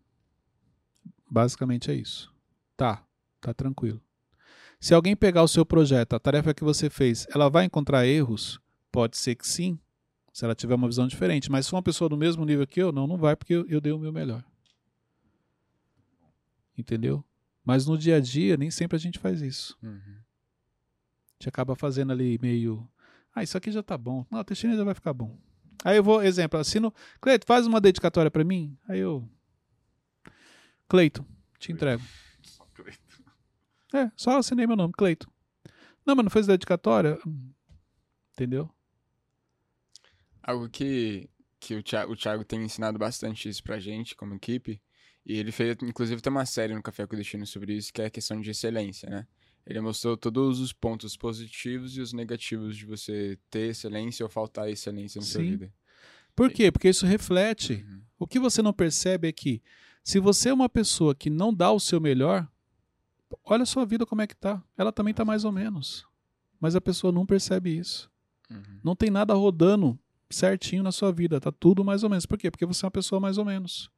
Basicamente 1.29 1.91
é 1.91 1.93
isso. 1.93 2.33
Tá, 2.77 3.05
tá 3.41 3.53
tranquilo. 3.53 4.01
Se 4.79 4.93
alguém 4.93 5.17
pegar 5.17 5.43
o 5.43 5.47
seu 5.49 5.65
projeto, 5.65 6.13
a 6.13 6.19
tarefa 6.19 6.53
que 6.53 6.63
você 6.63 6.89
fez, 6.89 7.27
ela 7.29 7.49
vai 7.49 7.65
encontrar 7.65 8.07
erros? 8.07 8.57
Pode 8.89 9.17
ser 9.17 9.35
que 9.35 9.45
sim, 9.45 9.77
se 10.31 10.45
ela 10.45 10.55
tiver 10.55 10.75
uma 10.75 10.87
visão 10.87 11.07
diferente. 11.07 11.51
Mas 11.51 11.65
se 11.65 11.73
uma 11.73 11.83
pessoa 11.83 12.07
do 12.07 12.15
mesmo 12.15 12.45
nível 12.45 12.65
que 12.65 12.81
eu, 12.81 12.93
não, 12.93 13.05
não 13.05 13.17
vai, 13.17 13.35
porque 13.35 13.53
eu, 13.53 13.67
eu 13.67 13.81
dei 13.81 13.91
o 13.91 13.99
meu 13.99 14.13
melhor. 14.13 14.45
Entendeu? 16.77 17.21
Mas 17.65 17.85
no 17.85 17.97
dia 17.97 18.15
a 18.15 18.21
dia, 18.21 18.55
nem 18.55 18.71
sempre 18.71 18.95
a 18.95 18.99
gente 18.99 19.19
faz 19.19 19.41
isso. 19.41 19.77
Uhum. 19.83 19.99
A 19.99 21.33
gente 21.33 21.49
acaba 21.49 21.75
fazendo 21.75 22.13
ali 22.13 22.39
meio. 22.41 22.87
Ah, 23.33 23.43
isso 23.43 23.57
aqui 23.57 23.71
já 23.71 23.81
tá 23.81 23.97
bom. 23.97 24.25
Não, 24.29 24.39
a 24.39 24.43
Teixeira 24.43 24.77
já 24.77 24.83
vai 24.83 24.93
ficar 24.93 25.13
bom. 25.13 25.37
Aí 25.83 25.97
eu 25.97 26.03
vou, 26.03 26.21
exemplo, 26.21 26.59
assino. 26.59 26.93
Cleito, 27.19 27.45
faz 27.45 27.65
uma 27.65 27.81
dedicatória 27.81 28.31
pra 28.31 28.43
mim. 28.43 28.77
Aí 28.87 28.99
eu. 28.99 29.27
Cleito, 30.87 31.25
te 31.59 31.71
entrego. 31.71 32.03
Só 32.43 32.63
acredito. 32.63 33.23
É, 33.93 34.11
só 34.15 34.39
assinei 34.39 34.65
meu 34.65 34.75
nome, 34.75 34.91
Cleito. 34.93 35.29
Não, 36.05 36.15
mas 36.15 36.25
não 36.25 36.29
fez 36.31 36.47
dedicatória? 36.47 37.19
Entendeu? 38.33 38.69
Algo 40.41 40.67
que, 40.67 41.29
que 41.59 41.75
o, 41.75 41.83
Thiago, 41.83 42.11
o 42.11 42.15
Thiago 42.15 42.43
tem 42.43 42.63
ensinado 42.63 42.97
bastante 42.97 43.47
isso 43.47 43.63
pra 43.63 43.79
gente, 43.79 44.15
como 44.15 44.33
equipe, 44.33 44.81
e 45.25 45.37
ele 45.37 45.51
fez, 45.51 45.77
inclusive, 45.83 46.21
tem 46.21 46.31
uma 46.31 46.45
série 46.45 46.73
no 46.73 46.81
Café 46.81 47.05
com 47.05 47.15
Destino 47.15 47.45
sobre 47.45 47.73
isso, 47.75 47.93
que 47.93 48.01
é 48.01 48.07
a 48.07 48.09
questão 48.09 48.41
de 48.41 48.49
excelência, 48.49 49.09
né? 49.09 49.27
Ele 49.65 49.79
mostrou 49.79 50.17
todos 50.17 50.59
os 50.59 50.73
pontos 50.73 51.15
positivos 51.15 51.95
e 51.95 52.01
os 52.01 52.11
negativos 52.11 52.75
de 52.75 52.85
você 52.85 53.37
ter 53.49 53.69
excelência 53.69 54.25
ou 54.25 54.29
faltar 54.29 54.69
excelência 54.69 55.19
na 55.19 55.25
sua 55.25 55.41
Sim. 55.41 55.51
vida. 55.51 55.73
Por 56.35 56.51
quê? 56.51 56.71
Porque 56.71 56.89
isso 56.89 57.05
reflete. 57.05 57.85
Uhum. 57.87 58.01
O 58.19 58.27
que 58.27 58.39
você 58.39 58.61
não 58.61 58.73
percebe 58.73 59.27
é 59.27 59.31
que, 59.31 59.61
se 60.03 60.19
você 60.19 60.49
é 60.49 60.53
uma 60.53 60.67
pessoa 60.67 61.15
que 61.15 61.29
não 61.29 61.53
dá 61.53 61.71
o 61.71 61.79
seu 61.79 62.01
melhor, 62.01 62.47
olha 63.45 63.63
a 63.63 63.65
sua 63.67 63.85
vida 63.85 64.05
como 64.05 64.21
é 64.21 64.27
que 64.27 64.35
tá. 64.35 64.61
Ela 64.77 64.91
também 64.91 65.13
tá 65.13 65.23
mais 65.23 65.45
ou 65.45 65.51
menos. 65.51 66.05
Mas 66.59 66.75
a 66.75 66.81
pessoa 66.81 67.13
não 67.13 67.25
percebe 67.25 67.77
isso. 67.77 68.11
Uhum. 68.49 68.79
Não 68.83 68.95
tem 68.95 69.09
nada 69.09 69.33
rodando 69.33 69.97
certinho 70.29 70.83
na 70.83 70.91
sua 70.91 71.11
vida. 71.11 71.39
Tá 71.39 71.51
tudo 71.51 71.83
mais 71.85 72.03
ou 72.03 72.09
menos. 72.09 72.25
Por 72.25 72.37
quê? 72.37 72.51
Porque 72.51 72.65
você 72.65 72.85
é 72.85 72.87
uma 72.87 72.91
pessoa 72.91 73.19
mais 73.19 73.37
ou 73.37 73.45
menos. 73.45 73.89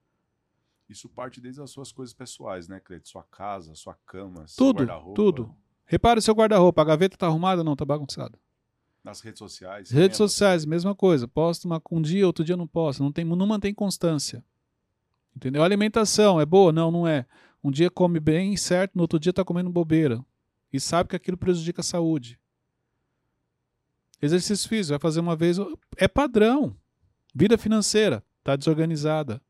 Isso 0.88 1.10
parte 1.10 1.42
desde 1.42 1.62
as 1.62 1.72
suas 1.72 1.92
coisas 1.92 2.14
pessoais, 2.14 2.68
né, 2.68 2.80
Cleito? 2.80 3.10
Sua 3.10 3.24
casa, 3.24 3.74
sua 3.76 3.96
cama, 4.06 4.48
seu 4.48 4.66
Tudo, 4.68 4.78
guarda-roupa. 4.80 5.16
tudo. 5.16 5.56
Repara 5.86 6.20
o 6.20 6.22
seu 6.22 6.34
guarda-roupa. 6.36 6.82
A 6.82 6.86
gaveta 6.86 7.18
tá 7.18 7.26
arrumada? 7.28 7.64
Não, 7.64 7.76
tá 7.76 7.86
bagunçada. 7.86 8.40
Nas 9.04 9.22
redes 9.22 9.40
sociais. 9.40 9.92
Redes 9.92 10.18
você? 10.18 10.24
sociais, 10.24 10.66
mesma 10.66 10.96
coisa. 10.96 11.28
Posta 11.28 11.68
uma, 11.68 11.82
um 11.92 12.02
dia, 12.02 12.26
outro 12.26 12.44
dia 12.44 12.58
não 12.58 12.68
posta. 12.68 13.04
Não, 13.04 13.12
tem, 13.12 13.24
não 13.26 13.46
mantém 13.48 13.74
constância. 13.74 14.44
Entendeu? 15.36 15.62
A 15.62 15.66
alimentação 15.66 16.40
é 16.40 16.46
boa? 16.46 16.72
Não, 16.72 16.90
não 16.90 17.08
é. 17.08 17.26
Um 17.64 17.72
dia 17.72 17.90
come 17.90 18.20
bem, 18.20 18.56
certo, 18.56 18.96
no 18.96 19.02
outro 19.02 19.20
dia 19.20 19.34
tá 19.34 19.44
comendo 19.44 19.70
bobeira. 19.70 20.24
E 20.72 20.80
sabe 20.80 21.10
que 21.10 21.16
aquilo 21.16 21.38
prejudica 21.38 21.82
a 21.82 21.84
saúde. 21.84 22.40
Exercício 24.22 24.68
físico, 24.70 24.92
vai 24.94 25.00
fazer 25.00 25.20
uma 25.20 25.36
vez. 25.36 25.58
É 25.98 26.08
padrão. 26.08 26.76
Vida 27.34 27.58
financeira, 27.58 28.24
tá 28.44 28.56
desorganizada. 28.56 29.42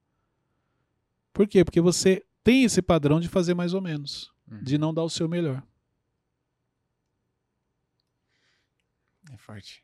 Por 1.35 1.45
quê? 1.45 1.65
Porque 1.65 1.81
você 1.81 2.25
tem 2.45 2.63
esse 2.63 2.81
padrão 2.81 3.19
de 3.19 3.27
fazer 3.27 3.53
mais 3.53 3.73
ou 3.73 3.81
menos. 3.81 4.31
Uhum. 4.49 4.63
De 4.63 4.77
não 4.77 4.93
dar 4.93 5.03
o 5.03 5.09
seu 5.09 5.27
melhor. 5.27 5.61
É 9.29 9.37
forte. 9.37 9.83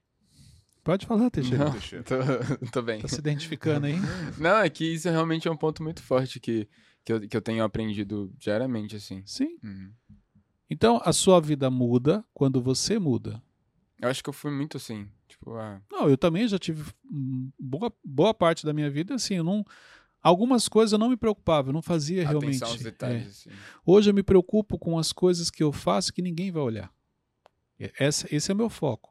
Pode 0.82 1.06
falar, 1.06 1.30
Teixeira. 1.30 1.66
Não, 1.66 1.74
tô, 1.74 2.72
tô 2.72 2.82
bem. 2.82 3.02
Tá 3.02 3.10
se 3.10 3.20
identificando 3.20 3.86
aí? 3.86 3.96
Não, 4.40 4.60
é 4.60 4.70
que 4.70 4.86
isso 4.86 5.10
realmente 5.10 5.46
é 5.46 5.52
um 5.52 5.58
ponto 5.58 5.84
muito 5.84 6.02
forte 6.02 6.40
que, 6.40 6.70
que, 7.04 7.12
eu, 7.12 7.28
que 7.28 7.36
eu 7.36 7.42
tenho 7.42 7.66
aprendido 7.66 8.34
diariamente, 8.40 8.96
assim. 8.96 9.22
Sim. 9.26 9.58
Uhum. 9.62 9.92
Então, 10.70 11.02
a 11.04 11.12
sua 11.12 11.42
vida 11.42 11.70
muda 11.70 12.24
quando 12.34 12.62
você 12.62 12.98
muda. 12.98 13.44
Eu 14.00 14.08
acho 14.08 14.24
que 14.24 14.30
eu 14.30 14.34
fui 14.34 14.52
muito 14.52 14.78
assim. 14.78 15.06
Tipo, 15.28 15.56
ah, 15.56 15.82
Não, 15.92 16.10
eu 16.10 16.18
também 16.18 16.48
já 16.48 16.58
tive 16.58 16.90
boa, 17.60 17.94
boa 18.04 18.34
parte 18.34 18.66
da 18.66 18.72
minha 18.72 18.90
vida 18.90 19.16
assim, 19.16 19.36
eu 19.36 19.44
não 19.44 19.66
algumas 20.22 20.68
coisas 20.68 20.92
eu 20.94 21.00
não 21.00 21.10
me 21.10 21.18
preocupava, 21.18 21.70
eu 21.70 21.74
não 21.74 21.82
fazia 21.82 22.22
realmente. 22.28 22.58
atenção 22.58 22.70
aos 22.70 22.82
É. 22.82 22.84
detalhes. 22.84 23.28
assim. 23.28 23.50
Hoje 23.86 24.10
eu 24.10 24.14
me 24.14 24.24
preocupo 24.24 24.78
com 24.78 24.98
as 24.98 25.12
coisas 25.12 25.50
que 25.50 25.64
eu 25.64 25.72
faço 25.72 26.14
que 26.14 26.22
ninguém 26.22 26.52
vai 26.52 26.62
olhar. 26.64 26.94
Essa, 27.98 28.28
esse 28.34 28.52
é 28.52 28.54
o 28.54 28.58
meu 28.58 28.70
foco. 28.70 29.10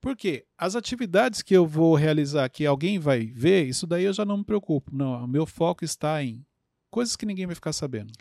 Por 0.00 0.16
quê? 0.16 0.46
As 0.56 0.76
atividades 0.76 1.42
que 1.42 1.54
eu 1.54 1.66
vou 1.66 1.94
realizar 1.94 2.48
que 2.48 2.64
alguém 2.64 2.98
vai 2.98 3.26
ver, 3.26 3.66
isso 3.66 3.86
daí 3.86 4.04
eu 4.04 4.12
já 4.12 4.24
não 4.24 4.38
me 4.38 4.44
preocupo. 4.44 4.94
Não, 4.94 5.24
o 5.24 5.28
meu 5.28 5.44
foco 5.46 5.84
está 5.84 6.22
em 6.22 6.44
coisas 6.90 7.16
que 7.16 7.26
ninguém 7.26 7.44
vai 7.46 7.54
ficar 7.54 7.72
sabendo. 7.72 8.12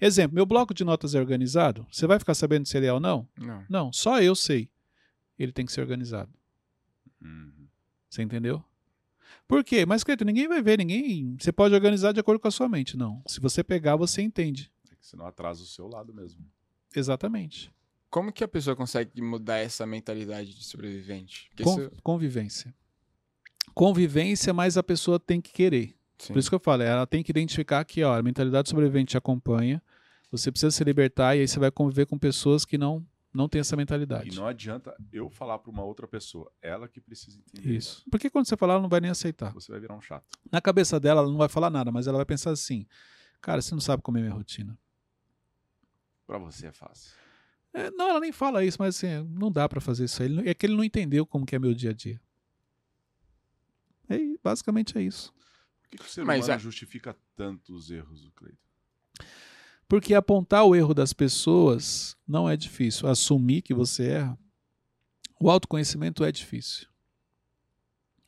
Exemplo, 0.00 0.34
meu 0.34 0.46
bloco 0.46 0.72
de 0.72 0.84
notas 0.84 1.14
é 1.14 1.20
organizado? 1.20 1.84
Você 1.90 2.06
vai 2.06 2.18
ficar 2.18 2.34
sabendo 2.34 2.66
se 2.68 2.76
ele 2.76 2.86
é 2.86 2.92
ou 2.92 3.00
não? 3.00 3.28
Não. 3.36 3.64
Não, 3.68 3.92
só 3.92 4.20
eu 4.22 4.34
sei. 4.36 4.70
Ele 5.38 5.50
tem 5.52 5.66
que 5.66 5.72
ser 5.72 5.80
organizado. 5.80 6.30
Uhum. 7.20 7.66
Você 8.08 8.22
entendeu? 8.22 8.62
Por 9.52 9.62
quê? 9.62 9.84
Mas, 9.84 10.02
Cleiton, 10.02 10.24
ninguém 10.24 10.48
vai 10.48 10.62
ver, 10.62 10.78
ninguém. 10.78 11.36
Você 11.38 11.52
pode 11.52 11.74
organizar 11.74 12.12
de 12.12 12.18
acordo 12.20 12.40
com 12.40 12.48
a 12.48 12.50
sua 12.50 12.70
mente. 12.70 12.96
Não. 12.96 13.22
Se 13.26 13.38
você 13.38 13.62
pegar, 13.62 13.96
você 13.96 14.22
entende. 14.22 14.72
É 14.90 14.94
que 14.94 15.06
você 15.06 15.14
não 15.14 15.26
atrasa 15.26 15.62
o 15.62 15.66
seu 15.66 15.86
lado 15.86 16.14
mesmo. 16.14 16.42
Exatamente. 16.96 17.70
Como 18.08 18.32
que 18.32 18.42
a 18.42 18.48
pessoa 18.48 18.74
consegue 18.74 19.20
mudar 19.20 19.58
essa 19.58 19.84
mentalidade 19.86 20.54
de 20.54 20.64
sobrevivente? 20.64 21.50
Con- 21.62 21.78
isso- 21.82 21.92
Convivência. 22.02 22.74
Convivência, 23.74 24.54
mas 24.54 24.78
a 24.78 24.82
pessoa 24.82 25.20
tem 25.20 25.38
que 25.40 25.52
querer. 25.52 25.94
sim. 26.18 26.32
Por 26.32 26.38
isso 26.38 26.48
que 26.48 26.54
eu 26.54 26.60
falo, 26.60 26.82
ela 26.82 27.06
tem 27.06 27.22
que 27.22 27.30
identificar 27.30 27.84
que 27.84 28.02
ó, 28.02 28.16
a 28.18 28.22
mentalidade 28.22 28.68
sobrevivente 28.70 29.10
te 29.10 29.16
acompanha, 29.18 29.82
você 30.30 30.50
precisa 30.50 30.70
se 30.70 30.82
libertar 30.84 31.36
e 31.36 31.40
aí 31.40 31.48
você 31.48 31.58
vai 31.58 31.70
conviver 31.70 32.06
com 32.06 32.16
pessoas 32.18 32.64
que 32.64 32.78
não, 32.78 33.04
não 33.32 33.48
têm 33.48 33.60
essa 33.60 33.76
mentalidade. 33.76 34.28
E 34.30 34.34
não 34.34 34.46
adianta 34.46 34.94
eu 35.12 35.30
falar 35.30 35.58
pra 35.58 35.70
uma 35.70 35.82
outra 35.82 36.06
pessoa. 36.06 36.52
Ela 36.60 36.86
que 36.88 37.00
precisa 37.00 37.38
entender. 37.38 37.74
Isso. 37.76 38.04
Porque 38.10 38.28
quando 38.28 38.46
você 38.46 38.56
falar, 38.56 38.74
ela 38.74 38.82
não 38.82 38.88
vai 38.88 39.00
nem 39.00 39.10
aceitar. 39.10 39.52
Você 39.54 39.70
vai 39.72 39.80
virar 39.80 39.94
um 39.94 40.00
chato. 40.00 40.24
Na 40.50 40.60
cabeça 40.60 41.00
dela, 41.00 41.20
ela 41.22 41.30
não 41.30 41.38
vai 41.38 41.48
falar 41.48 41.70
nada, 41.70 41.90
mas 41.90 42.06
ela 42.06 42.18
vai 42.18 42.26
pensar 42.26 42.50
assim: 42.50 42.86
cara, 43.40 43.62
você 43.62 43.74
não 43.74 43.80
sabe 43.80 44.02
como 44.02 44.18
é 44.18 44.20
minha 44.20 44.32
rotina. 44.34 44.78
Pra 46.26 46.38
você 46.38 46.66
é 46.66 46.72
fácil. 46.72 47.12
É, 47.74 47.90
não, 47.92 48.10
ela 48.10 48.20
nem 48.20 48.32
fala 48.32 48.62
isso, 48.64 48.76
mas 48.78 48.96
assim, 48.96 49.26
não 49.30 49.50
dá 49.50 49.66
pra 49.68 49.80
fazer 49.80 50.04
isso 50.04 50.22
aí. 50.22 50.28
Ele 50.28 50.48
É 50.48 50.52
que 50.54 50.66
ele 50.66 50.76
não 50.76 50.84
entendeu 50.84 51.24
como 51.24 51.46
que 51.46 51.56
é 51.56 51.58
meu 51.58 51.72
dia 51.74 51.90
a 51.90 51.94
dia. 51.94 52.20
É, 54.08 54.18
basicamente 54.42 54.96
é 54.98 55.02
isso. 55.02 55.32
Por 55.82 55.88
que, 55.90 55.96
que 55.98 56.04
o 56.04 56.08
ser 56.08 56.24
Mas 56.24 56.44
humano 56.44 56.54
a- 56.54 56.58
justifica 56.58 57.16
tantos 57.34 57.90
erros, 57.90 58.28
Cleiton? 58.36 58.58
Porque 59.92 60.14
apontar 60.14 60.64
o 60.64 60.74
erro 60.74 60.94
das 60.94 61.12
pessoas 61.12 62.16
não 62.26 62.48
é 62.48 62.56
difícil. 62.56 63.06
Assumir 63.06 63.60
que 63.60 63.74
você 63.74 64.12
erra, 64.12 64.38
o 65.38 65.50
autoconhecimento 65.50 66.24
é 66.24 66.32
difícil. 66.32 66.88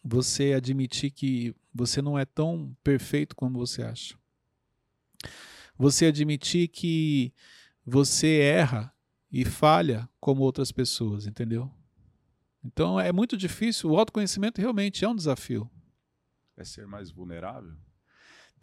Você 0.04 0.52
admitir 0.52 1.10
que 1.10 1.56
você 1.74 2.02
não 2.02 2.18
é 2.18 2.26
tão 2.26 2.76
perfeito 2.84 3.34
como 3.34 3.58
você 3.58 3.82
acha. 3.82 4.14
Você 5.78 6.04
admitir 6.04 6.68
que 6.68 7.32
você 7.82 8.40
erra 8.40 8.94
e 9.32 9.42
falha 9.42 10.06
como 10.20 10.42
outras 10.42 10.70
pessoas, 10.70 11.26
entendeu? 11.26 11.72
Então 12.62 13.00
é 13.00 13.10
muito 13.10 13.38
difícil. 13.38 13.88
O 13.88 13.98
autoconhecimento 13.98 14.60
realmente 14.60 15.02
é 15.02 15.08
um 15.08 15.16
desafio. 15.16 15.70
É 16.58 16.62
ser 16.62 16.86
mais 16.86 17.10
vulnerável? 17.10 17.74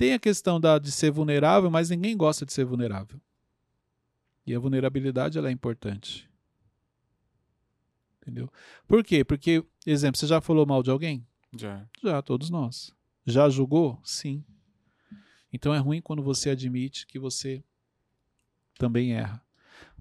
Tem 0.02 0.14
a 0.14 0.20
questão 0.20 0.60
da, 0.60 0.80
de 0.80 0.91
ser 0.91 1.12
vulnerável, 1.12 1.70
mas 1.70 1.91
ninguém 1.91 2.18
gosta 2.18 2.43
de 2.43 2.52
ser 2.52 2.66
vulnerável. 2.66 3.22
E 4.47 4.56
a 4.56 4.58
vulnerabilidade 4.58 5.38
ela 5.38 5.47
é 5.47 5.52
importante. 5.52 6.28
Entendeu? 8.20 8.52
Por 8.88 9.04
quê? 9.04 9.24
Porque, 9.24 9.64
exemplo, 9.86 10.18
você 10.18 10.26
já 10.26 10.41
falou 10.41 10.66
mal 10.66 10.82
de 10.82 10.89
alguém? 10.89 11.24
Já. 11.56 11.88
Já, 12.04 12.20
todos 12.20 12.49
nós. 12.49 12.91
Já 13.28 13.47
julgou? 13.47 14.02
Sim. 14.04 14.43
Então 15.54 15.72
é 15.72 15.78
ruim 15.78 16.02
quando 16.02 16.24
você 16.24 16.49
admite 16.49 17.06
que 17.06 17.20
você 17.20 17.64
também 18.80 19.14
erra. 19.14 19.39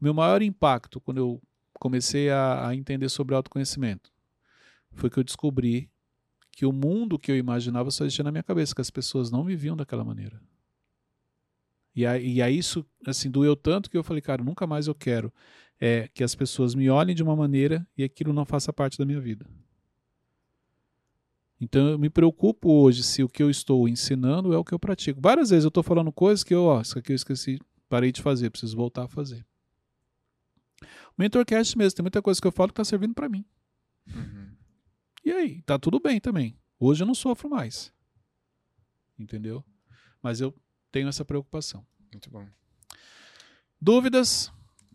Meu 0.00 0.14
maior 0.14 0.40
impacto 0.40 0.98
quando 0.98 1.18
eu 1.18 1.42
comecei 1.74 2.30
a, 2.30 2.68
a 2.68 2.74
entender 2.74 3.10
sobre 3.10 3.34
autoconhecimento 3.34 4.10
foi 4.92 5.10
que 5.10 5.18
eu 5.18 5.24
descobri 5.24 5.89
que 6.60 6.66
o 6.66 6.72
mundo 6.74 7.18
que 7.18 7.32
eu 7.32 7.38
imaginava 7.38 7.90
só 7.90 8.04
existia 8.04 8.22
na 8.22 8.30
minha 8.30 8.42
cabeça, 8.42 8.74
que 8.74 8.82
as 8.82 8.90
pessoas 8.90 9.30
não 9.30 9.42
me 9.42 9.56
viam 9.56 9.74
daquela 9.74 10.04
maneira. 10.04 10.38
E 11.96 12.04
aí, 12.04 12.38
e 12.38 12.58
isso 12.58 12.84
assim 13.06 13.30
doeu 13.30 13.56
tanto 13.56 13.88
que 13.88 13.96
eu 13.96 14.04
falei, 14.04 14.20
cara, 14.20 14.44
nunca 14.44 14.66
mais 14.66 14.86
eu 14.86 14.94
quero 14.94 15.32
é, 15.80 16.06
que 16.12 16.22
as 16.22 16.34
pessoas 16.34 16.74
me 16.74 16.90
olhem 16.90 17.14
de 17.14 17.22
uma 17.22 17.34
maneira 17.34 17.88
e 17.96 18.04
aquilo 18.04 18.34
não 18.34 18.44
faça 18.44 18.74
parte 18.74 18.98
da 18.98 19.06
minha 19.06 19.18
vida. 19.18 19.46
Então 21.58 21.88
eu 21.88 21.98
me 21.98 22.10
preocupo 22.10 22.70
hoje 22.70 23.02
se 23.02 23.22
o 23.22 23.28
que 23.28 23.42
eu 23.42 23.48
estou 23.48 23.88
ensinando 23.88 24.52
é 24.52 24.58
o 24.58 24.62
que 24.62 24.74
eu 24.74 24.78
pratico. 24.78 25.18
Várias 25.18 25.48
vezes 25.48 25.64
eu 25.64 25.68
estou 25.68 25.82
falando 25.82 26.12
coisas 26.12 26.44
que 26.44 26.54
eu, 26.54 26.64
ó, 26.64 26.82
isso 26.82 26.98
aqui 26.98 27.12
eu 27.12 27.16
esqueci, 27.16 27.58
parei 27.88 28.12
de 28.12 28.20
fazer, 28.20 28.50
preciso 28.50 28.76
voltar 28.76 29.04
a 29.04 29.08
fazer. 29.08 29.46
O 30.82 30.86
Mentorcast 31.16 31.78
mesmo, 31.78 31.96
tem 31.96 32.02
muita 32.02 32.20
coisa 32.20 32.38
que 32.38 32.46
eu 32.46 32.52
falo 32.52 32.68
que 32.68 32.74
está 32.74 32.84
servindo 32.84 33.14
para 33.14 33.30
mim. 33.30 33.46
Uhum. 34.14 34.49
E 35.24 35.30
aí, 35.30 35.62
tá 35.62 35.78
tudo 35.78 36.00
bem 36.00 36.20
também. 36.20 36.56
Hoje 36.78 37.02
eu 37.02 37.06
não 37.06 37.14
sofro 37.14 37.48
mais. 37.48 37.92
Entendeu? 39.18 39.64
Mas 40.22 40.40
eu 40.40 40.54
tenho 40.90 41.08
essa 41.08 41.24
preocupação. 41.24 41.86
Muito 42.12 42.30
bom. 42.30 42.46
Dúvidas? 43.80 44.52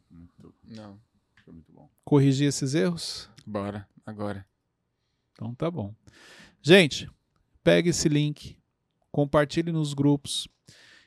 Muito, 0.09 0.53
Não. 0.63 0.99
foi 1.43 1.53
muito 1.53 1.71
bom. 1.71 1.89
Corrigir 2.03 2.47
esses 2.47 2.73
erros? 2.73 3.29
Bora. 3.45 3.87
Agora. 4.05 4.45
Então 5.33 5.53
tá 5.55 5.69
bom. 5.69 5.93
Gente, 6.61 7.09
pegue 7.63 7.89
esse 7.89 8.07
link, 8.09 8.57
compartilhe 9.11 9.71
nos 9.71 9.93
grupos. 9.93 10.47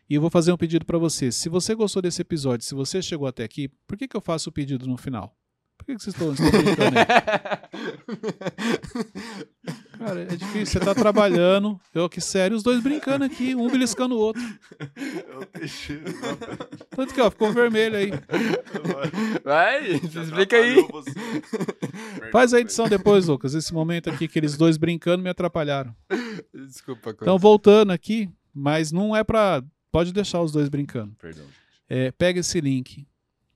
E 0.09 0.14
eu 0.14 0.21
vou 0.21 0.31
fazer 0.31 0.53
um 0.53 0.57
pedido 0.57 0.85
para 0.87 0.99
você. 0.99 1.31
Se 1.31 1.49
você 1.49 1.75
gostou 1.75 2.01
desse 2.01 2.23
episódio, 2.23 2.64
se 2.64 2.75
você 2.75 3.03
chegou 3.03 3.27
até 3.27 3.45
aqui, 3.45 3.69
por 3.87 3.97
que, 3.97 4.09
que 4.09 4.16
eu 4.16 4.21
faço 4.21 4.49
o 4.49 4.53
pedido 4.53 4.87
no 4.87 4.97
final? 4.97 5.37
Por 5.79 5.87
que, 5.87 5.95
que 5.97 6.03
vocês 6.03 6.14
estão, 6.14 6.33
estão 6.33 6.51
brincando 6.51 6.99
aí? 6.99 7.07
Cara, 9.99 10.20
é 10.22 10.37
difícil. 10.37 10.66
Você 10.66 10.81
tá 10.81 10.95
trabalhando. 10.95 11.81
Eu 11.95 12.05
aqui, 12.05 12.20
sério, 12.20 12.57
os 12.57 12.62
dois 12.62 12.81
brincando 12.83 13.24
aqui, 13.24 13.55
um 13.55 13.68
beliscando 13.70 14.14
o 14.14 14.18
outro. 14.18 14.43
É 14.79 15.37
o 15.37 15.45
Teixeira. 15.47 16.05
Tanto 16.91 17.12
que, 17.14 17.20
ó, 17.20 17.31
ficou 17.31 17.53
vermelho 17.53 17.97
aí. 17.97 18.11
Vai, 19.43 19.93
explica 19.93 20.57
aí. 20.57 20.87
você. 20.91 21.11
Faz 22.31 22.55
a 22.55 22.61
edição 22.61 22.89
depois, 22.89 23.26
Lucas. 23.26 23.55
Esse 23.55 23.72
momento 23.72 24.11
aqui, 24.11 24.26
aqueles 24.26 24.57
dois 24.57 24.76
brincando, 24.76 25.22
me 25.22 25.31
atrapalharam. 25.31 25.95
Desculpa, 26.55 27.11
Então, 27.11 27.14
Cleiton. 27.24 27.39
voltando 27.39 27.91
aqui, 27.93 28.29
mas 28.55 28.93
não 28.93 29.16
é 29.16 29.24
pra. 29.24 29.62
Pode 29.91 30.12
deixar 30.12 30.43
os 30.43 30.53
dois 30.53 30.68
brincando. 30.68 31.14
Perdão, 31.18 31.45
gente. 31.45 31.59
É, 31.89 32.12
pega 32.12 32.41
esse 32.41 32.61
link, 32.61 33.07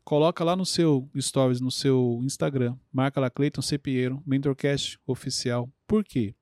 coloca 0.05 0.45
lá 0.45 0.57
no 0.57 0.67
seu 0.67 1.09
stories, 1.19 1.61
no 1.61 1.71
seu 1.71 2.21
Instagram, 2.23 2.77
marca 2.93 3.21
lá 3.21 3.31
Cleiton 3.31 3.63
C. 3.63 3.79
Pinheiro, 3.79 4.23
Mentorcast 4.27 4.99
Oficial. 5.07 5.69
Por 5.87 6.05
quê? 6.05 6.35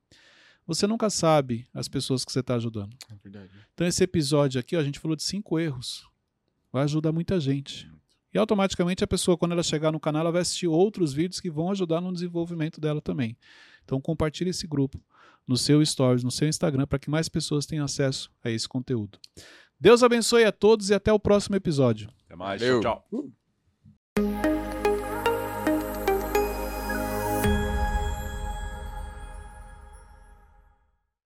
Você 0.67 0.87
nunca 0.87 1.11
sabe 1.11 1.67
as 1.75 1.89
pessoas 1.89 2.25
que 2.25 2.31
você 2.31 2.41
está 2.41 2.55
ajudando. 2.55 2.97
É 3.11 3.17
verdade. 3.17 3.51
Então, 3.75 3.87
esse 3.87 4.05
episódio 4.05 4.61
aqui, 4.61 4.77
ó, 4.77 4.81
a 4.81 4.85
gente 4.85 5.01
falou 5.01 5.17
de 5.17 5.23
cinco 5.23 5.59
erros. 5.59 6.09
Vai 6.73 6.85
ajudar 6.85 7.11
muita 7.11 7.41
gente. 7.41 7.91
E 8.33 8.39
automaticamente 8.39 9.03
a 9.03 9.07
pessoa, 9.07 9.37
quando 9.37 9.53
ela 9.53 9.63
chegar 9.65 9.91
no 9.91 9.99
canal, 9.99 10.21
ela 10.21 10.31
vai 10.31 10.43
assistir 10.43 10.69
outros 10.69 11.13
vídeos 11.13 11.41
que 11.41 11.51
vão 11.51 11.73
ajudar 11.73 12.01
no 12.01 12.13
desenvolvimento 12.13 12.81
dela 12.81 13.01
também. 13.01 13.37
Então, 13.85 14.01
compartilhe 14.01 14.51
esse 14.51 14.67
grupo 14.69 15.03
no 15.45 15.57
seu 15.57 15.85
stories, 15.85 16.23
no 16.23 16.31
seu 16.31 16.47
Instagram, 16.47 16.87
para 16.87 17.01
que 17.01 17.11
mais 17.11 17.29
pessoas 17.29 17.67
tenham 17.67 17.85
acesso 17.85 18.31
a 18.45 18.49
esse 18.49 18.69
conteúdo. 18.69 19.19
Deus 19.81 20.05
abençoe 20.05 20.45
a 20.45 20.53
todos 20.53 20.91
e 20.91 20.95
até 20.95 21.13
o 21.13 21.19
próximo 21.19 21.57
episódio. 21.57 22.09
Até 22.27 22.37
mais. 22.37 22.61
Valeu. 22.61 22.81
Tchau, 22.81 23.05
tchau. 23.11 23.41
Thank 24.21 24.45
you. 24.45 24.60